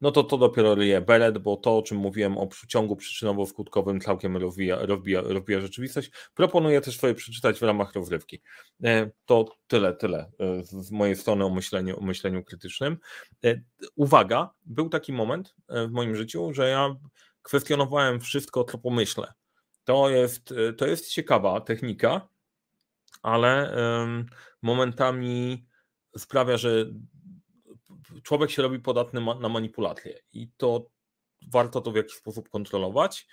no 0.01 0.11
to 0.11 0.24
to 0.24 0.38
dopiero 0.38 0.74
ryje 0.74 1.01
beret, 1.01 1.38
bo 1.38 1.57
to, 1.57 1.78
o 1.78 1.82
czym 1.82 1.99
mówiłem 1.99 2.38
o 2.38 2.49
ciągu 2.68 2.96
przyczynowo-skutkowym 2.96 4.01
całkiem 4.01 4.36
rozwija, 4.36 4.78
rozbija, 4.80 5.20
rozbija 5.20 5.61
rzeczywistość. 5.61 6.11
Proponuję 6.34 6.80
też 6.80 6.99
sobie 6.99 7.14
przeczytać 7.14 7.59
w 7.59 7.62
ramach 7.62 7.92
rozrywki. 7.94 8.42
E, 8.84 9.11
to 9.26 9.57
tyle, 9.66 9.94
tyle 9.94 10.30
e, 10.40 10.64
z 10.64 10.90
mojej 10.90 11.16
strony 11.16 11.44
o 11.44 11.51
myśleniu, 11.51 11.99
o 11.99 12.03
myśleniu 12.03 12.44
krytycznym. 12.44 12.99
E, 13.44 13.61
uwaga, 13.96 14.51
był 14.66 14.88
taki 14.88 15.12
moment 15.12 15.55
w 15.68 15.90
moim 15.90 16.16
życiu, 16.16 16.53
że 16.53 16.68
ja 16.68 16.94
kwestionowałem 17.42 18.20
wszystko, 18.20 18.64
co 18.64 18.78
pomyślę. 18.78 19.32
To 19.84 20.11
jest, 20.11 20.55
to 20.76 20.86
jest 20.86 21.11
ciekawa 21.11 21.61
technika, 21.61 22.28
ale 23.22 23.76
momentami 24.62 25.66
sprawia, 26.18 26.57
że 26.57 26.86
człowiek 28.22 28.50
się 28.50 28.62
robi 28.62 28.78
podatny 28.78 29.20
na 29.20 29.48
manipulację 29.48 30.20
i 30.32 30.48
to 30.56 30.86
warto 31.52 31.80
to 31.80 31.90
w 31.92 31.96
jakiś 31.96 32.14
sposób 32.14 32.48
kontrolować. 32.48 33.26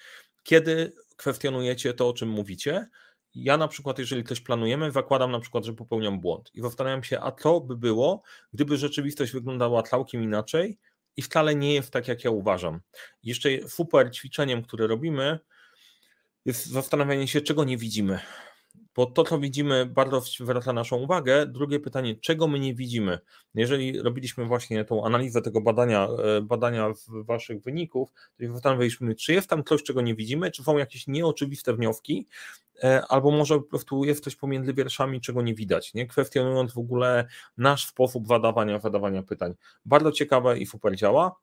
Kiedy 0.44 0.94
kwestionujecie 1.18 1.94
to, 1.94 2.10
o 2.10 2.14
czym 2.14 2.30
mówicie, 2.30 2.88
ja 3.36 3.58
na 3.58 3.68
przykład, 3.68 4.00
jeżeli 4.00 4.24
coś 4.24 4.42
planujemy, 4.42 4.92
zakładam 4.92 5.32
na 5.32 5.40
przykład, 5.40 5.66
że 5.66 5.74
popełniam 5.74 6.20
błąd 6.20 6.52
i 6.54 6.62
zastanawiam 6.62 7.04
się, 7.04 7.20
a 7.20 7.32
co 7.32 7.62
by 7.62 7.78
było, 7.78 8.22
gdyby 8.54 8.78
rzeczywistość 8.78 9.32
wyglądała 9.32 9.84
całkiem 9.84 10.24
inaczej 10.24 10.78
i 11.18 11.22
wcale 11.22 11.56
nie 11.56 11.74
jest 11.74 11.92
tak, 11.92 12.08
jak 12.08 12.24
ja 12.24 12.32
uważam. 12.32 12.80
Jeszcze 13.24 13.50
super 13.70 14.12
ćwiczeniem, 14.12 14.64
które 14.64 14.88
robimy, 14.88 15.40
jest 16.46 16.66
zastanawianie 16.66 17.28
się, 17.28 17.42
czego 17.42 17.64
nie 17.64 17.78
widzimy. 17.78 18.20
Bo 18.96 19.06
to, 19.06 19.24
co 19.24 19.40
widzimy, 19.40 19.86
bardzo 19.86 20.22
zwraca 20.22 20.74
naszą 20.74 20.98
uwagę. 20.98 21.46
Drugie 21.46 21.80
pytanie, 21.80 22.16
czego 22.16 22.48
my 22.48 22.60
nie 22.60 22.76
widzimy? 22.76 23.20
Jeżeli 23.56 24.02
robiliśmy 24.02 24.46
właśnie 24.46 24.86
tą 24.86 25.06
analizę 25.06 25.42
tego 25.42 25.62
badania, 25.62 26.08
e, 26.38 26.42
badania 26.42 26.94
waszych 27.08 27.62
wyników, 27.62 28.10
to 28.40 28.54
zastanawialiśmy, 28.54 29.16
czy 29.16 29.34
jest 29.34 29.50
tam 29.50 29.64
coś, 29.64 29.84
czego 29.84 30.02
nie 30.02 30.16
widzimy, 30.16 30.52
czy 30.52 30.64
są 30.64 30.78
jakieś 30.78 31.08
nieoczywiste 31.08 31.74
wnioski, 31.74 32.28
albo 33.10 33.32
może 33.32 33.56
po 33.56 33.62
prostu 33.62 34.04
jest 34.04 34.24
coś 34.24 34.36
pomiędzy 34.36 34.74
wierszami, 34.74 35.22
czego 35.22 35.42
nie 35.42 35.56
widać, 35.56 35.94
nie 35.94 36.08
kwestionując 36.08 36.74
w 36.74 36.78
ogóle 36.78 37.28
nasz 37.58 37.88
sposób 37.88 38.28
zadawania, 38.28 38.80
zadawania 38.80 39.24
pytań. 39.24 39.54
Bardzo 39.86 40.12
ciekawe 40.12 40.58
i 40.58 40.66
super 40.66 40.96
działa 40.96 41.36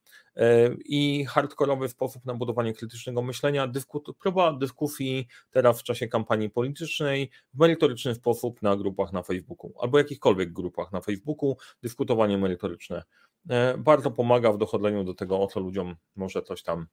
i 0.85 1.24
hardkorowy 1.24 1.89
sposób 1.89 2.24
na 2.24 2.35
budowanie 2.35 2.74
krytycznego 2.74 3.22
myślenia, 3.22 3.66
dysku, 3.66 4.01
próba 4.01 4.53
dyskusji 4.53 5.28
teraz 5.51 5.80
w 5.80 5.83
czasie 5.83 6.09
kampanii 6.09 6.51
politycznej 6.51 7.30
w 7.55 7.59
merytoryczny 7.59 8.14
sposób 8.14 8.62
na 8.62 8.76
grupach 8.76 9.12
na 9.12 9.22
Facebooku 9.22 9.72
albo 9.80 9.99
jakichkolwiek 9.99 10.53
grupach 10.53 10.93
na 10.93 11.01
Facebooku, 11.01 11.57
dyskutowanie 11.83 12.39
merytoryczne. 12.39 13.03
E, 13.51 13.78
bardzo 13.78 14.11
pomaga 14.11 14.53
w 14.53 14.59
dochodzeniu 14.59 15.05
do 15.05 15.14
tego, 15.14 15.41
o 15.41 15.47
co 15.47 15.61
ludziom 15.61 15.97
może 16.16 16.43
coś 16.43 16.62
tam, 16.62 16.87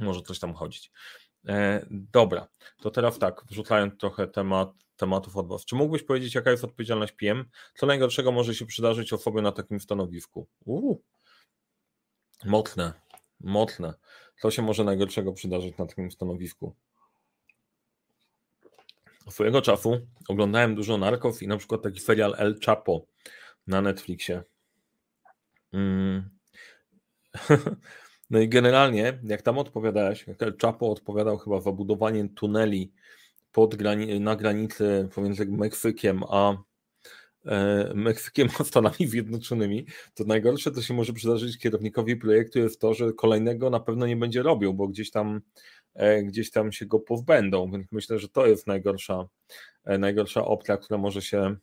może 0.00 0.22
coś 0.22 0.38
tam 0.38 0.54
chodzić. 0.54 0.92
E, 1.48 1.86
dobra, 1.90 2.48
to 2.80 2.90
teraz 2.90 3.18
tak, 3.18 3.44
wrzucając 3.50 3.98
trochę 3.98 4.28
temat, 4.28 4.72
tematów 4.96 5.36
od 5.36 5.48
Was. 5.48 5.64
Czy 5.64 5.76
mógłbyś 5.76 6.02
powiedzieć, 6.02 6.34
jaka 6.34 6.50
jest 6.50 6.64
odpowiedzialność 6.64 7.12
PM? 7.12 7.44
Co 7.74 7.86
najgorszego 7.86 8.32
może 8.32 8.54
się 8.54 8.66
przydarzyć 8.66 9.12
osobie 9.12 9.42
na 9.42 9.52
takim 9.52 9.80
stanowisku? 9.80 10.48
Uu, 10.64 11.02
Mocne, 12.44 12.92
mocne. 13.40 13.94
Co 14.40 14.50
się 14.50 14.62
może 14.62 14.84
najgorszego 14.84 15.32
przydarzyć 15.32 15.78
na 15.78 15.86
takim 15.86 16.10
stanowisku? 16.10 16.74
Swojego 19.30 19.62
czasu 19.62 20.06
oglądałem 20.28 20.74
dużo 20.74 20.98
narków 20.98 21.42
i 21.42 21.48
na 21.48 21.56
przykład 21.56 21.82
taki 21.82 22.00
serial 22.00 22.34
El 22.38 22.60
Chapo 22.66 23.06
na 23.66 23.80
Netflixie. 23.82 24.42
Mm. 25.72 26.30
No 28.30 28.40
i 28.40 28.48
generalnie, 28.48 29.18
jak 29.24 29.42
tam 29.42 29.58
odpowiadałeś, 29.58 30.26
jak 30.26 30.60
Chapo 30.60 30.90
odpowiadał 30.90 31.38
chyba 31.38 31.60
za 31.60 31.72
budowanie 31.72 32.28
tuneli 32.28 32.92
pod 33.52 33.74
grani 33.74 34.20
na 34.20 34.36
granicy 34.36 35.08
pomiędzy 35.14 35.46
Meksykiem 35.46 36.22
a 36.30 36.56
E, 37.46 37.92
Meksykiem 37.94 38.48
a 38.58 38.64
Stanami 38.64 39.06
Zjednoczonymi, 39.06 39.86
to 40.14 40.24
najgorsze, 40.24 40.72
co 40.72 40.82
się 40.82 40.94
może 40.94 41.12
przydarzyć 41.12 41.58
kierownikowi 41.58 42.16
projektu 42.16 42.58
jest 42.58 42.80
to, 42.80 42.94
że 42.94 43.12
kolejnego 43.12 43.70
na 43.70 43.80
pewno 43.80 44.06
nie 44.06 44.16
będzie 44.16 44.42
robił, 44.42 44.74
bo 44.74 44.88
gdzieś 44.88 45.10
tam 45.10 45.40
e, 45.94 46.22
gdzieś 46.22 46.50
tam 46.50 46.72
się 46.72 46.86
go 46.86 47.00
pozbędą, 47.00 47.70
więc 47.70 47.92
myślę, 47.92 48.18
że 48.18 48.28
to 48.28 48.46
jest 48.46 48.66
najgorsza, 48.66 49.28
e, 49.84 49.98
najgorsza 49.98 50.44
opcja, 50.44 50.76
która 50.76 50.98
może 50.98 51.22
się 51.22 51.56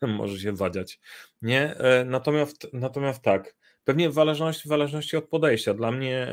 może 0.02 0.38
się 0.38 0.52
wadziać. 0.52 1.00
Nie, 1.42 1.74
natomiast, 2.06 2.66
natomiast 2.72 3.22
tak, 3.22 3.54
pewnie 3.84 4.10
w 4.10 4.14
zależności, 4.14 4.62
w 4.62 4.68
zależności 4.68 5.16
od 5.16 5.28
podejścia. 5.28 5.74
Dla 5.74 5.90
mnie, 5.90 6.28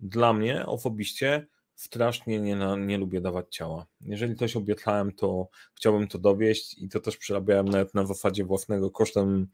dla 0.00 0.32
mnie 0.32 0.66
osobiście 0.66 1.46
strasznie 1.76 2.40
nie, 2.40 2.56
nie 2.78 2.98
lubię 2.98 3.20
dawać 3.20 3.56
ciała. 3.56 3.86
Jeżeli 4.00 4.36
coś 4.36 4.56
obiecałem, 4.56 5.12
to 5.12 5.48
chciałbym 5.74 6.08
to 6.08 6.18
dowieść 6.18 6.78
i 6.78 6.88
to 6.88 7.00
też 7.00 7.16
przerabiałem 7.16 7.68
nawet 7.68 7.94
na 7.94 8.06
zasadzie 8.06 8.44
własnego 8.44 8.90
kosztem, 8.90 9.48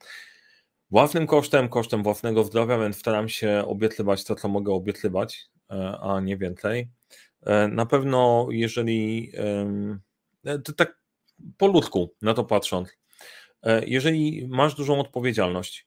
własnym 0.91 1.27
kosztem, 1.27 1.69
kosztem 1.69 2.03
własnego 2.03 2.45
zdrowia, 2.45 2.79
więc 2.79 2.99
staram 2.99 3.29
się 3.29 3.65
obiecywać 3.67 4.25
to, 4.25 4.35
co 4.35 4.49
mogę 4.49 4.73
obiecywać, 4.73 5.47
e, 5.71 5.99
a 6.01 6.21
nie 6.21 6.37
więcej. 6.37 6.89
E, 7.43 7.69
na 7.69 7.87
pewno, 7.87 8.47
jeżeli 8.51 9.33
e, 10.45 10.59
to 10.59 10.73
tak 10.73 11.03
po 11.57 11.67
ludzku 11.67 12.15
na 12.23 12.35
to 12.35 12.45
patrząc, 12.45 12.89
jeżeli 13.87 14.49
masz 14.49 14.75
dużą 14.75 15.01
odpowiedzialność 15.01 15.87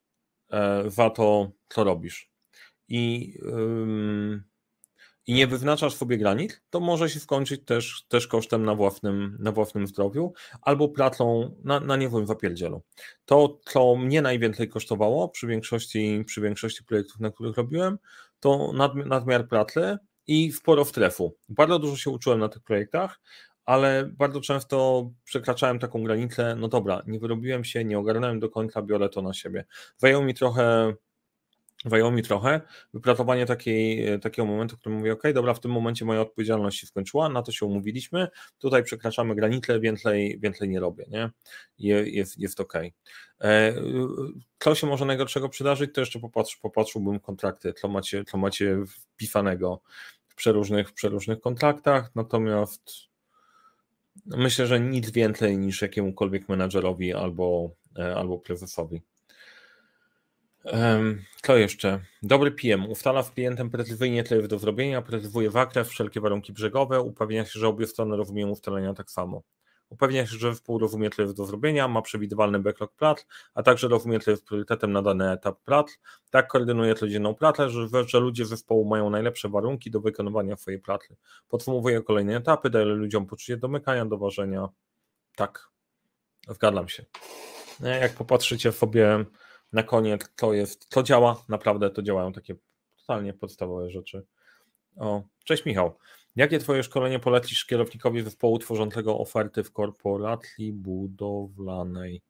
za 0.87 1.09
to, 1.09 1.51
co 1.69 1.83
robisz 1.83 2.29
i 2.87 3.33
i 5.27 5.33
nie 5.33 5.47
wyznaczasz 5.47 5.95
sobie 5.95 6.17
granic, 6.17 6.61
to 6.69 6.79
może 6.79 7.09
się 7.09 7.19
skończyć 7.19 7.65
też, 7.65 8.05
też 8.07 8.27
kosztem 8.27 8.65
na 8.65 8.75
własnym, 8.75 9.37
na 9.39 9.51
własnym 9.51 9.87
zdrowiu 9.87 10.33
albo 10.61 10.89
pracą 10.89 11.55
na, 11.63 11.79
na 11.79 11.95
niewolnym 11.95 12.27
zapierdzielu. 12.27 12.81
To, 13.25 13.59
co 13.65 13.95
mnie 13.95 14.21
najwięcej 14.21 14.69
kosztowało 14.69 15.29
przy 15.29 15.47
większości, 15.47 16.23
przy 16.27 16.41
większości 16.41 16.83
projektów, 16.83 17.19
na 17.19 17.31
których 17.31 17.57
robiłem, 17.57 17.97
to 18.39 18.73
nad, 18.73 18.95
nadmiar 18.95 19.47
pracy 19.47 19.97
i 20.27 20.51
sporo 20.51 20.85
strefu. 20.85 21.35
Bardzo 21.49 21.79
dużo 21.79 21.97
się 21.97 22.09
uczyłem 22.09 22.39
na 22.39 22.49
tych 22.49 22.63
projektach, 22.63 23.19
ale 23.65 24.09
bardzo 24.17 24.41
często 24.41 25.09
przekraczałem 25.23 25.79
taką 25.79 26.03
granicę, 26.03 26.55
no 26.59 26.67
dobra, 26.67 27.01
nie 27.07 27.19
wyrobiłem 27.19 27.63
się, 27.63 27.85
nie 27.85 27.99
ogarnąłem 27.99 28.39
do 28.39 28.49
końca, 28.49 28.81
biorę 28.81 29.09
to 29.09 29.21
na 29.21 29.33
siebie. 29.33 29.65
Zajęło 29.97 30.23
mi 30.23 30.33
trochę 30.33 30.93
zajęło 31.85 32.11
mi 32.11 32.23
trochę 32.23 32.61
wypracowanie 32.93 33.45
takiej, 33.45 34.05
takiego 34.19 34.45
momentu, 34.45 34.75
w 34.75 34.79
którym 34.79 34.97
mówię, 34.97 35.13
ok, 35.13 35.23
dobra, 35.33 35.53
w 35.53 35.59
tym 35.59 35.71
momencie 35.71 36.05
moja 36.05 36.21
odpowiedzialność 36.21 36.79
się 36.79 36.87
skończyła, 36.87 37.29
na 37.29 37.41
to 37.41 37.51
się 37.51 37.65
umówiliśmy, 37.65 38.27
tutaj 38.59 38.83
przekraczamy 38.83 39.35
granicę, 39.35 39.79
więcej, 39.79 40.39
więcej 40.39 40.69
nie 40.69 40.79
robię, 40.79 41.05
nie? 41.09 41.29
Jest, 41.79 42.39
jest 42.39 42.59
ok. 42.59 42.73
Co 44.59 44.75
się 44.75 44.87
może 44.87 45.05
najgorszego 45.05 45.49
przydarzyć, 45.49 45.93
to 45.93 46.01
jeszcze 46.01 46.19
popatrz, 46.19 46.57
popatrzyłbym 46.57 47.19
kontrakty, 47.19 47.73
co 47.73 47.87
macie, 47.87 48.23
co 48.23 48.37
macie 48.37 48.77
wpisanego 48.87 49.81
w 50.27 50.35
przeróżnych, 50.35 50.89
w 50.89 50.93
przeróżnych 50.93 51.39
kontraktach, 51.39 52.11
natomiast 52.15 52.91
myślę, 54.25 54.67
że 54.67 54.79
nic 54.79 55.11
więcej 55.11 55.57
niż 55.57 55.81
jakiemukolwiek 55.81 56.49
menadżerowi 56.49 57.13
albo, 57.13 57.69
e, 57.99 58.15
albo 58.15 58.37
prezesowi. 58.37 59.01
Co 61.41 61.57
jeszcze? 61.57 61.99
Dobry 62.23 62.51
PM. 62.51 62.85
Ustala 62.89 63.23
z 63.23 63.31
klientem 63.31 63.69
precyzyjnie 63.69 64.23
tryb 64.23 64.47
do 64.47 64.59
zrobienia, 64.59 65.01
precyzuje 65.01 65.51
zakres, 65.51 65.87
wszelkie 65.87 66.21
warunki 66.21 66.53
brzegowe, 66.53 67.01
upewnia 67.01 67.45
się, 67.45 67.59
że 67.59 67.67
obie 67.67 67.87
strony 67.87 68.17
rozumieją 68.17 68.49
ustalenia 68.49 68.93
tak 68.93 69.11
samo. 69.11 69.41
Upewnia 69.89 70.27
się, 70.27 70.37
że 70.37 70.53
zespół 70.53 70.79
rozumie 70.79 71.09
tryb 71.09 71.31
do 71.31 71.45
zrobienia, 71.45 71.87
ma 71.87 72.01
przewidywalny 72.01 72.59
backlog 72.59 72.93
prac, 72.93 73.25
a 73.53 73.63
także 73.63 73.87
rozumie 73.87 74.19
tryb 74.19 74.43
priorytetem 74.43 74.91
na 74.91 75.01
dany 75.01 75.31
etap 75.31 75.61
prac. 75.61 75.87
Tak 76.29 76.47
koordynuje 76.47 76.95
codzienną 76.95 77.35
pracę, 77.35 77.69
że, 77.69 77.87
że 78.07 78.19
ludzie 78.19 78.45
zespołu 78.45 78.85
mają 78.85 79.09
najlepsze 79.09 79.49
warunki 79.49 79.91
do 79.91 80.01
wykonywania 80.01 80.55
swojej 80.55 80.79
pracy. 80.79 81.15
Podsumowuje 81.47 82.01
kolejne 82.01 82.35
etapy, 82.37 82.69
daje 82.69 82.85
ludziom 82.85 83.25
poczucie 83.25 83.57
domykania, 83.57 84.05
doważenia. 84.05 84.69
Tak, 85.35 85.69
zgadzam 86.49 86.87
się. 86.87 87.05
Jak 87.79 88.13
popatrzycie 88.13 88.71
sobie 88.71 89.25
na 89.73 89.83
koniec, 89.83 90.29
to 90.35 90.53
jest, 90.53 90.89
to 90.89 91.03
działa, 91.03 91.43
naprawdę 91.49 91.89
to 91.89 92.01
działają 92.01 92.33
takie 92.33 92.55
totalnie 92.97 93.33
podstawowe 93.33 93.89
rzeczy. 93.89 94.25
O, 94.95 95.23
cześć 95.43 95.65
Michał. 95.65 95.97
Jakie 96.35 96.59
Twoje 96.59 96.83
szkolenie 96.83 97.19
polecisz 97.19 97.65
kierownikowi 97.65 98.21
zespołu 98.21 98.59
tworzącego 98.59 99.19
oferty 99.19 99.63
w 99.63 99.71
korporacji 99.71 100.73
budowlanej? 100.73 102.21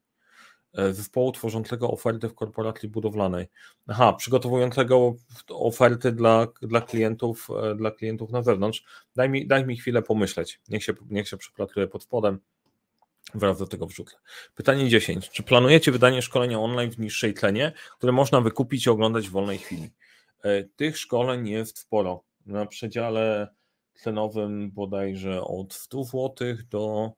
E, 0.73 0.93
zespołu 0.93 1.31
tworzącego 1.31 1.91
oferty 1.91 2.29
w 2.29 2.35
korporacji 2.35 2.89
budowlanej. 2.89 3.47
Aha, 3.87 4.13
przygotowującego 4.13 5.15
oferty 5.49 6.11
dla, 6.11 6.47
dla, 6.61 6.81
klientów, 6.81 7.47
e, 7.63 7.75
dla 7.75 7.91
klientów 7.91 8.31
na 8.31 8.43
zewnątrz. 8.43 8.83
Daj 9.15 9.29
mi, 9.29 9.47
daj 9.47 9.65
mi 9.65 9.77
chwilę 9.77 10.01
pomyśleć. 10.01 10.61
Niech 10.69 10.83
się, 10.83 10.93
niech 11.09 11.27
się 11.27 11.37
przepracuje 11.37 11.87
pod 11.87 12.03
spodem. 12.03 12.39
Wraz 13.35 13.59
do 13.59 13.67
tego 13.67 13.87
wrzucę. 13.87 14.15
Pytanie 14.55 14.89
10. 14.89 15.29
Czy 15.29 15.43
planujecie 15.43 15.91
wydanie 15.91 16.21
szkolenia 16.21 16.59
online 16.59 16.91
w 16.91 16.99
niższej 16.99 17.33
cenie, 17.33 17.73
które 17.97 18.11
można 18.11 18.41
wykupić 18.41 18.85
i 18.85 18.89
oglądać 18.89 19.27
w 19.27 19.31
wolnej 19.31 19.57
chwili? 19.57 19.89
E, 20.43 20.63
tych 20.63 20.97
szkoleń 20.97 21.49
jest 21.49 21.79
sporo. 21.79 22.23
Na 22.45 22.65
przedziale 22.65 23.47
cenowym 23.95 24.71
bodajże 24.71 25.41
od 25.41 25.73
100 25.73 26.03
zł 26.03 26.35
do 26.69 27.11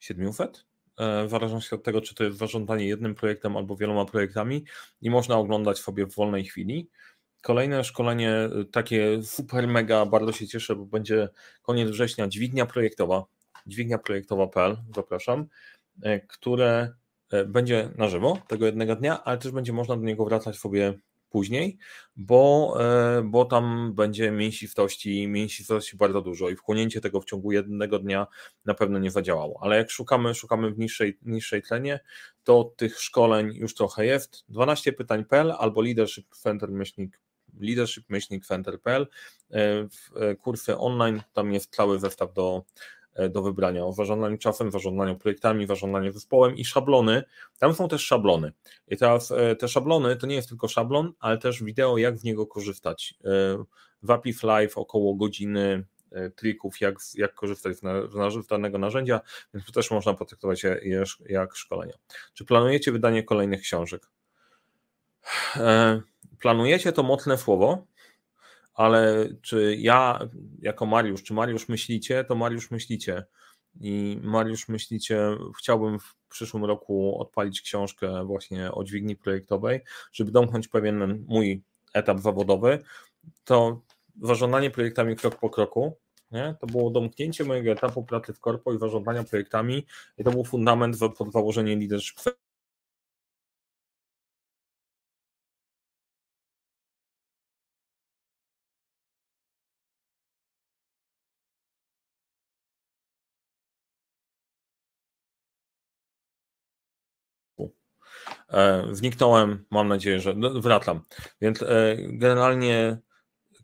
700, 0.00 0.66
e, 0.98 1.26
w 1.26 1.30
zależności 1.30 1.74
od 1.74 1.82
tego, 1.82 2.00
czy 2.00 2.14
to 2.14 2.24
jest 2.24 2.38
zarządzanie 2.38 2.86
jednym 2.86 3.14
projektem 3.14 3.56
albo 3.56 3.76
wieloma 3.76 4.04
projektami 4.04 4.64
i 5.02 5.10
można 5.10 5.36
oglądać 5.36 5.78
sobie 5.78 6.06
w 6.06 6.14
wolnej 6.14 6.44
chwili. 6.44 6.88
Kolejne 7.42 7.84
szkolenie, 7.84 8.34
takie 8.72 9.22
super 9.22 9.68
mega, 9.68 10.06
bardzo 10.06 10.32
się 10.32 10.48
cieszę, 10.48 10.76
bo 10.76 10.86
będzie 10.86 11.28
koniec 11.62 11.90
września, 11.90 12.28
dźwignia 12.28 12.66
projektowa 12.66 13.24
dźwignia 13.66 13.98
projektowa.pl, 13.98 14.76
zapraszam, 14.94 15.46
e, 16.02 16.20
które 16.20 16.94
e, 17.30 17.44
będzie 17.44 17.90
na 17.96 18.08
żywo 18.08 18.38
tego 18.48 18.66
jednego 18.66 18.96
dnia, 18.96 19.24
ale 19.24 19.38
też 19.38 19.52
będzie 19.52 19.72
można 19.72 19.96
do 19.96 20.02
niego 20.02 20.24
wracać 20.24 20.56
sobie 20.56 20.94
później, 21.34 21.78
bo, 22.16 22.74
e, 22.80 23.22
bo 23.22 23.44
tam 23.44 23.94
będzie 23.94 24.30
mięsistości, 24.30 25.28
mięsistości 25.28 25.96
bardzo 25.96 26.22
dużo 26.22 26.50
i 26.50 26.56
wchłonięcie 26.56 27.00
tego 27.00 27.20
w 27.20 27.24
ciągu 27.24 27.52
jednego 27.52 27.98
dnia 27.98 28.26
na 28.64 28.74
pewno 28.74 28.98
nie 28.98 29.10
zadziałało. 29.10 29.58
Ale 29.62 29.76
jak 29.76 29.90
szukamy, 29.90 30.34
szukamy 30.34 30.70
w 30.70 30.78
niższej, 30.78 31.18
niższej 31.22 31.62
tlenie, 31.62 32.00
to 32.44 32.72
tych 32.76 33.00
szkoleń 33.00 33.54
już 33.54 33.74
trochę 33.74 34.06
jest. 34.06 34.44
12 34.48 34.92
pytań.pl 34.92 35.52
albo 35.58 35.80
leadership 35.82 36.36
center 36.36 36.70
myślnik 36.70 37.20
leadership 37.60 38.10
myślnik 38.10 38.46
center.pl 38.46 39.06
kursy 40.40 40.78
online, 40.78 41.22
tam 41.32 41.52
jest 41.52 41.74
cały 41.74 41.98
zestaw 41.98 42.32
do 42.34 42.64
E, 42.64 42.93
do 43.30 43.42
wybrania 43.42 43.86
o 43.86 43.92
zarządzaniu 43.92 44.38
czasem, 44.38 44.70
zarządzaniu 44.70 45.16
projektami, 45.16 45.66
zarządzaniu 45.66 46.12
zespołem 46.12 46.56
i 46.56 46.64
szablony. 46.64 47.22
Tam 47.58 47.74
są 47.74 47.88
też 47.88 48.02
szablony. 48.02 48.52
I 48.88 48.96
teraz 48.96 49.30
e, 49.30 49.56
te 49.56 49.68
szablony 49.68 50.16
to 50.16 50.26
nie 50.26 50.34
jest 50.34 50.48
tylko 50.48 50.68
szablon, 50.68 51.12
ale 51.20 51.38
też 51.38 51.62
wideo, 51.62 51.98
jak 51.98 52.16
w 52.16 52.24
niego 52.24 52.46
korzystać. 52.46 53.14
E, 53.24 53.28
w 54.02 54.10
Apif 54.10 54.42
Live 54.42 54.78
około 54.78 55.14
godziny 55.14 55.84
trików, 56.36 56.80
jak, 56.80 56.94
jak 57.14 57.34
korzystać 57.34 57.76
z, 57.76 58.46
danego 58.48 58.78
narzędzia, 58.78 59.20
więc 59.54 59.66
to 59.66 59.72
też 59.72 59.90
można 59.90 60.14
potraktować 60.14 60.62
jak 61.28 61.56
szkolenia. 61.56 61.94
Czy 62.34 62.44
planujecie 62.44 62.92
wydanie 62.92 63.22
kolejnych 63.22 63.60
książek? 63.60 64.10
Planujecie 66.40 66.92
to 66.92 67.02
mocne 67.02 67.38
słowo, 67.38 67.86
ale 68.74 69.28
czy 69.42 69.76
ja 69.78 70.28
jako 70.58 70.86
Mariusz, 70.86 71.22
czy 71.22 71.34
Mariusz 71.34 71.68
myślicie, 71.68 72.24
to 72.24 72.34
Mariusz 72.34 72.70
myślicie. 72.70 73.24
I 73.80 74.18
Mariusz 74.22 74.68
myślicie, 74.68 75.18
chciałbym 75.58 75.98
w 75.98 76.16
przyszłym 76.30 76.64
roku 76.64 77.20
odpalić 77.20 77.62
książkę 77.62 78.24
właśnie 78.24 78.72
o 78.72 78.84
dźwigni 78.84 79.16
projektowej, 79.16 79.80
żeby 80.12 80.30
domknąć 80.30 80.68
pewien 80.68 81.24
mój 81.28 81.62
etap 81.94 82.20
zawodowy. 82.20 82.78
To 83.44 83.80
zarządzanie 84.22 84.70
projektami 84.70 85.16
krok 85.16 85.40
po 85.40 85.50
kroku, 85.50 85.96
nie? 86.30 86.54
To 86.60 86.66
było 86.66 86.90
domknięcie 86.90 87.44
mojego 87.44 87.70
etapu 87.70 88.04
pracy 88.04 88.32
w 88.32 88.40
korpo 88.40 88.72
i 88.72 88.78
zarządzania 88.78 89.24
projektami 89.24 89.86
i 90.18 90.24
to 90.24 90.30
był 90.30 90.44
fundament 90.44 90.96
pod 91.18 91.32
założenie 91.32 91.76
leadership 91.76 92.20
E, 108.48 108.86
wniknąłem, 108.92 109.64
mam 109.70 109.88
nadzieję, 109.88 110.20
że 110.20 110.34
no, 110.34 110.60
wracam. 110.60 111.00
Więc 111.40 111.62
e, 111.62 111.96
generalnie 111.98 112.98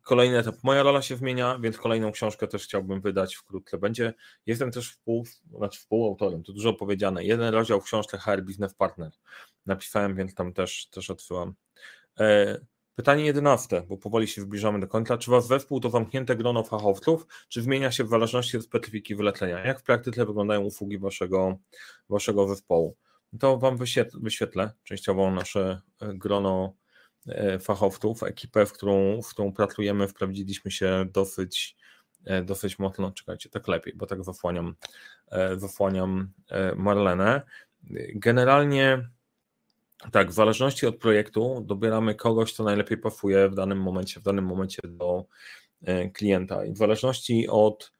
kolejny 0.02 0.38
etap. 0.38 0.54
Moja 0.62 0.82
rola 0.82 1.02
się 1.02 1.16
zmienia, 1.16 1.58
więc 1.58 1.78
kolejną 1.78 2.12
książkę 2.12 2.48
też 2.48 2.64
chciałbym 2.64 3.00
wydać 3.00 3.36
wkrótce. 3.36 3.78
Będzie. 3.78 4.14
Jestem 4.46 4.70
też 4.70 4.92
współ, 4.92 5.26
znaczy 5.56 5.80
współautorem, 5.80 6.42
to 6.42 6.52
dużo 6.52 6.72
powiedziane. 6.72 7.24
Jeden 7.24 7.54
rozdział 7.54 7.80
w 7.80 7.84
książce 7.84 8.18
HR 8.18 8.42
Business 8.42 8.74
Partner 8.74 9.12
napisałem, 9.66 10.16
więc 10.16 10.34
tam 10.34 10.52
też, 10.52 10.86
też 10.86 11.10
odsyłam. 11.10 11.54
E, 12.20 12.58
pytanie 12.94 13.24
jedenaste, 13.24 13.82
bo 13.82 13.96
powoli 13.96 14.28
się 14.28 14.42
zbliżamy 14.42 14.80
do 14.80 14.86
końca. 14.86 15.18
Czy 15.18 15.30
Was 15.30 15.46
zespół 15.46 15.80
to 15.80 15.90
zamknięte 15.90 16.36
grono 16.36 16.62
fachowców, 16.62 17.26
czy 17.48 17.62
zmienia 17.62 17.92
się 17.92 18.04
w 18.04 18.08
zależności 18.08 18.56
od 18.56 18.64
specyfiki 18.64 19.14
wylecenia? 19.14 19.66
Jak 19.66 19.80
w 19.80 19.82
praktyce 19.82 20.26
wyglądają 20.26 20.60
usługi 20.60 20.98
Waszego, 20.98 21.58
waszego 22.08 22.48
zespołu? 22.48 22.96
To 23.38 23.58
Wam 23.58 23.78
wyświetlę 24.14 24.72
częściowo 24.84 25.30
nasze 25.30 25.80
e, 26.00 26.14
grono 26.14 26.74
e, 27.26 27.58
fachowców, 27.58 28.22
ekipę, 28.22 28.66
w 28.66 28.72
którą, 28.72 29.22
w 29.22 29.28
którą 29.28 29.52
pracujemy, 29.52 30.08
wprawdziliśmy 30.08 30.70
się 30.70 31.04
dosyć, 31.12 31.76
e, 32.24 32.42
dosyć 32.42 32.78
mocno, 32.78 33.12
czekajcie, 33.12 33.50
tak 33.50 33.68
lepiej, 33.68 33.94
bo 33.96 34.06
tak 34.06 34.24
zasłaniam, 34.24 34.74
zasłaniam 35.56 36.32
Marlenę. 36.76 37.42
Generalnie 38.14 39.08
tak, 40.12 40.30
w 40.30 40.32
zależności 40.32 40.86
od 40.86 40.96
projektu 40.96 41.64
dobieramy 41.66 42.14
kogoś, 42.14 42.54
kto 42.54 42.64
najlepiej 42.64 42.98
pasuje 42.98 43.48
w 43.48 43.54
danym 43.54 43.80
momencie, 43.80 44.20
w 44.20 44.22
danym 44.22 44.44
momencie 44.44 44.82
do 44.84 45.24
klienta 46.14 46.64
i 46.64 46.72
w 46.72 46.76
zależności 46.76 47.48
od, 47.48 47.92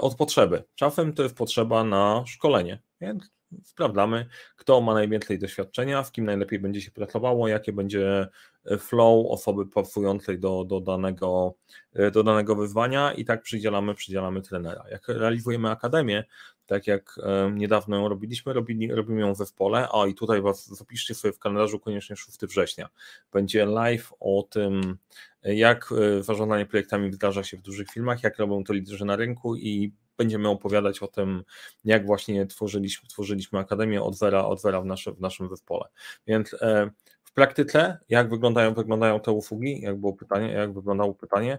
od 0.00 0.16
potrzeby. 0.16 0.64
Czasem 0.74 1.12
to 1.12 1.22
jest 1.22 1.36
potrzeba 1.36 1.84
na 1.84 2.24
szkolenie, 2.26 2.82
więc 3.00 3.30
sprawdzamy, 3.64 4.26
kto 4.56 4.80
ma 4.80 4.94
najwięcej 4.94 5.38
doświadczenia, 5.38 6.02
w 6.02 6.12
kim 6.12 6.24
najlepiej 6.24 6.58
będzie 6.58 6.80
się 6.80 6.90
pracowało, 6.90 7.48
jakie 7.48 7.72
będzie 7.72 8.28
e, 8.64 8.78
flow 8.78 9.26
osoby 9.30 9.66
pasującej 9.66 10.38
do, 10.38 10.64
do, 10.64 10.80
danego, 10.80 11.54
e, 11.94 12.10
do 12.10 12.22
danego 12.22 12.56
wyzwania 12.56 13.12
i 13.12 13.24
tak 13.24 13.42
przydzielamy, 13.42 13.94
przydzielamy 13.94 14.42
trenera. 14.42 14.84
Jak 14.90 15.08
realizujemy 15.08 15.70
akademię, 15.70 16.24
tak 16.66 16.86
jak 16.86 17.18
e, 17.22 17.50
niedawno 17.50 17.96
ją 17.96 18.08
robiliśmy, 18.08 18.52
robili, 18.52 18.94
robimy 18.94 19.20
ją 19.20 19.34
w 19.34 19.38
zespole, 19.38 19.88
a 19.92 20.06
i 20.06 20.14
tutaj 20.14 20.42
was 20.42 20.66
zapiszcie 20.66 21.14
sobie 21.14 21.32
w 21.32 21.38
kalendarzu 21.38 21.80
koniecznie 21.80 22.16
6 22.16 22.38
września. 22.40 22.88
Będzie 23.32 23.66
live 23.66 24.12
o 24.20 24.42
tym, 24.50 24.96
jak 25.42 25.90
zarządzanie 26.20 26.66
projektami 26.66 27.10
wdraża 27.10 27.44
się 27.44 27.56
w 27.56 27.62
dużych 27.62 27.90
filmach, 27.90 28.22
jak 28.22 28.38
robią 28.38 28.64
to 28.64 28.72
liderzy 28.72 29.04
na 29.04 29.16
rynku 29.16 29.56
i 29.56 29.92
będziemy 30.20 30.48
opowiadać 30.48 31.02
o 31.02 31.08
tym, 31.08 31.44
jak 31.84 32.06
właśnie 32.06 32.46
tworzyliśmy, 32.46 33.08
tworzyliśmy 33.08 33.58
Akademię 33.58 34.02
od 34.02 34.14
zera, 34.16 34.44
od 34.44 34.60
zera 34.60 34.80
w, 34.80 34.84
nasze, 34.84 35.12
w 35.12 35.20
naszym 35.20 35.48
zespole. 35.48 35.84
Więc 36.26 36.54
e, 36.54 36.90
W 37.24 37.32
praktyce, 37.32 37.98
jak 38.08 38.28
wyglądają, 38.30 38.74
wyglądają 38.74 39.20
te 39.20 39.32
usługi? 39.32 39.80
Jak 39.80 39.96
było 39.96 40.12
pytanie, 40.12 40.52
jak 40.52 40.72
wyglądało 40.72 41.14
pytanie? 41.14 41.58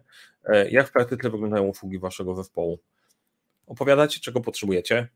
Jak 0.71 0.87
w 0.87 0.91
praktyce 0.91 1.29
wyglądają 1.29 1.63
usługi 1.63 1.99
waszego 1.99 2.35
zespołu? 2.35 2.79
Opowiadacie, 3.67 4.19
czego 4.19 4.41
potrzebujecie, 4.41 5.07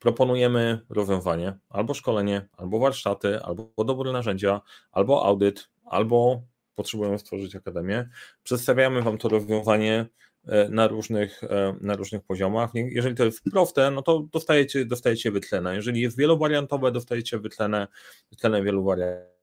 proponujemy 0.00 0.80
rozwiązanie, 0.90 1.58
albo 1.70 1.94
szkolenie, 1.94 2.48
albo 2.56 2.78
warsztaty, 2.78 3.40
albo 3.42 3.84
dobre 3.84 4.12
narzędzia, 4.12 4.60
albo 4.92 5.24
audyt, 5.26 5.68
albo 5.84 6.42
potrzebujemy 6.74 7.18
stworzyć 7.18 7.56
akademię. 7.56 8.08
Przedstawiamy 8.42 9.02
Wam 9.02 9.18
to 9.18 9.28
rozwiązanie 9.28 9.94
e, 10.00 10.06
na 10.70 10.88
różnych, 10.88 11.44
e, 11.44 11.76
na 11.80 11.96
różnych 11.96 12.22
poziomach. 12.22 12.70
Jeżeli 12.74 13.14
to 13.14 13.24
jest 13.24 13.42
proste, 13.52 13.90
no 13.90 14.02
to 14.02 14.20
dostajecie, 14.32 14.84
dostajecie 14.84 15.30
wytlenę. 15.30 15.74
Jeżeli 15.76 16.00
jest 16.00 16.16
wielowariantowe, 16.18 16.92
dostajecie 16.92 17.38
wytlenę, 17.38 17.88
wytlenę 18.30 18.62
wielu 18.62 18.84
wariantów. 18.84 19.34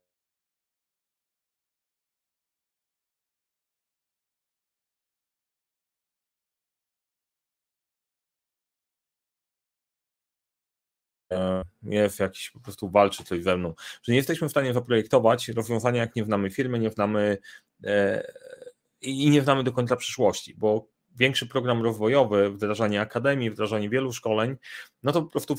E, 11.32 11.64
jest 11.84 12.20
jakiś 12.20 12.50
po 12.52 12.60
prostu 12.60 12.90
walczy 12.90 13.24
coś 13.24 13.44
ze 13.44 13.58
mną, 13.58 13.74
że 14.04 14.12
nie 14.12 14.18
jesteśmy 14.18 14.48
w 14.48 14.52
stanie 14.52 14.74
zaprojektować 14.74 15.48
rozwiązania, 15.50 16.02
jak 16.02 16.16
nie 16.16 16.26
znamy 16.26 16.50
firmy, 16.50 16.80
nie 16.80 16.90
znamy 16.90 17.38
e, 17.84 18.24
i 19.02 19.30
nie 19.30 19.42
znamy 19.42 19.64
do 19.64 19.72
końca 19.72 19.96
przyszłości, 19.96 20.56
bo 20.58 20.88
większy 21.16 21.48
program 21.48 21.84
rozwojowy, 21.84 22.52
wdrażanie 22.52 23.02
akademii, 23.02 23.52
wdrażanie 23.52 23.90
wielu 23.90 24.14
szkoleń, 24.14 24.56
no 25.04 25.12
to 25.12 25.22
po 25.22 25.30
prostu 25.30 25.56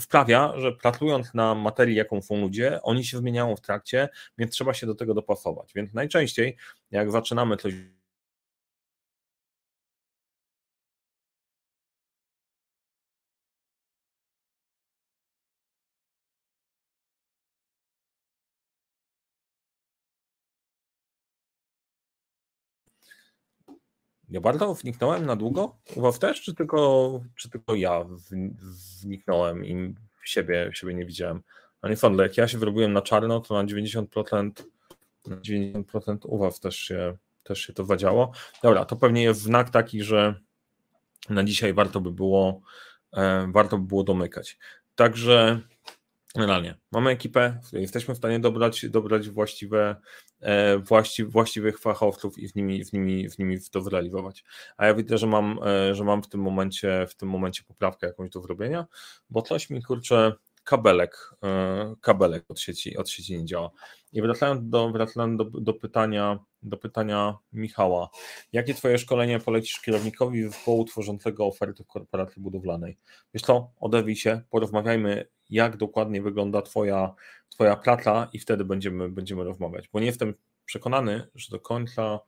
wprawia, 0.00 0.52
że 0.56 0.72
pracując 0.72 1.34
na 1.34 1.54
materii, 1.54 1.96
jaką 1.96 2.22
są 2.22 2.40
ludzie, 2.40 2.82
oni 2.82 3.04
się 3.04 3.18
zmieniają 3.18 3.56
w 3.56 3.60
trakcie, 3.60 4.08
więc 4.38 4.52
trzeba 4.52 4.74
się 4.74 4.86
do 4.86 4.94
tego 4.94 5.14
dopasować. 5.14 5.72
Więc 5.74 5.94
najczęściej, 5.94 6.56
jak 6.90 7.10
zaczynamy 7.10 7.56
coś 7.56 7.74
Ja 24.32 24.40
bardzo 24.40 24.74
wniknąłem 24.74 25.26
na 25.26 25.36
długo? 25.36 25.76
Uwaw 25.96 26.18
też, 26.18 26.42
czy 26.42 26.54
tylko, 26.54 27.20
czy 27.36 27.50
tylko 27.50 27.74
ja 27.74 28.04
wniknąłem 29.02 29.64
i 29.66 29.94
siebie, 30.24 30.70
siebie 30.74 30.94
nie 30.94 31.06
widziałem? 31.06 31.42
A 31.82 31.88
nie 31.88 31.96
sądzę, 31.96 32.22
jak 32.22 32.36
ja 32.36 32.48
się 32.48 32.58
wyrobiłem 32.58 32.92
na 32.92 33.02
czarno, 33.02 33.40
to 33.40 33.54
na 33.54 33.64
90%, 33.64 34.50
na 35.26 35.36
90% 35.36 36.18
uwaw 36.22 36.60
też 36.60 36.76
się, 36.76 37.16
też 37.42 37.60
się 37.60 37.72
to 37.72 37.84
wadziało. 37.84 38.32
Dobra, 38.62 38.84
to 38.84 38.96
pewnie 38.96 39.22
jest 39.22 39.40
znak 39.40 39.70
taki, 39.70 40.02
że 40.02 40.34
na 41.30 41.44
dzisiaj 41.44 41.74
warto 41.74 42.00
by 42.00 42.12
było, 42.12 42.60
e, 43.12 43.48
warto 43.52 43.78
by 43.78 43.86
było 43.86 44.04
domykać. 44.04 44.58
Także 44.94 45.60
Generalnie 46.34 46.74
mamy 46.92 47.10
ekipę, 47.10 47.60
jesteśmy 47.72 48.14
w 48.14 48.18
stanie 48.18 48.40
dobrać, 48.40 48.86
dobrać 48.90 49.30
właściwe, 49.30 49.96
e, 50.40 50.78
właści, 50.78 51.24
właściwych 51.24 51.78
fachowców 51.78 52.38
i 52.38 52.48
z 52.48 52.54
nimi, 52.54 52.84
z 52.84 52.92
nimi, 52.92 53.28
z 53.28 53.38
nimi 53.38 53.58
to 53.70 53.82
zrealizować. 53.82 54.44
A 54.76 54.86
ja 54.86 54.94
widzę, 54.94 55.18
że 55.18 55.26
mam, 55.26 55.58
e, 55.64 55.94
że 55.94 56.04
mam 56.04 56.22
w 56.22 56.28
tym 56.28 56.40
momencie 56.40 57.06
w 57.08 57.14
tym 57.14 57.28
momencie 57.28 57.62
poprawkę 57.64 58.06
jakąś 58.06 58.30
do 58.30 58.40
zrobienia, 58.40 58.86
bo 59.30 59.42
coś 59.42 59.70
mi 59.70 59.82
kurczę 59.82 60.32
kabelek, 60.64 61.34
e, 61.44 61.94
kabelek 62.00 62.44
od 62.48 62.60
sieci, 62.60 62.96
od 62.96 63.10
sieci 63.10 63.38
nie 63.38 63.44
działa. 63.44 63.70
I 64.12 64.22
wracając 64.22 64.68
do, 64.68 64.90
wracając 64.90 65.38
do, 65.38 65.44
do, 65.44 65.74
pytania, 65.74 66.38
do 66.62 66.76
pytania 66.76 67.38
Michała, 67.52 68.08
jakie 68.52 68.74
Twoje 68.74 68.98
szkolenie 68.98 69.38
polecisz 69.40 69.80
kierownikowi 69.80 70.42
zespołu 70.42 70.84
tworzącego 70.84 71.46
oferty 71.46 71.84
w 71.84 71.86
korporacji 71.86 72.42
budowlanej? 72.42 72.98
Wiesz 73.34 73.42
co, 73.42 73.70
odewij 73.80 74.16
się, 74.16 74.40
porozmawiajmy, 74.50 75.26
jak 75.52 75.76
dokładnie 75.76 76.22
wygląda 76.22 76.62
Twoja, 76.62 77.14
twoja 77.48 77.76
praca 77.76 78.28
i 78.32 78.38
wtedy 78.38 78.64
będziemy, 78.64 79.08
będziemy 79.08 79.44
rozmawiać, 79.44 79.88
bo 79.88 80.00
nie 80.00 80.06
jestem 80.06 80.34
przekonany, 80.64 81.26
że 81.34 81.50
do 81.50 81.60
końca, 81.60 82.20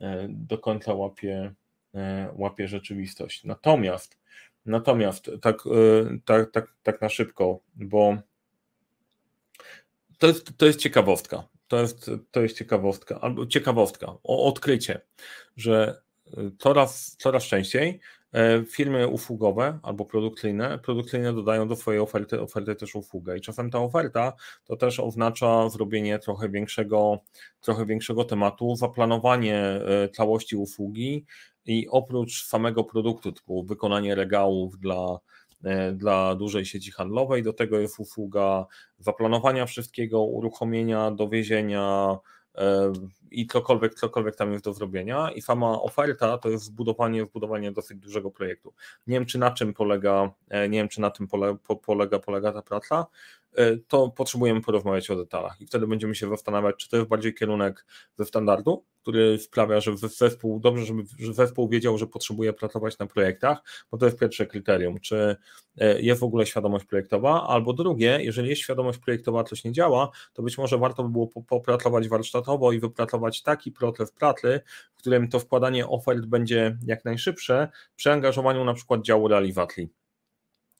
e, 0.00 0.26
do 0.28 0.58
końca 0.58 0.94
łapie, 0.94 1.54
e, 1.94 2.32
łapie 2.36 2.68
rzeczywistość. 2.68 3.44
Natomiast 3.44 4.20
Natomiast 4.66 5.30
tak, 5.40 5.56
e, 5.66 6.18
tak, 6.24 6.50
tak, 6.50 6.74
tak 6.82 7.00
na 7.00 7.08
szybko, 7.08 7.60
bo 7.74 8.16
to 10.18 10.26
jest, 10.26 10.56
to 10.56 10.66
jest 10.66 10.80
ciekawostka. 10.80 11.48
To 11.68 11.80
jest, 11.80 12.10
to 12.30 12.42
jest 12.42 12.58
ciekawostka, 12.58 13.20
albo 13.20 13.46
ciekawostka, 13.46 14.06
o 14.22 14.44
odkrycie, 14.46 15.00
że 15.56 16.02
coraz, 16.58 17.16
coraz 17.16 17.44
częściej 17.44 18.00
firmy 18.66 19.08
usługowe 19.08 19.78
albo 19.82 20.04
produkcyjne, 20.04 20.78
produkcyjne 20.78 21.32
dodają 21.32 21.68
do 21.68 21.76
swojej 21.76 22.00
oferty, 22.00 22.40
oferty 22.40 22.74
też 22.74 22.94
usługę 22.94 23.38
i 23.38 23.40
czasem 23.40 23.70
ta 23.70 23.78
oferta 23.78 24.32
to 24.64 24.76
też 24.76 25.00
oznacza 25.00 25.68
zrobienie 25.68 26.18
trochę 26.18 26.48
większego, 26.48 27.18
trochę 27.60 27.86
większego 27.86 28.24
tematu, 28.24 28.76
zaplanowanie 28.76 29.56
e, 29.56 30.08
całości 30.08 30.56
usługi 30.56 31.26
i 31.66 31.88
oprócz 31.88 32.44
samego 32.46 32.84
produktu, 32.84 33.32
typu 33.32 33.64
wykonanie 33.64 34.14
regałów 34.14 34.78
dla 34.78 35.18
e, 35.64 35.92
dla 35.92 36.34
dużej 36.34 36.64
sieci 36.66 36.90
handlowej. 36.90 37.42
Do 37.42 37.52
tego 37.52 37.78
jest 37.78 38.00
usługa 38.00 38.66
zaplanowania 38.98 39.66
wszystkiego, 39.66 40.22
uruchomienia, 40.22 41.10
dowiezienia, 41.10 42.18
i 43.30 43.46
cokolwiek, 43.46 43.94
cokolwiek 43.94 44.36
tam 44.36 44.52
jest 44.52 44.64
do 44.64 44.72
zrobienia. 44.72 45.30
I 45.30 45.42
sama 45.42 45.82
oferta 45.82 46.38
to 46.38 46.48
jest 46.48 46.64
zbudowanie, 46.64 47.26
zbudowanie 47.26 47.72
dosyć 47.72 47.98
dużego 47.98 48.30
projektu. 48.30 48.74
Nie 49.06 49.14
wiem, 49.14 49.26
czy 49.26 49.38
na 49.38 49.50
czym 49.50 49.74
polega, 49.74 50.30
e, 50.48 50.68
nie 50.68 50.78
wiem, 50.78 50.88
czy 50.88 51.00
na 51.00 51.10
tym 51.10 51.28
pole, 51.28 51.56
po, 51.66 51.76
polega, 51.76 52.18
polega 52.18 52.52
ta 52.52 52.62
praca, 52.62 53.06
e, 53.54 53.76
to 53.76 54.08
potrzebujemy 54.08 54.60
porozmawiać 54.60 55.10
o 55.10 55.16
detalach. 55.16 55.60
I 55.60 55.66
wtedy 55.66 55.86
będziemy 55.86 56.14
się 56.14 56.28
zastanawiać, 56.28 56.76
czy 56.76 56.88
to 56.88 56.96
jest 56.96 57.08
bardziej 57.08 57.34
kierunek 57.34 57.86
ze 58.18 58.24
standardu, 58.24 58.84
który 59.02 59.38
sprawia, 59.38 59.80
że 59.80 59.96
zespół, 59.96 60.60
dobrze, 60.60 60.84
żeby 60.84 61.02
że 61.18 61.34
zespół 61.34 61.68
wiedział, 61.68 61.98
że 61.98 62.06
potrzebuje 62.06 62.52
pracować 62.52 62.98
na 62.98 63.06
projektach, 63.06 63.62
bo 63.90 63.98
to 63.98 64.06
jest 64.06 64.18
pierwsze 64.18 64.46
kryterium, 64.46 65.00
czy 65.00 65.36
e, 65.78 66.00
jest 66.02 66.20
w 66.20 66.24
ogóle 66.24 66.46
świadomość 66.46 66.84
projektowa, 66.84 67.48
albo 67.48 67.72
drugie, 67.72 68.18
jeżeli 68.22 68.48
jest 68.48 68.62
świadomość 68.62 68.98
projektowa, 68.98 69.44
coś 69.44 69.64
nie 69.64 69.72
działa, 69.72 70.10
to 70.32 70.42
być 70.42 70.58
może 70.58 70.78
warto 70.78 71.02
by 71.02 71.08
było 71.08 71.26
popracować 71.26 72.08
warsztatowo 72.08 72.72
i 72.72 72.80
wypracować 72.80 73.19
taki 73.44 73.72
proces 73.72 74.12
pracy, 74.12 74.60
w 74.94 74.98
którym 74.98 75.28
to 75.28 75.38
wkładanie 75.38 75.88
ofert 75.88 76.26
będzie 76.26 76.78
jak 76.86 77.04
najszybsze 77.04 77.68
przy 77.96 78.12
angażowaniu 78.12 78.64
na 78.64 78.74
przykład 78.74 79.02
działu 79.02 79.28
realizacji 79.28 79.90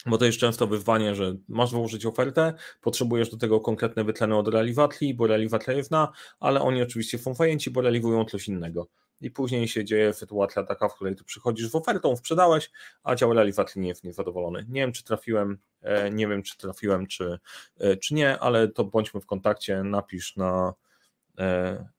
bo 0.06 0.18
to 0.18 0.24
jest 0.24 0.38
często 0.38 0.66
wyzwanie, 0.66 1.14
że 1.14 1.36
masz 1.48 1.70
wyłożyć 1.70 2.06
ofertę, 2.06 2.54
potrzebujesz 2.80 3.30
do 3.30 3.36
tego 3.36 3.60
konkretne 3.60 4.04
wytleny 4.04 4.36
od 4.36 4.48
realizacji, 4.48 5.14
bo 5.14 5.26
realizacja 5.26 5.72
jest 5.72 5.90
na, 5.90 6.12
ale 6.40 6.60
oni 6.60 6.82
oczywiście 6.82 7.18
są 7.18 7.34
fajęci, 7.34 7.70
bo 7.70 7.80
realizują 7.80 8.24
coś 8.24 8.48
innego. 8.48 8.88
I 9.20 9.30
później 9.30 9.68
się 9.68 9.84
dzieje 9.84 10.12
sytuacja 10.12 10.62
taka, 10.62 10.88
w 10.88 10.94
której 10.94 11.16
ty 11.16 11.24
przychodzisz 11.24 11.68
z 11.68 11.74
ofertą, 11.74 12.16
sprzedałeś, 12.16 12.70
a 13.02 13.14
dział 13.14 13.32
realizacji 13.32 13.80
nie 13.80 13.88
jest 13.88 14.04
niezadowolony. 14.04 14.66
Nie 14.68 14.80
wiem, 14.80 14.92
czy 14.92 15.04
trafiłem, 15.04 15.58
e, 15.82 16.10
nie 16.10 16.28
wiem, 16.28 16.42
czy 16.42 16.58
trafiłem, 16.58 17.06
czy, 17.06 17.38
e, 17.80 17.96
czy 17.96 18.14
nie, 18.14 18.38
ale 18.38 18.68
to 18.68 18.84
bądźmy 18.84 19.20
w 19.20 19.26
kontakcie, 19.26 19.82
napisz 19.82 20.36
na 20.36 20.74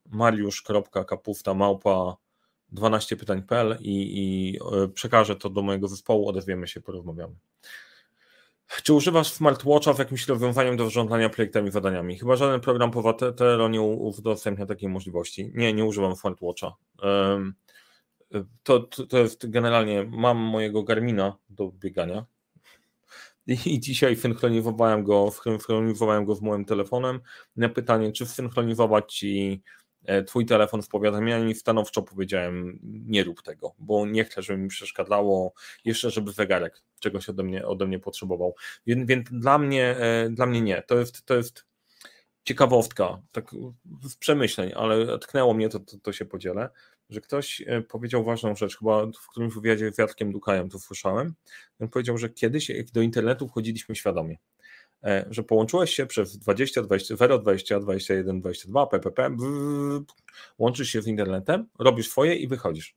mariusz.kapufta 0.06 1.54
małpa 1.54 2.18
12pytań.pl 2.74 3.78
i, 3.80 4.12
i 4.18 4.60
przekażę 4.94 5.36
to 5.36 5.50
do 5.50 5.62
mojego 5.62 5.88
zespołu, 5.88 6.30
odezwiemy 6.30 6.68
się, 6.68 6.82
porozmawiamy. 6.82 7.36
Czy 8.84 8.94
używasz 8.94 9.28
smartwatcha 9.28 9.94
w 9.94 10.00
jakimś 10.00 10.28
rozwiązaniu 10.28 10.76
do 10.76 10.84
zarządzania 10.84 11.30
projektami 11.30 11.70
i 11.70 11.72
zadaniami? 11.72 12.20
Chyba 12.20 12.36
żaden 12.36 12.62
program 12.62 12.92
po 12.92 13.14
TTL 13.14 13.72
nie 13.72 13.82
udostępnia 13.82 14.66
takiej 14.66 14.89
możliwości. 14.89 15.52
Nie, 15.54 15.74
nie 15.74 15.86
używam 15.86 16.16
smartwatcha. 16.16 16.76
To, 18.64 18.80
to, 18.80 19.08
to 19.08 19.18
jest 19.18 19.50
generalnie, 19.50 20.04
mam 20.04 20.38
mojego 20.38 20.84
Garmina 20.84 21.38
do 21.50 21.72
biegania 21.72 22.26
i 23.48 23.80
dzisiaj 23.80 24.16
synchronizowałem 24.16 25.04
go, 25.04 25.32
synchronizowałem 25.44 26.26
go 26.26 26.36
z 26.36 26.42
moim 26.42 26.66
telefonem. 26.66 27.20
Na 27.56 27.70
pytanie, 27.70 28.12
czy 28.12 28.26
synchronizować 28.26 29.14
ci 29.14 29.62
E, 30.06 30.24
twój 30.24 30.46
telefon 30.46 30.82
w 30.82 30.88
powiadomieniu 30.88 31.50
i 31.50 31.56
stanowczo 31.56 32.02
powiedziałem, 32.02 32.80
nie 32.84 33.24
rób 33.24 33.42
tego, 33.42 33.76
bo 33.80 34.06
nie 34.06 34.24
chcę, 34.24 34.42
żeby 34.42 34.60
mi 34.60 34.70
przeszkadzało, 34.70 35.54
jeszcze 35.86 36.10
żeby 36.12 36.32
zegarek 36.32 36.84
czegoś 37.00 37.30
ode 37.30 37.44
mnie, 37.44 37.68
ode 37.68 37.88
mnie 37.88 38.00
potrzebował. 38.00 38.56
Więc, 38.86 39.08
więc 39.08 39.28
dla, 39.32 39.58
mnie, 39.58 39.98
e, 39.98 40.30
dla 40.30 40.46
mnie 40.46 40.62
nie. 40.62 40.84
To 40.88 41.00
jest, 41.00 41.26
to 41.26 41.36
jest 41.36 41.66
ciekawostka, 42.44 43.22
tak 43.32 43.52
z 44.04 44.16
przemyśleń, 44.16 44.72
ale 44.76 45.20
tknęło 45.20 45.54
mnie, 45.54 45.70
to, 45.70 45.80
to, 45.80 45.98
to 45.98 46.14
się 46.14 46.26
podzielę, 46.26 46.70
że 47.12 47.22
ktoś 47.22 47.64
e, 47.68 47.82
powiedział 47.82 48.24
ważną 48.24 48.55
rzecz, 48.55 48.78
chyba 48.78 49.05
w 49.05 49.28
którymś 49.30 49.53
wywiadzie 49.53 49.91
z 49.93 49.97
Jackiem 49.97 50.32
Dukajem 50.32 50.70
to 50.70 50.80
słyszałem. 50.80 51.34
On 51.80 51.89
powiedział, 51.89 52.18
że 52.18 52.30
kiedyś 52.30 52.70
jak 52.70 52.91
do 52.91 53.01
internetu 53.01 53.47
wchodziliśmy 53.47 53.95
świadomie 53.95 54.38
że 55.30 55.43
połączyłeś 55.43 55.95
się 55.95 56.05
przez 56.05 56.38
20, 56.38 56.82
20, 56.82 57.16
0, 57.16 57.39
20, 57.39 57.80
21, 57.80 58.39
22, 58.39 58.88
PPP, 58.88 59.36
łączysz 60.57 60.89
się 60.89 61.01
z 61.01 61.07
internetem, 61.07 61.68
robisz 61.80 62.09
swoje 62.09 62.36
i 62.36 62.47
wychodzisz. 62.47 62.95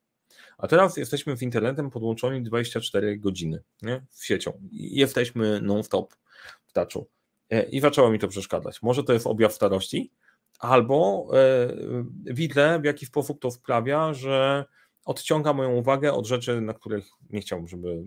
A 0.59 0.69
teraz 0.69 0.97
jesteśmy 0.97 1.37
w 1.37 1.43
internetem 1.43 1.91
podłączeni 1.91 2.43
24 2.43 3.19
godziny 3.19 3.63
nie? 3.83 4.07
w 4.11 4.25
siecią 4.25 4.61
i 4.71 4.99
jesteśmy 4.99 5.61
non-stop 5.61 6.15
w 6.67 6.73
taczu. 6.73 7.07
E, 7.51 7.63
I 7.63 7.81
zaczęło 7.81 8.11
mi 8.11 8.19
to 8.19 8.29
przeszkadzać. 8.29 8.83
Może 8.83 9.05
to 9.05 9.13
jest 9.13 9.27
objaw 9.27 9.53
starości, 9.53 10.11
albo 10.59 11.29
e, 11.33 11.69
widzę, 12.25 12.79
w 12.83 12.85
jaki 12.85 13.07
sposób 13.07 13.41
to 13.41 13.51
sprawia, 13.51 14.15
że 14.15 14.65
odciąga 15.05 15.53
moją 15.53 15.75
uwagę 15.75 16.13
od 16.13 16.27
rzeczy, 16.27 16.61
na 16.61 16.75
których 16.75 17.07
nie 17.31 17.41
chciałbym, 17.41 17.69
żeby 17.69 18.05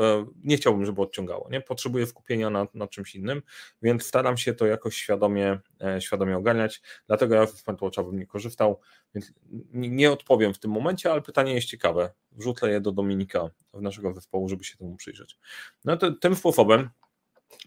e, 0.00 0.26
nie 0.44 0.56
chciałbym, 0.56 0.86
żeby 0.86 1.02
odciągało. 1.02 1.48
Nie? 1.50 1.60
Potrzebuję 1.60 2.06
skupienia 2.06 2.50
na, 2.50 2.66
na 2.74 2.88
czymś 2.88 3.14
innym, 3.14 3.42
więc 3.82 4.06
staram 4.06 4.36
się 4.36 4.54
to 4.54 4.66
jakoś 4.66 4.96
świadomie, 4.96 5.58
świadomie 6.00 6.36
ogarniać. 6.36 6.82
Dlatego 7.06 7.34
ja 7.34 7.46
z 7.46 7.60
smartwatcha 7.60 8.02
bym 8.02 8.18
nie 8.18 8.26
korzystał, 8.26 8.80
więc 9.14 9.32
nie 9.72 10.12
odpowiem 10.12 10.54
w 10.54 10.58
tym 10.58 10.70
momencie, 10.70 11.12
ale 11.12 11.22
pytanie 11.22 11.54
jest 11.54 11.66
ciekawe. 11.66 12.10
Wrzucę 12.32 12.70
je 12.70 12.80
do 12.80 12.92
Dominika 12.92 13.50
w 13.74 13.82
naszego 13.82 14.14
zespołu, 14.14 14.48
żeby 14.48 14.64
się 14.64 14.76
temu 14.76 14.96
przyjrzeć. 14.96 15.38
No 15.84 15.96
to 15.96 16.12
tym 16.12 16.34
sposobem 16.34 16.90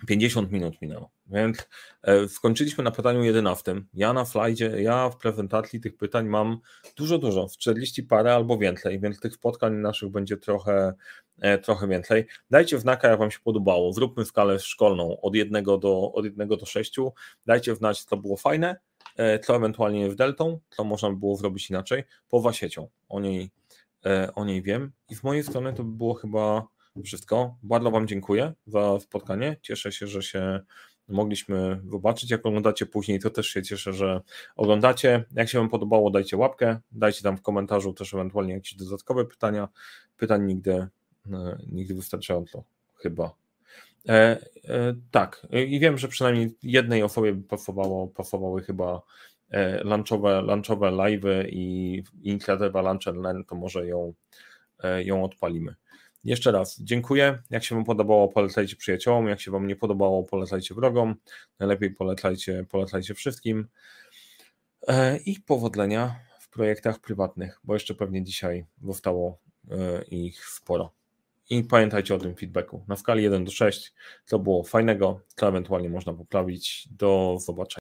50 0.08 0.52
minut 0.52 0.82
minęło, 0.82 1.12
więc 1.28 1.68
e, 2.04 2.28
skończyliśmy 2.28 2.84
na 2.84 2.92
pytaniu 2.92 3.24
11. 3.24 3.76
Ja 3.94 4.14
na 4.14 4.26
slajdzie, 4.26 4.82
ja 4.82 5.10
w 5.10 5.18
prezentacji 5.18 5.80
tych 5.80 5.98
pytań 5.98 6.28
mam 6.28 6.60
dużo, 6.96 7.18
dużo, 7.18 7.48
40 7.60 8.04
parę 8.04 8.36
albo 8.36 8.58
więcej, 8.58 9.00
więc 9.00 9.20
tych 9.20 9.34
spotkań 9.34 9.74
naszych 9.74 10.10
będzie 10.10 10.38
trochę, 10.38 10.94
e, 11.42 11.58
trochę 11.58 11.88
więcej. 11.88 12.26
Dajcie 12.50 12.80
znaka, 12.80 13.08
jak 13.08 13.20
Wam 13.20 13.32
się 13.32 13.40
podobało. 13.44 13.94
Zróbmy 13.94 14.26
skalę 14.26 14.60
szkolną 14.60 15.22
od 15.22 15.36
1 15.36 15.64
do, 15.64 16.12
od 16.14 16.26
1 16.26 16.48
do 16.48 16.66
6. 16.66 16.96
Dajcie 17.46 17.76
znać, 17.76 18.04
co 18.04 18.18
było 18.18 18.38
fajne, 18.38 18.80
e, 19.18 19.40
co 19.40 19.56
ewentualnie 19.56 20.02
jest 20.02 20.18
deltą, 20.18 20.60
co 20.70 20.84
można 20.84 21.10
by 21.10 21.16
było 21.16 21.36
zrobić 21.36 21.70
inaczej, 21.70 22.04
poza 22.30 22.54
siecią. 22.54 22.88
O 23.10 23.20
niej, 23.20 23.52
o 24.36 24.46
niej 24.46 24.62
wiem. 24.62 24.92
I 25.10 25.16
z 25.16 25.24
mojej 25.24 25.44
strony 25.44 25.74
to 25.74 25.84
by 25.84 25.98
było 25.98 26.14
chyba 26.14 26.68
wszystko. 27.04 27.58
Bardzo 27.64 27.92
Wam 27.92 28.08
dziękuję 28.08 28.54
za 28.68 29.00
spotkanie. 29.00 29.58
Cieszę 29.62 29.92
się, 29.92 30.08
że 30.08 30.24
się 30.24 30.60
mogliśmy 31.08 31.82
zobaczyć. 31.86 32.32
Jak 32.32 32.46
oglądacie 32.46 32.86
później, 32.86 33.20
to 33.20 33.30
też 33.30 33.48
się 33.48 33.64
cieszę, 33.64 33.94
że 33.94 34.22
oglądacie. 34.56 35.26
Jak 35.32 35.50
się 35.50 35.60
Wam 35.60 35.70
podobało, 35.70 36.10
dajcie 36.10 36.38
łapkę, 36.38 36.80
dajcie 36.92 37.24
tam 37.24 37.38
w 37.38 37.42
komentarzu 37.42 37.94
też 37.94 38.14
ewentualnie 38.14 38.54
jakieś 38.54 38.76
dodatkowe 38.76 39.26
pytania. 39.26 39.68
Pytań 40.18 40.46
nigdy, 40.46 40.88
e, 41.32 41.58
nigdy 41.72 41.94
wystarczająco, 41.94 42.64
chyba. 42.96 43.34
E, 44.10 44.14
e, 44.68 44.96
tak, 45.12 45.48
i 45.52 45.80
wiem, 45.80 45.98
że 45.98 46.08
przynajmniej 46.08 46.56
jednej 46.64 47.04
osobie 47.04 47.36
pasowało, 47.50 48.08
pasowały 48.08 48.64
chyba 48.64 49.02
e, 49.50 49.84
lunchowe, 49.84 50.42
lunchowe 50.42 50.88
live'y 50.92 51.46
i 51.50 52.04
inicjatywa 52.24 52.82
Lunch 52.82 53.08
and 53.08 53.18
Learn, 53.18 53.44
to 53.44 53.56
może 53.56 53.88
ją, 53.88 54.14
e, 54.84 55.04
ją 55.04 55.24
odpalimy. 55.24 55.76
Jeszcze 56.24 56.52
raz 56.52 56.82
dziękuję. 56.82 57.42
Jak 57.50 57.64
się 57.64 57.76
Wam 57.76 57.84
podobało, 57.84 58.28
polecajcie 58.28 58.76
przyjaciołom. 58.76 59.28
Jak 59.28 59.42
się 59.42 59.52
Wam 59.52 59.68
nie 59.68 59.76
podobało, 59.76 60.24
polecajcie 60.24 60.76
wrogom. 60.76 61.16
Najlepiej 61.60 61.92
polecajcie, 61.92 62.66
polecajcie 62.70 63.14
wszystkim. 63.14 63.68
E, 64.88 65.18
I 65.18 65.40
powodzenia 65.40 66.16
w 66.40 66.50
projektach 66.50 67.00
prywatnych, 67.00 67.60
bo 67.64 67.74
jeszcze 67.74 67.96
pewnie 67.96 68.24
dzisiaj 68.24 68.66
zostało 68.84 69.38
e, 69.72 70.04
ich 70.04 70.46
sporo. 70.46 70.94
I 71.50 71.64
pamiętajcie 71.64 72.16
o 72.16 72.18
tym 72.18 72.36
feedbacku. 72.36 72.86
Na 72.88 72.96
skali 72.96 73.24
1 73.24 73.46
do 73.46 73.52
6 73.52 73.94
to 74.28 74.40
było 74.40 74.64
fajnego, 74.64 75.22
to 75.36 75.48
ewentualnie 75.48 75.90
można 75.90 76.14
poprawić. 76.14 76.88
Do 76.92 77.38
zobaczenia. 77.40 77.72